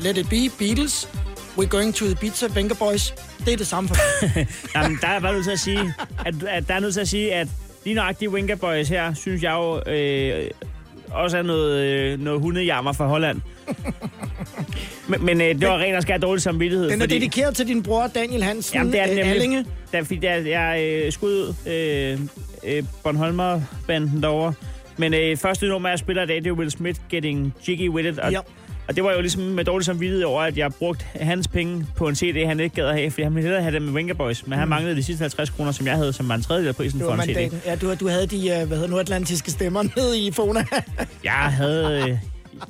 Let 0.00 0.18
It 0.18 0.28
Be, 0.28 0.56
Beatles. 0.58 1.08
We're 1.58 1.66
going 1.66 1.94
to 1.94 2.04
Ibiza, 2.06 2.46
Venga 2.54 2.74
Boys. 2.74 3.14
Det 3.44 3.52
er 3.52 3.56
det 3.56 3.66
samme 3.66 3.88
for 3.88 3.96
Jamen, 4.78 4.98
der 5.00 5.08
er 5.08 5.20
bare 5.20 5.32
nødt 5.32 5.44
til 5.44 5.52
at 5.52 5.60
sige, 5.60 5.94
at, 6.26 6.42
at 6.42 6.68
der 6.68 6.74
er 6.74 6.80
nødt 6.80 6.94
til 6.94 7.00
at 7.00 7.08
sige, 7.08 7.34
at 7.34 7.48
lige 7.84 7.94
nøjagtigt 7.94 8.30
Winker 8.30 8.56
Boys 8.56 8.88
her, 8.88 9.14
synes 9.14 9.42
jeg 9.42 9.52
jo 9.52 9.92
øh, 9.92 10.50
også 11.10 11.38
er 11.38 11.42
noget, 11.42 11.80
øh, 11.80 12.20
noget 12.20 12.40
hundejammer 12.40 12.92
fra 12.92 13.06
Holland. 13.06 13.40
Men, 15.08 15.24
men 15.24 15.40
øh, 15.40 15.48
det 15.48 15.68
var 15.68 15.78
rent 15.78 15.96
og 15.96 16.02
skær 16.02 16.18
dårlig 16.18 16.42
samvittighed. 16.42 16.90
Den 16.90 17.02
er 17.02 17.06
dedikeret 17.06 17.56
til 17.56 17.68
din 17.68 17.82
bror 17.82 18.06
Daniel 18.06 18.42
Hansen 18.42 18.76
Jamen, 18.76 18.92
det 18.92 19.00
er 19.00 19.06
den 19.06 19.12
øh, 19.12 19.16
nemlig. 19.18 19.34
Allinge. 19.34 19.64
Der, 19.92 20.02
fordi 20.04 20.16
der, 20.20 20.34
jeg 20.34 20.80
øh, 20.82 21.12
skulle 21.12 21.34
ud 21.34 21.54
øh, 21.66 22.18
øh, 22.76 22.82
Bornholmer-banden 23.02 24.22
derovre. 24.22 24.52
Men 24.96 25.14
øh, 25.14 25.36
første 25.36 25.66
nummer, 25.66 25.88
jeg 25.88 25.98
spiller 25.98 26.22
i 26.22 26.26
dag, 26.26 26.36
det 26.36 26.46
er 26.46 26.52
Will 26.52 26.70
Smith 26.70 27.00
Getting 27.10 27.54
Jiggy 27.68 27.88
With 27.88 28.08
It. 28.08 28.18
Og, 28.18 28.32
Ja. 28.32 28.38
og 28.88 28.96
det 28.96 29.04
var 29.04 29.12
jo 29.12 29.20
ligesom 29.20 29.42
med 29.42 29.64
dårlig 29.64 29.84
samvittighed 29.86 30.24
over, 30.24 30.42
at 30.42 30.58
jeg 30.58 30.72
brugte 30.74 31.04
hans 31.14 31.48
penge 31.48 31.86
på 31.96 32.08
en 32.08 32.14
CD, 32.14 32.46
han 32.46 32.60
ikke 32.60 32.76
gad 32.76 32.86
at 32.86 32.94
have. 32.94 33.10
Fordi 33.10 33.22
han 33.22 33.34
ville 33.34 33.42
hellere 33.46 33.62
have 33.62 33.74
det 33.74 33.82
med 33.82 33.92
Venga 33.92 34.12
Boys. 34.12 34.46
Men 34.46 34.58
han 34.58 34.66
Mm. 34.66 34.70
manglede 34.70 34.96
de 34.96 35.02
sidste 35.02 35.22
50 35.22 35.50
kroner, 35.50 35.72
som 35.72 35.86
jeg 35.86 35.94
havde, 35.94 36.12
som 36.12 36.28
var 36.28 36.34
en 36.34 36.42
tredjedel 36.42 36.68
af 36.68 36.76
prisen 36.76 37.00
for 37.00 37.12
en 37.14 37.20
CD. 37.20 37.26
mandaten. 37.26 37.60
Ja, 37.66 37.74
du, 37.76 37.94
du 37.94 38.08
havde 38.08 38.26
de 38.26 38.36
øh, 38.50 38.66
hvad 38.66 38.76
hedder, 38.76 38.90
nordatlantiske 38.90 39.50
stemmer 39.50 39.82
nede 39.96 40.18
i 40.20 40.32
Fona. 40.32 40.64
Jeg 41.24 41.32
havde... 41.32 42.20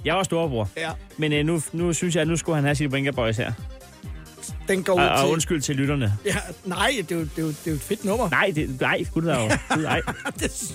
Jeg 0.04 0.14
var 0.14 0.22
storebror. 0.22 0.68
Ja. 0.76 0.90
Men 1.16 1.32
øh, 1.32 1.46
nu, 1.46 1.62
nu 1.72 1.92
synes 1.92 2.14
jeg, 2.14 2.22
at 2.22 2.28
nu 2.28 2.36
skulle 2.36 2.56
han 2.56 2.64
have 2.64 2.74
sit 2.74 2.92
Venga 2.92 3.10
Boys 3.10 3.36
her. 3.36 3.52
Den 4.68 4.82
går 4.82 4.92
ud 4.94 4.98
Og, 4.98 5.08
og 5.10 5.18
til... 5.20 5.32
undskyld 5.32 5.60
til 5.60 5.76
lytterne. 5.76 6.18
Ja, 6.26 6.36
nej, 6.64 6.92
det 6.98 7.12
er, 7.12 7.16
jo, 7.16 7.20
det, 7.22 7.30
er 7.38 7.42
jo, 7.42 7.48
det 7.48 7.66
er 7.66 7.70
jo 7.70 7.74
et 7.74 7.80
fedt 7.82 8.04
nummer. 8.04 8.30
Nej, 8.30 8.52
det, 8.54 8.80
nej, 8.80 9.04
gud 9.14 9.22
da 9.22 9.42
jo. 9.42 9.50
Nej. 9.82 10.00
det, 10.40 10.74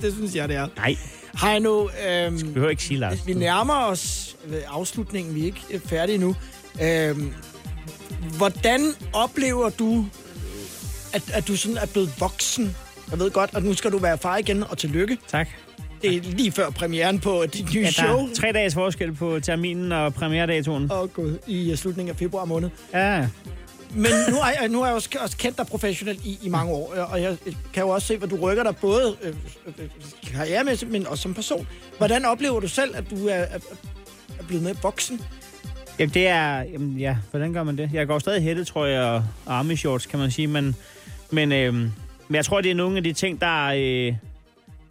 det 0.00 0.12
synes 0.14 0.34
jeg, 0.34 0.48
det 0.48 0.56
er. 0.56 0.68
Nej. 0.76 0.96
Heino, 1.42 1.88
øhm, 2.08 2.40
Du 2.40 2.46
behøver 2.46 2.70
ikke 2.70 2.82
sige, 2.82 2.98
Lars. 3.00 3.26
vi 3.26 3.34
nærmer 3.34 3.74
os 3.74 4.36
øh, 4.48 4.54
afslutningen. 4.68 5.34
Vi 5.34 5.40
er 5.40 5.44
ikke 5.44 5.62
øh, 5.70 5.80
færdige 5.80 6.18
nu. 6.18 6.36
Øhm, 6.82 7.32
hvordan 8.36 8.80
oplever 9.12 9.70
du, 9.70 10.06
at, 11.12 11.30
at 11.32 11.48
du 11.48 11.56
sådan 11.56 11.76
er 11.76 11.86
blevet 11.86 12.12
voksen? 12.20 12.76
Jeg 13.10 13.18
ved 13.18 13.30
godt, 13.30 13.50
at 13.54 13.64
nu 13.64 13.74
skal 13.74 13.92
du 13.92 13.98
være 13.98 14.18
far 14.18 14.36
igen, 14.36 14.62
og 14.64 14.78
tillykke. 14.78 15.18
Tak. 15.28 15.48
Det 16.02 16.16
er 16.16 16.20
lige 16.20 16.52
før 16.52 16.70
premieren 16.70 17.18
på 17.20 17.44
dit 17.52 17.74
nye 17.74 17.80
Ja, 17.80 17.90
show. 17.90 18.18
er 18.18 18.34
tre 18.34 18.52
dages 18.52 18.74
forskel 18.74 19.12
på 19.12 19.40
terminen 19.40 19.92
og 19.92 20.14
premieredatoen. 20.14 20.92
Åh, 20.92 21.08
gud, 21.08 21.38
i 21.46 21.70
øh, 21.70 21.76
slutningen 21.76 22.10
af 22.10 22.16
februar 22.16 22.44
måned. 22.44 22.70
Ja. 22.94 23.28
Men 23.94 24.10
nu 24.30 24.36
har 24.42 24.54
jeg, 24.60 24.68
nu 24.68 24.78
har 24.78 24.86
jeg 24.86 24.94
også, 24.94 25.08
også 25.20 25.36
kendt 25.36 25.58
dig 25.58 25.66
professionelt 25.66 26.24
i, 26.24 26.38
i 26.42 26.48
mange 26.48 26.72
år, 26.72 26.94
og 27.10 27.22
jeg 27.22 27.36
kan 27.74 27.82
jo 27.82 27.88
også 27.88 28.06
se, 28.06 28.16
hvor 28.16 28.26
du 28.26 28.36
rykker 28.36 28.62
dig 28.62 28.76
både 28.76 29.16
øh, 29.22 29.34
øh, 29.66 29.88
karrieremæssigt, 30.32 30.90
men 30.90 31.06
også 31.06 31.22
som 31.22 31.34
person. 31.34 31.68
Hvordan 31.98 32.24
oplever 32.24 32.60
du 32.60 32.68
selv, 32.68 32.96
at 32.96 33.10
du 33.10 33.26
er, 33.26 33.34
er, 33.34 33.58
er 34.38 34.44
blevet 34.46 34.62
mere 34.64 34.74
voksen? 34.82 35.20
Jamen, 35.98 36.14
det 36.14 36.26
er... 36.28 36.62
Jamen, 36.62 36.96
ja, 36.98 37.16
hvordan 37.30 37.52
gør 37.52 37.62
man 37.62 37.78
det? 37.78 37.90
Jeg 37.92 38.06
går 38.06 38.18
stadig 38.18 38.42
hætte, 38.42 38.64
tror 38.64 38.86
jeg, 38.86 39.02
og 39.02 39.24
army 39.46 39.76
shorts, 39.76 40.06
kan 40.06 40.18
man 40.18 40.30
sige, 40.30 40.46
men... 40.46 40.76
Men, 41.30 41.52
øh, 41.52 41.74
men 41.74 41.90
jeg 42.30 42.44
tror, 42.44 42.60
det 42.60 42.70
er 42.70 42.74
nogle 42.74 42.96
af 42.96 43.04
de 43.04 43.12
ting, 43.12 43.40
der... 43.40 43.64
Øh, 43.76 44.14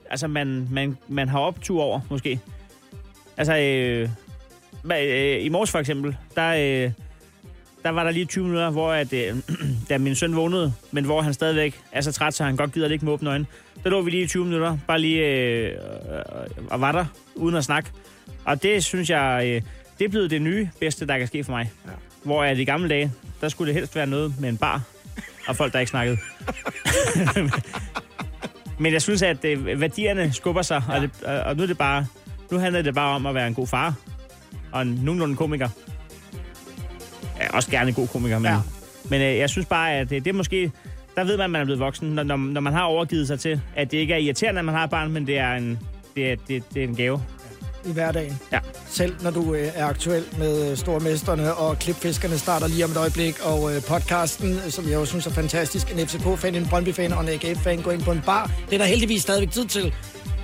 altså, 0.10 0.28
man, 0.28 0.68
man, 0.72 0.98
man 1.08 1.30
har 1.30 1.40
optur 1.40 1.84
over, 1.84 2.00
måske. 2.10 2.40
Altså, 3.38 3.58
øh, 3.58 4.10
øh, 4.92 5.46
i 5.46 5.50
morges 5.50 5.72
for 5.72 5.80
eksempel, 5.80 6.18
der... 6.36 6.86
Øh, 6.86 6.92
der 7.84 7.92
var 7.92 8.04
der 8.04 8.12
lige 8.12 8.26
20 8.26 8.44
minutter, 8.44 8.70
hvor 8.70 8.92
at, 8.92 9.14
øh, 9.14 9.36
da 9.90 9.98
min 9.98 10.16
søn 10.16 10.36
vågnede, 10.36 10.74
men 10.92 11.06
hvor 11.06 11.22
han 11.22 11.34
stadigvæk 11.34 11.82
er 11.92 12.02
så 12.02 12.12
træt, 12.12 12.34
så 12.34 12.44
han 12.44 12.56
godt 12.56 12.74
gider 12.74 12.90
ikke 12.90 13.06
med 13.06 13.14
åbne 13.14 13.30
øjne. 13.30 13.46
Der 13.84 13.90
lå 13.90 14.02
vi 14.02 14.12
lige 14.12 14.24
i 14.24 14.28
20 14.28 14.46
minutter, 14.46 14.78
bare 14.88 15.00
lige 15.00 15.26
øh, 15.26 15.72
øh, 15.72 16.66
og 16.70 16.82
var 16.82 16.92
der, 16.92 17.06
uden 17.36 17.56
at 17.56 17.64
snakke. 17.64 17.90
Og 18.46 18.64
det 18.64 18.84
synes 18.84 19.10
jeg, 19.10 19.42
øh, 19.46 19.62
det 20.00 20.06
er 20.06 20.10
blevet 20.10 20.32
det 20.32 20.42
nye 20.42 20.70
bedste, 20.80 21.08
der 21.08 21.18
kan 21.18 21.28
ske 21.28 21.44
for 21.44 21.52
mig. 21.52 21.72
Ja. 21.86 21.92
Hvor 22.24 22.44
at 22.44 22.58
i 22.58 22.64
gamle 22.64 22.90
dage, 22.90 23.12
der 23.42 23.50
skulle 23.50 23.68
det 23.68 23.80
helst 23.80 23.96
være 23.96 24.08
noget 24.08 24.34
med 24.40 24.50
en 24.50 24.58
bar, 24.58 24.82
og 25.48 25.56
folk, 25.56 25.74
der 25.74 25.80
ikke 25.80 25.90
snakkede. 25.90 26.18
Men 28.80 28.94
jeg 28.94 29.02
synes, 29.02 29.22
at 29.22 29.46
øh, 29.46 29.82
værdierne 29.82 30.34
skubber 30.34 30.62
sig, 30.62 30.84
ja. 30.90 30.96
og, 30.96 31.02
det, 31.02 31.24
og, 31.24 31.40
og 31.40 31.56
nu 31.56 31.64
er 31.64 31.68
det 31.68 31.78
bare, 31.78 32.06
nu 32.52 32.58
handler 32.58 32.82
det 32.82 32.96
bare 32.96 33.16
om 33.16 33.26
at 33.26 33.36
være 33.36 33.48
en 33.48 33.54
god 33.54 33.68
far, 33.68 33.94
og 34.72 34.82
en 34.82 35.00
nogenlunde 35.04 35.36
komiker. 35.36 35.70
Ja, 37.40 37.56
også 37.56 37.72
gerne 37.72 37.88
en 37.90 37.96
god 37.96 38.08
komiker, 38.08 38.40
men, 38.40 38.52
ja. 38.52 38.60
Men 39.10 39.22
øh, 39.22 39.38
jeg 39.38 39.50
synes 39.50 39.66
bare, 39.68 39.94
at 39.94 40.10
det, 40.10 40.26
det 40.26 40.30
er 40.30 40.36
måske... 40.36 40.72
Der 41.16 41.24
ved 41.24 41.38
man, 41.38 41.44
at 41.44 41.50
man 41.50 41.62
er 41.62 41.66
blevet 41.66 41.80
voksen, 41.80 42.10
når, 42.10 42.24
når, 42.24 42.38
når 42.38 42.62
man 42.62 42.74
har 42.74 42.84
overgivet 42.84 43.28
sig 43.28 43.40
til, 43.40 43.62
at 43.76 43.92
det 43.92 43.98
ikke 43.98 44.14
er 44.14 44.18
irriterende, 44.18 44.60
at 44.60 44.66
man 44.66 44.76
har 44.76 44.84
et 44.84 44.90
barn, 44.90 45.12
men 45.12 45.28
det 45.28 45.38
er 45.38 45.54
en, 45.54 45.80
det 46.16 46.32
er, 46.32 46.36
det, 46.48 46.64
det 46.74 46.84
er 46.84 46.88
en 46.88 46.96
gave. 46.96 47.22
I 47.86 47.92
hverdagen. 47.92 48.40
Ja. 48.52 48.60
Selv 48.90 49.16
når 49.22 49.32
du 49.32 49.54
øh, 49.54 49.72
er 49.76 49.86
aktuel 49.86 50.24
med 50.38 50.72
øh, 50.72 50.78
Stormesterne, 50.78 51.54
og 51.54 51.80
Klipfiskerne 51.80 52.38
starter 52.38 52.68
lige 52.68 52.86
om 52.86 52.92
et 52.92 52.98
øjeblik, 52.98 53.36
og 53.44 53.76
øh, 53.76 53.82
podcasten, 53.84 54.54
øh, 54.66 54.72
som 54.72 54.86
jeg 54.86 54.94
jo 54.94 55.06
synes 55.06 55.26
er 55.28 55.32
fantastisk, 55.32 55.92
en 55.92 56.08
FCK-fan, 56.08 56.56
en 56.56 56.68
Brøndby-fan 56.70 57.14
og 57.14 57.22
en 57.22 57.30
AGF-fan, 57.30 57.82
går 57.82 57.92
ind 57.92 58.02
på 58.02 58.12
en 58.12 58.22
bar. 58.26 58.52
Det 58.70 58.74
er 58.74 58.78
der 58.78 58.86
heldigvis 58.86 59.22
stadigvæk 59.22 59.52
tid 59.52 59.66
til. 59.66 59.94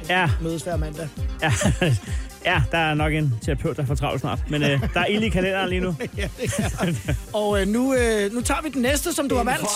Ja. 0.10 0.30
Mødes 0.42 0.64
hver 0.64 0.78
mandag. 0.78 1.08
Ja, 1.42 1.52
ja 2.46 2.62
der 2.72 2.78
er 2.78 2.94
nok 2.94 3.14
en 3.14 3.34
terapeut, 3.46 3.78
der 3.78 3.86
får 3.86 3.96
travlt 3.96 4.22
snart. 4.22 4.40
Men 4.50 4.64
øh, 4.64 4.94
der 4.94 5.00
er 5.00 5.06
ild 5.06 5.24
i 5.24 5.30
kalenderen 5.30 5.70
lige 5.70 5.82
nu. 5.82 5.96
ja, 6.18 6.28
det 6.38 6.54
er. 6.60 7.14
Og 7.34 7.62
øh, 7.62 7.68
nu, 7.68 7.94
øh, 7.94 8.34
nu 8.34 8.42
tager 8.42 8.62
vi 8.62 8.70
den 8.70 8.82
næste, 8.82 9.14
som 9.14 9.30
du 9.30 9.36
har 9.36 9.44
valgt. 9.44 9.68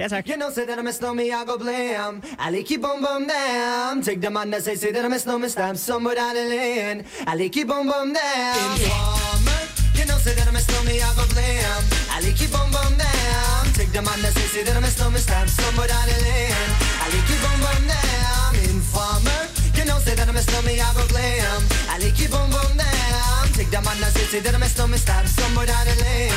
Ja, 0.00 0.08
tak. 0.08 0.28
You 0.28 0.36
know, 0.36 0.50
say 0.54 0.64
that 0.66 0.78
I'm 0.78 0.88
a 0.88 0.92
snowman, 0.92 1.26
I 1.26 1.44
go 1.46 1.56
blam. 1.58 2.22
I 2.46 2.50
like 2.50 2.70
you 2.74 2.78
boom 2.84 3.00
boom 3.06 3.22
damn. 3.32 4.02
Take 4.02 4.20
the 4.20 4.30
man 4.30 4.50
that 4.52 4.62
say, 4.64 4.76
say 4.76 4.92
that 4.92 5.04
I'm 5.04 5.12
a 5.12 5.18
snowman, 5.18 5.50
stamp 5.50 5.76
somewhere 5.76 6.16
down 6.20 6.34
the 6.38 6.44
lane. 6.54 7.04
I 7.26 7.34
like 7.40 7.56
you 7.58 7.66
boom 7.70 7.86
boom 7.90 8.08
damn. 8.12 8.72
Informer. 8.72 9.60
You 9.98 10.04
know, 10.08 10.18
say 10.24 10.34
that 10.38 10.46
I'm 10.50 10.56
a 10.56 10.62
snowman, 10.66 11.00
I 11.08 11.10
go 11.18 11.24
blam. 11.34 11.82
I 12.14 12.18
like 12.24 12.40
you 12.42 12.48
boom 12.54 12.68
boom 12.74 12.92
damn. 13.02 13.64
Take 13.78 13.92
the 13.96 14.02
man 14.08 14.18
that 14.22 14.32
say, 14.36 14.46
say 14.54 14.62
that 14.66 14.76
I'm 14.78 14.84
a 14.84 14.90
snowman, 14.96 15.20
stamp 15.26 15.48
somewhere 15.48 15.88
down 15.92 16.06
the 16.10 16.18
lane. 16.26 16.70
I 17.02 17.06
like 17.12 17.28
you 17.32 17.38
boom 17.44 17.58
boom 17.64 17.82
damn. 17.92 18.52
Informer. 18.70 19.37
Know, 19.88 19.96
say 20.04 20.12
that 20.20 20.28
I'm 20.28 20.36
a 20.36 20.44
snowman, 20.44 20.76
I 20.76 20.92
go 20.92 21.00
blam. 21.08 21.64
I 21.88 21.96
like 21.96 22.20
you 22.20 22.28
boom 22.28 22.44
boom 22.52 22.76
damn. 22.76 23.48
Take 23.56 23.72
the 23.72 23.80
man 23.80 23.96
that 24.04 24.12
say, 24.12 24.28
say 24.28 24.40
that 24.44 24.52
I'm 24.52 24.60
a 24.60 24.68
snowman, 24.68 25.00
stamp 25.00 25.24
somewhere 25.24 25.64
down 25.64 25.80
the 25.88 25.96
lane. 26.04 26.28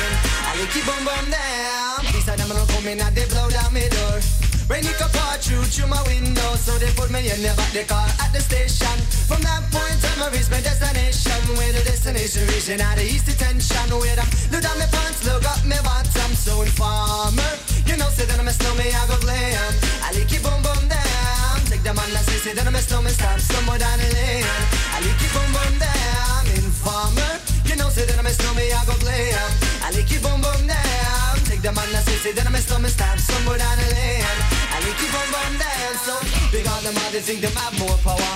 I 0.48 0.56
like 0.56 0.72
you 0.72 0.80
boom 0.88 1.04
boom 1.04 1.26
damn. 1.28 2.00
These 2.16 2.32
are 2.32 2.36
them 2.40 2.48
don't 2.48 2.64
come 2.72 2.88
in 2.88 2.96
and 2.96 3.12
they 3.12 3.28
blow 3.28 3.52
down 3.52 3.68
my 3.76 3.84
door. 3.92 4.24
Rain 4.72 4.88
it 4.88 4.96
come 4.96 5.12
pour 5.12 5.36
through 5.36 5.68
through 5.68 5.92
my 5.92 6.00
window, 6.08 6.56
so 6.56 6.72
they 6.80 6.88
put 6.96 7.12
me 7.12 7.28
in 7.28 7.44
the 7.44 7.52
back 7.52 7.68
the 7.76 7.84
car 7.84 8.08
at 8.24 8.32
the 8.32 8.40
station. 8.40 8.96
From 9.28 9.44
that 9.44 9.68
point 9.68 10.00
on, 10.00 10.24
I 10.24 10.32
reach 10.32 10.48
my 10.48 10.64
destination. 10.64 11.36
Where 11.52 11.76
the 11.76 11.84
destination 11.84 12.48
reaching 12.48 12.80
out 12.80 12.96
the 12.96 13.04
east 13.04 13.28
detention. 13.28 13.84
Where 13.92 14.16
them 14.16 14.28
look 14.48 14.64
down 14.64 14.80
my 14.80 14.88
pants, 14.88 15.28
look 15.28 15.44
up 15.44 15.60
my 15.68 15.76
bottom. 15.84 16.32
So 16.40 16.64
informer, 16.64 17.52
you 17.84 18.00
know, 18.00 18.08
say 18.16 18.24
that 18.24 18.40
I'm 18.40 18.48
a 18.48 18.54
snowman, 18.56 18.96
I 18.96 19.04
go 19.12 19.20
glam. 19.20 19.72
I 20.00 20.16
like 20.16 20.32
it 20.32 20.40
boom 20.40 20.56
boom 20.64 20.88
down. 20.88 21.01
Take 21.82 21.98
the 21.98 21.98
man 21.98 22.14
that 22.14 22.22
say, 22.22 22.38
say 22.38 22.54
that 22.54 22.62
I'm 22.62 22.78
a 22.78 22.78
snowman, 22.78 23.10
stop 23.10 23.42
somewhere 23.42 23.74
down 23.74 23.98
the 23.98 24.06
lane. 24.14 24.46
I 24.94 25.02
like 25.02 25.18
it 25.18 25.34
boom 25.34 25.50
boom 25.50 25.74
down. 25.82 26.46
Informer, 26.54 27.42
you 27.66 27.74
know, 27.74 27.90
say 27.90 28.06
that 28.06 28.14
I'm 28.14 28.22
a 28.22 28.30
snowman, 28.30 28.70
I 28.70 28.86
go 28.86 28.94
glam. 29.02 29.50
I 29.82 29.90
like 29.90 30.06
it 30.06 30.22
boom 30.22 30.38
boom 30.38 30.62
down. 30.70 31.34
Take 31.42 31.58
the 31.58 31.74
man 31.74 31.90
that 31.90 32.06
say, 32.06 32.22
say 32.22 32.30
that 32.38 32.46
I'm 32.46 32.54
a 32.54 32.62
snowman, 32.62 32.86
stop 32.86 33.18
somewhere 33.18 33.58
down 33.58 33.74
the 33.82 33.98
lane. 33.98 34.22
I 34.22 34.78
like 34.78 34.94
it 34.94 35.10
boom 35.10 35.26
boom 35.34 35.52
down. 35.58 35.92
So 36.06 36.14
big 36.54 36.70
on 36.70 36.86
them, 36.86 36.94
they 37.10 37.18
think 37.18 37.42
them 37.42 37.50
have 37.58 37.74
more 37.74 37.98
power. 38.06 38.30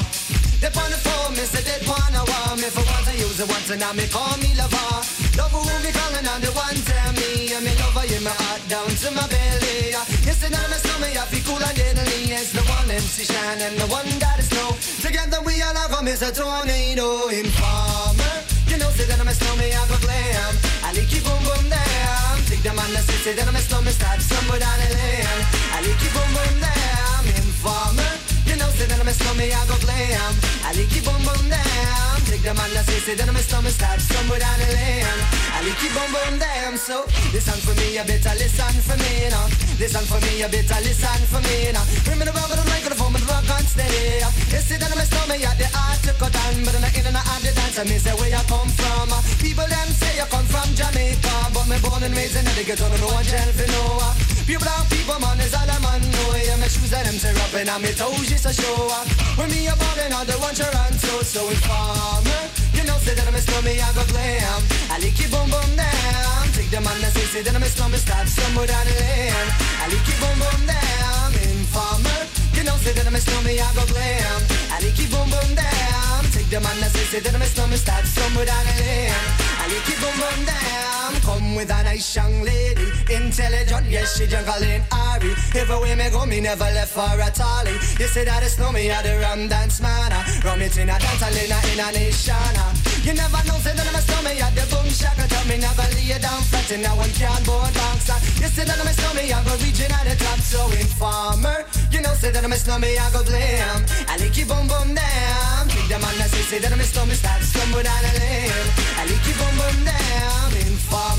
They 0.59 0.67
on 0.67 0.91
the 0.91 0.99
phone, 0.99 1.39
me 1.39 1.47
say 1.47 1.63
they 1.63 1.79
wanna 1.87 2.27
want 2.27 2.59
me 2.59 2.67
for 2.67 2.83
once 2.83 3.07
I 3.07 3.15
use 3.15 3.39
it 3.39 3.47
once 3.47 3.71
and 3.71 3.79
now 3.79 3.95
me 3.95 4.11
call 4.11 4.35
me 4.43 4.59
lover. 4.59 5.26
Love 5.37 5.53
who 5.53 5.61
me 5.85 5.93
calling 5.93 6.27
on 6.27 6.41
the 6.41 6.51
one 6.57 6.77
tell 6.89 7.13
me 7.13 7.53
and 7.53 7.65
me 7.65 7.73
lover 7.77 8.09
in 8.09 8.25
my 8.25 8.33
heart 8.33 8.63
down 8.69 8.89
to 8.89 9.09
my 9.13 9.27
belly. 9.29 9.93
Yes, 10.25 10.41
and 10.45 10.55
I'm 10.57 10.73
a 10.73 10.79
snowman, 10.81 11.13
I 11.13 11.25
feel 11.29 11.45
cool 11.45 11.61
and 11.61 11.77
deadly. 11.77 12.33
It's 12.33 12.53
the 12.57 12.65
one 12.65 12.89
MC 12.91 13.25
Shine 13.29 13.61
and 13.61 13.77
the 13.77 13.87
one 13.93 14.09
that 14.19 14.39
is 14.41 14.49
snow. 14.49 14.73
Together 15.05 15.45
we 15.45 15.61
all 15.61 15.77
have 15.77 15.93
a 15.93 16.01
miss 16.03 16.23
a 16.23 16.33
tornado 16.33 17.29
informer. 17.29 18.37
You 18.67 18.79
know, 18.81 18.89
say 18.97 19.05
that 19.05 19.21
I'm 19.21 19.29
a 19.29 19.35
snowman, 19.37 19.77
I 19.77 19.85
go 19.89 19.97
glam. 20.01 20.53
I 20.83 20.97
like 20.97 21.13
you 21.13 21.21
boom 21.21 21.43
boom 21.45 21.69
damn. 21.69 22.37
Take 22.49 22.65
the 22.65 22.73
man 22.73 22.89
that 22.97 23.05
say, 23.05 23.21
say 23.21 23.33
that 23.37 23.47
I'm 23.47 23.57
a 23.57 23.61
snowman, 23.61 23.93
start 23.93 24.21
somewhere 24.25 24.61
down 24.61 24.79
the 24.81 24.89
lane. 24.89 25.41
I 25.77 25.85
like 25.85 26.01
you 26.01 26.11
boom 26.17 26.31
boom 26.33 26.55
damn. 26.65 27.25
Informer. 27.45 28.26
Know, 28.57 28.73
say 28.73 28.89
that 28.89 28.97
I'm 28.97 29.05
a 29.05 29.13
snowman, 29.13 29.53
I 29.53 29.61
go 29.69 29.77
glam. 29.85 30.33
I 30.65 30.73
like 30.73 30.89
you 30.89 31.05
boom 31.05 31.21
boom 31.21 31.45
damn. 31.53 32.17
Take 32.25 32.41
the 32.41 32.57
man 32.57 32.73
that 32.73 32.89
say, 32.89 33.01
say 33.05 33.15
that 33.15 33.29
I'm 33.29 33.37
a 33.37 33.43
snowman, 33.45 33.69
start 33.69 34.01
somewhere 34.01 34.41
down 34.41 34.57
the 34.57 34.69
lane. 34.73 35.21
I 35.53 35.61
like 35.61 35.77
you 35.85 35.93
boom 35.93 36.09
boom 36.09 36.41
damn. 36.41 36.81
So 36.81 37.05
listen 37.37 37.61
for 37.61 37.77
me, 37.77 38.01
you 38.01 38.05
better 38.09 38.33
listen 38.41 38.73
for 38.81 38.97
me 38.97 39.29
now. 39.29 39.45
Listen 39.77 40.09
for 40.09 40.17
me, 40.25 40.41
you 40.41 40.49
better 40.49 40.81
listen 40.81 41.21
for 41.29 41.45
me 41.45 41.69
now. 41.77 41.85
Bring 42.09 42.17
me 42.17 42.25
the 42.25 42.33
rubber, 42.33 42.57
the 42.57 42.65
microphone, 42.73 43.13
but 43.13 43.21
the 43.21 43.29
rock 43.29 43.45
on 43.53 43.65
steady. 43.69 44.25
You 44.25 44.61
say 44.65 44.81
that 44.81 44.89
I'm 44.89 45.01
a 45.01 45.05
snowman, 45.05 45.37
yeah, 45.37 45.53
the 45.61 45.69
art 45.77 46.01
to 46.09 46.17
cut 46.17 46.33
down, 46.33 46.57
but 46.65 46.73
I'm 46.73 46.81
not 46.81 46.97
in 46.97 47.05
and 47.05 47.21
out 47.21 47.41
the 47.45 47.53
dance. 47.53 47.77
I 47.77 47.85
mean, 47.85 48.01
say 48.01 48.17
where 48.17 48.33
you 48.33 48.45
come 48.49 48.73
from. 48.73 49.13
People 49.37 49.69
them 49.69 49.89
say 49.93 50.17
you 50.17 50.27
come 50.33 50.49
from 50.49 50.73
Jamaica, 50.73 51.53
but 51.53 51.69
me 51.69 51.77
born 51.85 52.01
and 52.01 52.17
raised 52.17 52.41
in 52.41 52.49
the 52.49 52.65
ghetto, 52.65 52.89
no 52.89 53.13
one 53.13 53.21
shall 53.21 53.53
for 53.53 53.69
know. 53.69 54.36
Pure 54.47 54.63
brown 54.63 54.87
people, 54.87 55.19
man, 55.19 55.43
is 55.43 55.51
all 55.59 55.67
I'm 55.67 55.85
on. 55.91 55.99
know. 55.99 56.39
Yeah, 56.39 56.55
my 56.63 56.71
shoes 56.71 56.95
and 56.95 57.03
them 57.03 57.37
up 57.43 57.55
and 57.59 57.67
I'm 57.67 57.83
toes 57.99 58.31
just 58.31 58.47
a 58.47 58.55
show. 58.55 58.87
When 59.35 59.51
me 59.51 59.67
a 59.67 59.75
ballin', 59.75 60.15
all 60.15 60.23
the 60.23 60.39
one 60.39 60.55
Toronto, 60.55 61.19
so 61.27 61.51
informer. 61.51 62.43
You 62.71 62.87
know, 62.87 62.95
say 63.03 63.19
that 63.19 63.27
I'm 63.27 63.35
a 63.35 63.43
snowman, 63.43 63.75
I 63.75 63.91
go 63.91 64.07
glam. 64.07 64.63
I 64.87 65.03
like 65.03 65.19
you 65.19 65.27
boom 65.35 65.51
boom 65.51 65.71
down. 65.75 66.47
Take 66.55 66.71
the 66.71 66.79
man 66.79 66.95
that 67.03 67.11
say, 67.19 67.27
say 67.27 67.43
that 67.43 67.59
I'm 67.59 67.63
a 67.63 67.67
snowman, 67.67 67.99
start 67.99 68.31
somewhere 68.31 68.71
down 68.71 68.87
the 68.87 68.95
lane. 68.95 69.51
I 69.83 69.91
like 69.91 70.07
you 70.07 70.15
boom 70.23 70.39
boom 70.39 70.63
down. 70.63 71.35
Informer. 71.43 72.23
You 72.55 72.63
know, 72.63 72.79
say 72.87 72.95
that 72.95 73.03
I'm 73.03 73.19
a 73.19 73.21
snowman, 73.21 73.59
I 73.59 73.67
go 73.75 73.83
glam. 73.91 74.41
I 74.71 74.79
like 74.79 74.95
you 74.95 75.11
boom 75.11 75.27
boom 75.27 75.59
down. 75.59 76.23
Take 76.31 76.47
the 76.55 76.63
man 76.63 76.79
that 76.87 76.95
say, 76.95 77.19
say 77.19 77.19
that 77.19 77.35
I'm 77.35 77.43
a 77.43 77.51
snowman, 77.51 77.83
start 77.83 78.07
somewhere 78.07 78.47
down 78.47 78.63
the 78.63 78.75
lane. 78.79 79.46
I 79.67 79.81
keep 79.83 79.99
on 80.03 80.15
boom 80.15 80.45
down. 80.47 81.13
Come 81.27 81.55
with 81.57 81.71
a 81.71 81.83
nice 81.83 82.15
young 82.15 82.43
lady, 82.43 82.87
intelligent, 83.11 83.87
yes 83.91 84.17
she 84.17 84.27
jungle 84.27 84.63
in 84.63 84.83
Ari. 84.93 85.35
Everywhere 85.59 85.97
me 85.97 86.09
go, 86.11 86.25
me 86.25 86.41
never 86.41 86.71
left 86.71 86.93
for 86.95 87.03
a 87.03 87.31
tally. 87.35 87.73
You 87.99 88.07
say 88.07 88.25
that 88.25 88.43
it's 88.45 88.59
no 88.59 88.71
me 88.71 88.91
at 88.91 89.03
the 89.03 89.19
rum 89.19 89.49
dance 89.49 89.81
man. 89.81 90.13
ah. 90.15 90.23
Rum 90.45 90.63
it 90.63 90.77
in 90.79 90.89
a 90.89 90.99
dance 90.99 91.19
hall 91.23 91.35
in 91.35 91.51
a 91.83 91.91
nation. 91.93 92.35
ah. 92.63 92.71
You 93.03 93.15
never 93.15 93.43
know, 93.47 93.59
say 93.59 93.75
that 93.75 93.87
I'm 93.87 93.95
a 93.95 94.03
stomach 94.07 94.39
at 94.39 94.55
the 94.55 94.65
boom 94.71 94.87
shaka. 94.87 95.27
Tell 95.27 95.45
me 95.51 95.59
never 95.59 95.87
lay 95.99 96.15
down 96.19 96.43
flat 96.47 96.71
in 96.71 96.85
a 96.87 96.91
one 96.95 97.11
can 97.19 97.43
board 97.43 97.75
box. 97.75 98.07
ah. 98.11 98.19
You 98.39 98.47
say 98.47 98.63
that 98.71 98.79
I'm 98.79 98.87
a 98.87 98.95
stomach, 98.95 99.27
I 99.27 99.39
go 99.43 99.55
reaching 99.59 99.91
at 99.91 100.07
the 100.07 100.15
top. 100.23 100.39
So 100.47 100.63
informer, 100.79 101.67
you 101.91 102.03
know, 102.07 102.15
say 102.15 102.31
that 102.31 102.45
I'm 102.45 102.53
a 102.55 102.59
stomach, 102.59 102.95
I 102.95 103.07
go 103.11 103.23
blame. 103.27 103.83
I 104.07 104.15
like 104.15 104.31
it 104.39 104.47
boom 104.47 104.71
down. 104.95 105.67
Big 105.75 105.91
the 105.91 105.99
man 105.99 106.15
that 106.23 106.31
say, 106.31 106.43
say 106.55 106.59
that 106.63 106.71
I'm 106.71 106.79
a 106.79 106.87
stomach, 106.87 107.19
start 107.19 107.43
stumble 107.43 107.83
down 107.83 108.05
a 108.07 108.13
lane. 108.15 108.67
I 108.95 109.03
like 109.11 109.27
it 109.27 109.37
I'm 109.57 109.63
a 109.63 109.85
down. 109.85 110.53
I'm 110.53 110.75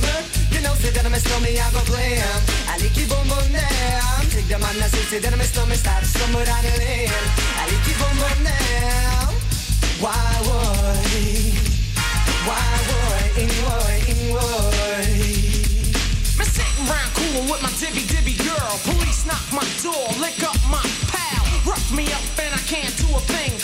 a. 0.06 0.08
I. 0.08 0.48
Why 10.00 10.14
would, 10.46 11.58
why 12.46 12.70
would, 12.88 13.50
would, 13.66 14.34
would. 14.34 15.18
Sitting 16.46 16.86
round 16.86 17.12
coolin' 17.16 17.50
with 17.50 17.62
my 17.64 17.70
dibby 17.82 18.06
dibby 18.06 18.38
girl. 18.38 18.80
Police 18.86 19.26
knock 19.26 19.42
my 19.52 19.66
door, 19.82 20.08
lick 20.22 20.44
up 20.44 20.58
my 20.70 20.86
pal. 21.10 21.46
Rough 21.66 21.92
me 21.92 22.06
up 22.14 22.22
and 22.40 22.54
I 22.54 22.60
can't 22.70 22.96
do 22.98 23.08
a 23.16 23.20
thing. 23.22 23.57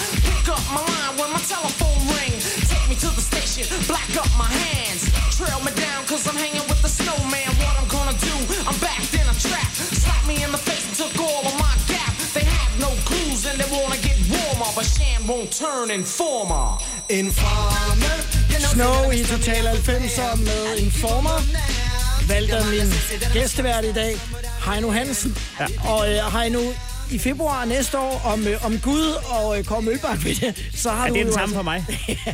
Cause 6.24 6.36
I'm 6.36 6.40
hanging 6.46 6.68
with 6.70 6.82
the 6.82 6.90
snowman. 7.00 7.50
What 7.62 7.76
I'm 7.80 7.88
gonna 7.88 8.18
do, 8.30 8.36
I'm 8.70 8.78
backed 8.80 9.14
in 9.14 9.26
a 9.34 9.36
trap. 9.46 9.70
Slap 10.04 10.24
me 10.28 10.36
in 10.46 10.52
the 10.52 10.58
face 10.58 10.86
and 10.88 10.96
took 11.02 11.14
all 11.20 11.44
of 11.52 11.56
my 11.66 11.74
gap. 11.92 12.14
They 12.38 12.46
have 12.58 12.72
no 12.86 12.92
clues 13.08 13.42
and 13.50 13.56
they 13.60 13.70
wanna 13.78 14.00
get 14.08 14.18
warmer. 14.32 14.70
But 14.76 14.86
Shan 14.96 15.20
won't 15.28 15.52
turn 15.64 15.92
informer. 15.92 16.66
Informer, 17.10 18.16
Snow 18.74 19.12
i 19.12 19.24
Total 19.24 19.66
90'er 19.68 20.36
med 20.48 20.78
Informer. 20.78 21.38
Valgte 22.28 22.66
min 22.72 22.88
gæstevært 23.34 23.86
i 23.86 23.94
dag, 23.94 24.18
Heino 24.66 24.90
Hansen. 24.92 25.38
Ja. 25.60 25.66
Og 25.90 26.12
øh, 26.12 26.34
Heino, 26.38 26.60
i 27.12 27.18
februar 27.20 27.66
næste 27.66 28.00
år, 28.00 28.22
om, 28.26 28.48
øh, 28.48 28.66
om 28.66 28.80
Gud 28.80 29.14
og 29.30 29.60
øh, 29.60 29.66
Kåre 29.66 29.82
Mølbak 29.82 30.24
ved 30.26 30.36
det, 30.36 30.66
så 30.76 30.90
har 30.90 31.04
Ja, 31.04 31.10
du 31.10 31.14
det 31.14 31.22
er 31.22 31.26
den 31.26 31.34
samme 31.34 31.56
for 31.56 31.62
mig. 31.62 31.86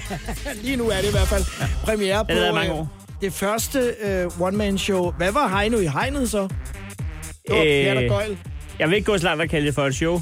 Lige 0.63 0.75
nu 0.75 0.89
er 0.89 0.95
det 1.01 1.07
i 1.07 1.11
hvert 1.11 1.27
fald 1.27 1.45
premiere 1.83 2.25
på 2.25 2.31
Det 2.31 2.45
har 2.45 2.53
mange 2.53 2.71
øh, 2.73 2.79
år. 2.79 2.98
Det 3.21 3.33
første 3.33 3.93
øh, 4.01 4.41
one-man-show. 4.41 5.11
Hvad 5.11 5.31
var 5.31 5.57
Heino 5.59 5.77
i 5.77 5.87
hegnet 5.87 6.29
så? 6.29 6.41
Det 6.41 7.55
var 7.55 8.01
og 8.03 8.09
Gøjl. 8.09 8.37
jeg 8.79 8.89
vil 8.89 8.95
ikke 8.95 9.11
gå 9.11 9.17
så 9.17 9.23
langt 9.23 9.43
at 9.43 9.49
kalde 9.49 9.65
det 9.67 9.75
for 9.75 9.85
et 9.85 9.95
show. 9.95 10.21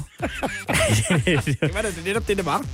Det 1.24 1.74
var 1.74 1.82
da 1.82 1.88
netop 2.04 2.28
det, 2.28 2.36
det 2.36 2.46
var. 2.46 2.64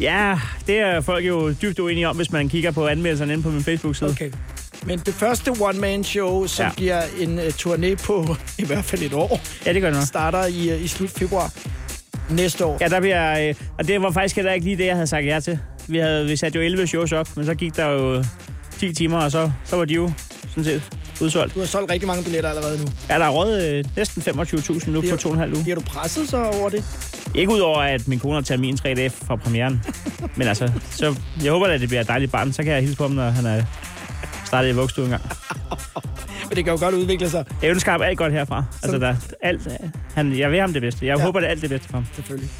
ja, 0.00 0.38
det 0.66 0.78
er 0.78 1.00
folk 1.00 1.26
jo 1.26 1.52
dybt 1.62 1.78
uenige 1.78 2.08
om, 2.08 2.16
hvis 2.16 2.32
man 2.32 2.48
kigger 2.48 2.70
på 2.70 2.86
anmeldelserne 2.86 3.32
inde 3.32 3.42
på 3.42 3.50
min 3.50 3.62
Facebook-side. 3.62 4.10
Okay. 4.10 4.30
Men 4.86 4.98
det 4.98 5.14
første 5.14 5.50
one-man-show, 5.60 6.46
som 6.46 6.64
ja. 6.66 6.70
Bliver 6.76 7.02
en 7.20 7.38
uh, 7.38 7.44
turné 7.44 7.94
på 8.06 8.36
i 8.62 8.64
hvert 8.66 8.84
fald 8.84 9.02
et 9.02 9.12
år, 9.12 9.40
Ja, 9.66 9.72
det 9.72 9.82
gør 9.82 9.88
det 9.90 9.98
nok. 9.98 10.06
starter 10.06 10.46
i, 10.46 10.74
uh, 10.74 10.82
i 10.84 10.88
slut 10.88 11.10
februar 11.10 11.52
næste 12.30 12.64
år. 12.64 12.78
Ja, 12.80 12.88
der 12.88 13.00
bliver... 13.00 13.48
Øh, 13.48 13.54
og 13.78 13.88
det 13.88 14.02
var 14.02 14.10
faktisk 14.10 14.36
heller 14.36 14.52
ikke 14.52 14.64
lige 14.66 14.76
det, 14.76 14.86
jeg 14.86 14.94
havde 14.94 15.06
sagt 15.06 15.26
ja 15.26 15.40
til. 15.40 15.58
Vi, 15.88 15.98
havde, 15.98 16.26
vi 16.26 16.36
satte 16.36 16.58
jo 16.58 16.64
11 16.64 16.86
shows 16.86 17.12
op, 17.12 17.28
men 17.36 17.46
så 17.46 17.54
gik 17.54 17.76
der 17.76 17.86
jo 17.88 18.24
10 18.80 18.92
timer, 18.92 19.18
og 19.18 19.30
så, 19.30 19.50
så 19.64 19.76
var 19.76 19.84
de 19.84 19.94
jo 19.94 20.10
sådan 20.48 20.64
set 20.64 20.82
udsolgt. 21.22 21.54
Du 21.54 21.58
har 21.60 21.66
solgt 21.66 21.90
rigtig 21.90 22.06
mange 22.06 22.24
billetter 22.24 22.50
allerede 22.50 22.78
nu. 22.78 22.86
Ja, 23.08 23.18
der 23.18 23.24
er 23.24 23.30
råd 23.30 23.62
øh, 23.62 23.84
næsten 23.96 24.22
25.000 24.22 24.90
nu 24.90 25.00
på 25.10 25.16
to 25.16 25.28
og 25.28 25.34
en 25.34 25.40
halv 25.40 25.54
uge. 25.54 25.62
Bliver 25.62 25.76
du 25.76 25.82
presset 25.82 26.28
så 26.28 26.44
over 26.44 26.68
det? 26.68 26.84
Ikke 27.34 27.52
udover, 27.52 27.78
at 27.78 28.08
min 28.08 28.18
kone 28.18 28.34
har 28.34 28.40
termin 28.40 28.76
3 28.76 28.94
dage 28.94 29.10
fra 29.10 29.36
premieren. 29.36 29.82
Men 30.38 30.48
altså, 30.48 30.72
så 30.90 31.16
jeg 31.44 31.52
håber, 31.52 31.66
at 31.66 31.80
det 31.80 31.88
bliver 31.88 32.00
et 32.00 32.08
dejligt 32.08 32.32
barn. 32.32 32.52
Så 32.52 32.62
kan 32.62 32.72
jeg 32.72 32.80
hilse 32.80 32.96
på 32.96 33.02
ham, 33.02 33.12
når 33.12 33.30
han 33.30 33.46
er 33.46 33.64
startet 34.50 34.68
i 34.68 34.74
vuggestue 34.74 35.04
en 35.04 35.10
gang. 35.10 35.22
Men 36.48 36.56
det 36.56 36.64
kan 36.64 36.72
jo 36.74 36.78
godt 36.80 36.94
udvikle 36.94 37.30
sig. 37.30 37.44
Jeg 37.62 37.70
ønsker 37.70 37.92
ham 37.92 38.02
alt 38.02 38.18
godt 38.18 38.32
herfra. 38.32 38.64
Altså, 38.82 38.98
der, 38.98 39.14
alt, 39.42 39.68
han, 40.14 40.38
jeg 40.38 40.50
vil 40.50 40.60
ham 40.60 40.72
det 40.72 40.82
bedste. 40.82 41.06
Jeg 41.06 41.16
Ja. 41.18 41.22
håber, 41.24 41.40
det 41.40 41.46
er 41.46 41.50
alt 41.50 41.62
det 41.62 41.70
bedste 41.70 41.88
for 41.88 41.96
ham. 41.96 42.06
Selvfølgelig. 42.14 42.50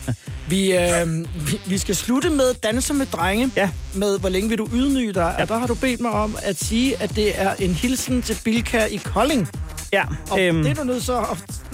Vi, 0.49 0.73
øh, 0.77 1.19
vi, 1.51 1.61
vi 1.67 1.79
skal 1.79 1.97
slutte 1.97 2.31
med 2.31 2.55
Danser 2.63 2.95
med 2.95 3.07
drenge. 3.07 3.51
Ja. 3.57 3.71
Med 3.95 4.19
Hvor 4.19 4.29
længe 4.29 4.49
vil 4.49 4.59
du 4.59 4.69
ydmyge 4.75 5.13
dig? 5.13 5.35
Ja. 5.39 5.43
Og 5.43 5.49
der 5.49 5.59
har 5.59 5.67
du 5.67 5.75
bedt 5.75 6.01
mig 6.01 6.11
om 6.11 6.37
at 6.43 6.57
sige, 6.57 7.03
at 7.03 7.17
det 7.17 7.41
er 7.41 7.55
en 7.59 7.71
hilsen 7.75 8.23
til 8.23 8.37
Bilka 8.45 8.85
i 8.85 8.97
Kolding. 8.97 9.49
Ja, 9.93 10.03
Og 10.31 10.41
øhm, 10.41 10.63
det 10.63 10.71
er 10.71 10.75
du 10.75 10.85
nødt, 10.85 11.03
så, 11.03 11.25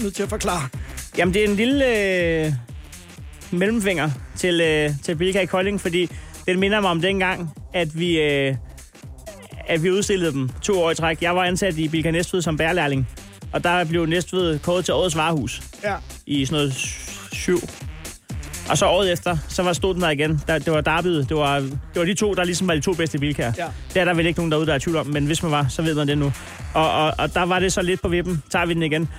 nødt 0.01 0.15
til 0.15 0.23
at 0.23 0.29
forklare. 0.29 0.67
Jamen, 1.17 1.33
det 1.33 1.43
er 1.43 1.47
en 1.49 1.55
lille 1.55 1.85
øh, 2.45 2.53
mellemfinger 3.51 4.09
til, 4.37 4.61
øh, 4.61 4.89
til 5.03 5.15
Bilka 5.15 5.39
i 5.39 5.45
Kolding, 5.45 5.81
fordi 5.81 6.09
den 6.47 6.59
minder 6.59 6.81
mig 6.81 6.89
om 6.89 7.01
dengang, 7.01 7.49
at 7.73 7.99
vi, 7.99 8.19
øh, 8.21 8.55
at 9.67 9.83
vi 9.83 9.91
udstillede 9.91 10.31
dem 10.31 10.49
to 10.61 10.81
år 10.81 10.91
i 10.91 10.95
træk. 10.95 11.21
Jeg 11.21 11.35
var 11.35 11.43
ansat 11.43 11.77
i 11.77 11.87
Bilka 11.87 12.11
Næstved 12.11 12.41
som 12.41 12.57
bærlærling, 12.57 13.07
og 13.53 13.63
der 13.63 13.83
blev 13.83 14.05
Næstved 14.05 14.59
kåret 14.59 14.85
til 14.85 14.93
årets 14.93 15.15
varehus 15.15 15.61
Ja. 15.83 15.95
i 16.25 16.45
sådan 16.45 16.55
noget 16.55 16.73
syv. 17.31 17.59
Og 18.69 18.77
så 18.77 18.85
året 18.85 19.11
efter, 19.11 19.37
så 19.47 19.63
var 19.63 19.73
stod 19.73 19.93
den 19.93 20.01
der 20.01 20.09
igen. 20.09 20.41
Der, 20.47 20.59
det 20.59 20.73
var 20.73 20.81
derbyet. 20.81 21.29
Det 21.29 21.37
var, 21.37 21.59
det 21.59 21.71
var 21.95 22.03
de 22.05 22.13
to, 22.13 22.33
der 22.33 22.43
ligesom 22.43 22.67
var 22.67 22.73
de 22.73 22.79
to 22.79 22.93
bedste 22.93 23.19
bilkær. 23.19 23.51
Ja. 23.57 23.67
Det 23.93 24.01
er 24.01 24.05
der 24.05 24.13
vel 24.13 24.25
ikke 24.25 24.39
nogen 24.39 24.51
derude, 24.51 24.65
der 24.65 24.71
er 24.71 24.77
i 24.77 24.79
tvivl 24.79 24.97
om, 24.97 25.07
men 25.07 25.25
hvis 25.25 25.43
man 25.43 25.51
var, 25.51 25.65
så 25.69 25.81
ved 25.81 25.95
man 25.95 26.07
det 26.07 26.17
nu. 26.17 26.33
Og, 26.73 26.91
og, 26.91 27.13
og 27.17 27.33
der 27.33 27.43
var 27.43 27.59
det 27.59 27.73
så 27.73 27.81
lidt 27.81 28.01
på 28.01 28.07
vippen. 28.07 28.43
Tager 28.51 28.65
vi 28.65 28.73
den 28.73 28.83
igen. 28.83 29.09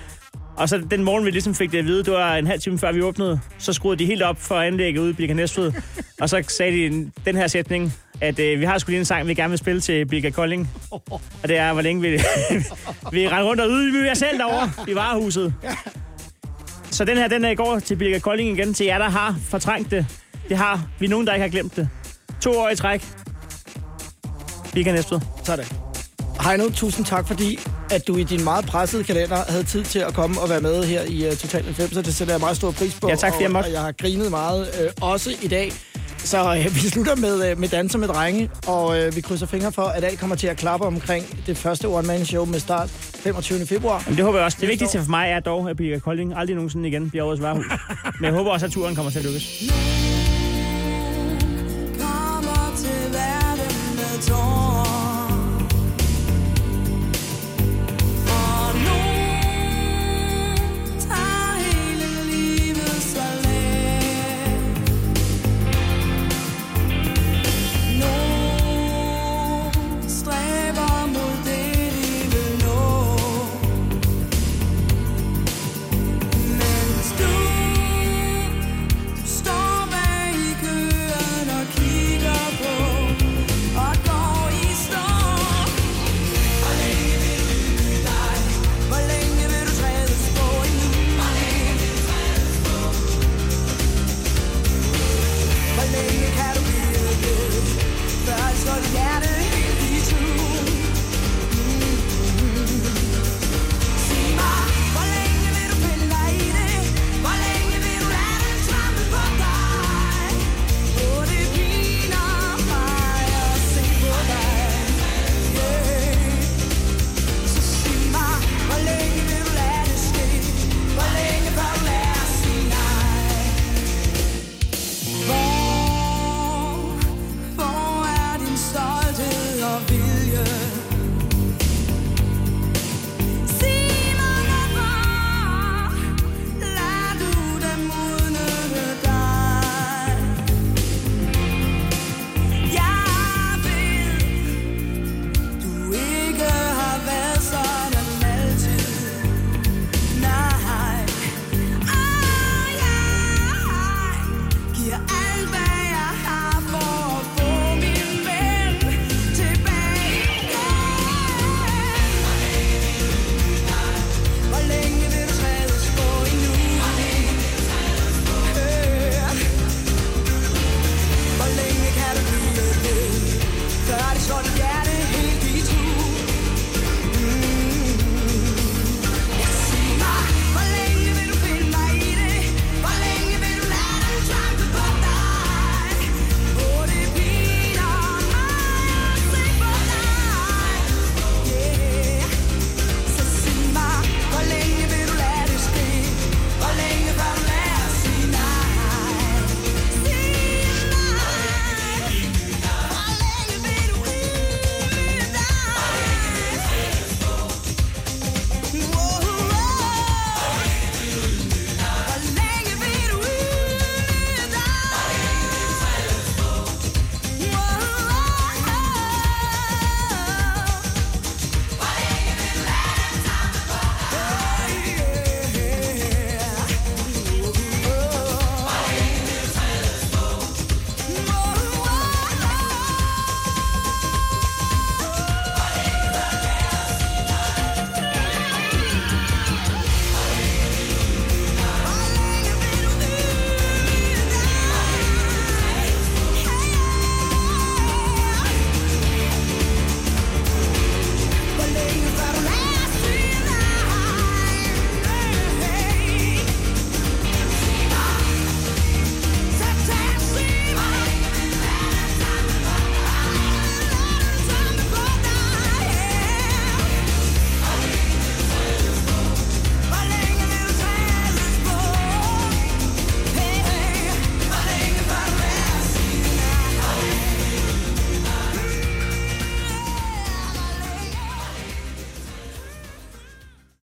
Og 0.57 0.69
så 0.69 0.77
den 0.91 1.03
morgen, 1.03 1.25
vi 1.25 1.31
ligesom 1.31 1.55
fik 1.55 1.71
det 1.71 1.77
at 1.77 1.85
vide, 1.85 2.03
det 2.03 2.13
var 2.13 2.35
en 2.35 2.47
halv 2.47 2.61
time 2.61 2.79
før 2.79 2.91
vi 2.91 3.01
åbnede, 3.01 3.39
så 3.57 3.73
skruede 3.73 3.99
de 3.99 4.05
helt 4.05 4.21
op 4.21 4.41
for 4.41 4.55
anlægget 4.55 5.01
ude 5.01 5.09
i 5.09 5.13
Bilka 5.13 5.33
Næstved. 5.33 5.71
og 6.21 6.29
så 6.29 6.43
sagde 6.47 6.71
de 6.89 7.11
den 7.25 7.35
her 7.35 7.47
sætning, 7.47 7.93
at 8.21 8.39
øh, 8.39 8.59
vi 8.59 8.65
har 8.65 8.77
sgu 8.77 8.89
lige 8.89 8.99
en 8.99 9.05
sang, 9.05 9.27
vi 9.27 9.33
gerne 9.33 9.49
vil 9.49 9.57
spille 9.57 9.81
til 9.81 10.05
Bilka 10.05 10.29
Kolding. 10.29 10.69
Og 10.91 11.21
det 11.47 11.57
er, 11.57 11.73
hvor 11.73 11.81
længe 11.81 12.01
vi, 12.01 12.07
vi 13.15 13.27
rendte 13.27 13.43
rundt 13.43 13.61
og 13.61 13.69
ydmyge 13.69 14.05
jer 14.05 14.13
selv 14.13 14.37
derovre 14.37 14.71
i 14.87 14.95
varehuset. 14.95 15.53
Så 16.91 17.05
den 17.05 17.17
her, 17.17 17.27
den 17.27 17.45
er 17.45 17.49
i 17.49 17.55
går 17.55 17.79
til 17.79 17.95
Bilka 17.95 18.19
Kolding 18.19 18.59
igen, 18.59 18.73
til 18.73 18.85
jer, 18.85 18.97
der 18.97 19.09
har 19.09 19.35
fortrængt 19.49 19.91
det. 19.91 20.05
Det 20.49 20.57
har 20.57 20.87
vi 20.99 21.07
nogen, 21.07 21.27
der 21.27 21.33
ikke 21.33 21.43
har 21.43 21.49
glemt 21.49 21.75
det. 21.75 21.89
To 22.41 22.59
år 22.59 22.69
i 22.69 22.75
træk. 22.75 23.05
Bilka 24.73 24.91
Næstved. 24.91 25.19
Sådan. 25.43 25.65
Heino, 26.43 26.69
tusind 26.69 27.05
tak, 27.05 27.27
fordi 27.27 27.59
at 27.91 28.07
du 28.07 28.17
i 28.17 28.23
din 28.23 28.43
meget 28.43 28.65
pressede 28.65 29.03
kalender 29.03 29.37
havde 29.47 29.63
tid 29.63 29.83
til 29.83 29.99
at 29.99 30.13
komme 30.13 30.41
og 30.41 30.49
være 30.49 30.61
med 30.61 30.83
her 30.83 31.01
i 31.01 31.27
uh, 31.27 31.33
Total 31.33 31.63
90, 31.63 31.93
så 31.93 32.01
det 32.01 32.15
sætter 32.15 32.33
jeg 32.33 32.39
meget 32.39 32.57
stor 32.57 32.71
pris 32.71 32.95
på. 33.01 33.09
Ja, 33.09 33.15
tak, 33.15 33.33
jeg 33.41 33.49
og, 33.49 33.55
og 33.55 33.71
jeg 33.71 33.81
har 33.81 33.91
grinet 33.91 34.29
meget, 34.29 34.69
øh, 34.81 34.89
også 35.01 35.31
i 35.41 35.47
dag. 35.47 35.71
Så 36.23 36.55
øh, 36.55 36.75
vi 36.75 36.79
slutter 36.79 37.15
med, 37.15 37.51
øh, 37.51 37.59
med 37.59 37.67
Danser 37.69 37.97
med 37.99 38.07
Drenge, 38.07 38.49
og 38.67 38.99
øh, 38.99 39.15
vi 39.15 39.21
krydser 39.21 39.45
fingre 39.45 39.71
for, 39.71 39.81
at 39.81 40.03
alt 40.03 40.19
kommer 40.19 40.35
til 40.35 40.47
at 40.47 40.57
klappe 40.57 40.85
omkring 40.85 41.25
det 41.47 41.57
første 41.57 41.87
one-man-show 41.87 42.45
med 42.45 42.59
start 42.59 42.89
25. 42.89 43.65
februar. 43.65 44.03
Jamen, 44.05 44.17
det 44.17 44.25
håber 44.25 44.37
jeg 44.37 44.45
også. 44.45 44.57
Det 44.61 44.69
vigtigste 44.69 44.99
for 44.99 45.09
mig 45.09 45.29
er 45.29 45.39
dog, 45.39 45.69
at 45.69 45.77
Bilka 45.77 45.99
Kolding 45.99 46.33
aldrig 46.37 46.55
nogensinde 46.55 46.89
igen 46.89 47.09
bliver 47.09 47.25
årets 47.25 47.41
varehus. 47.41 47.65
Men 48.19 48.25
jeg 48.25 48.33
håber 48.33 48.51
også, 48.51 48.65
at 48.65 48.71
turen 48.71 48.95
kommer 48.95 49.11
til 49.11 49.19
at 49.19 49.25
lykkes. 49.25 49.63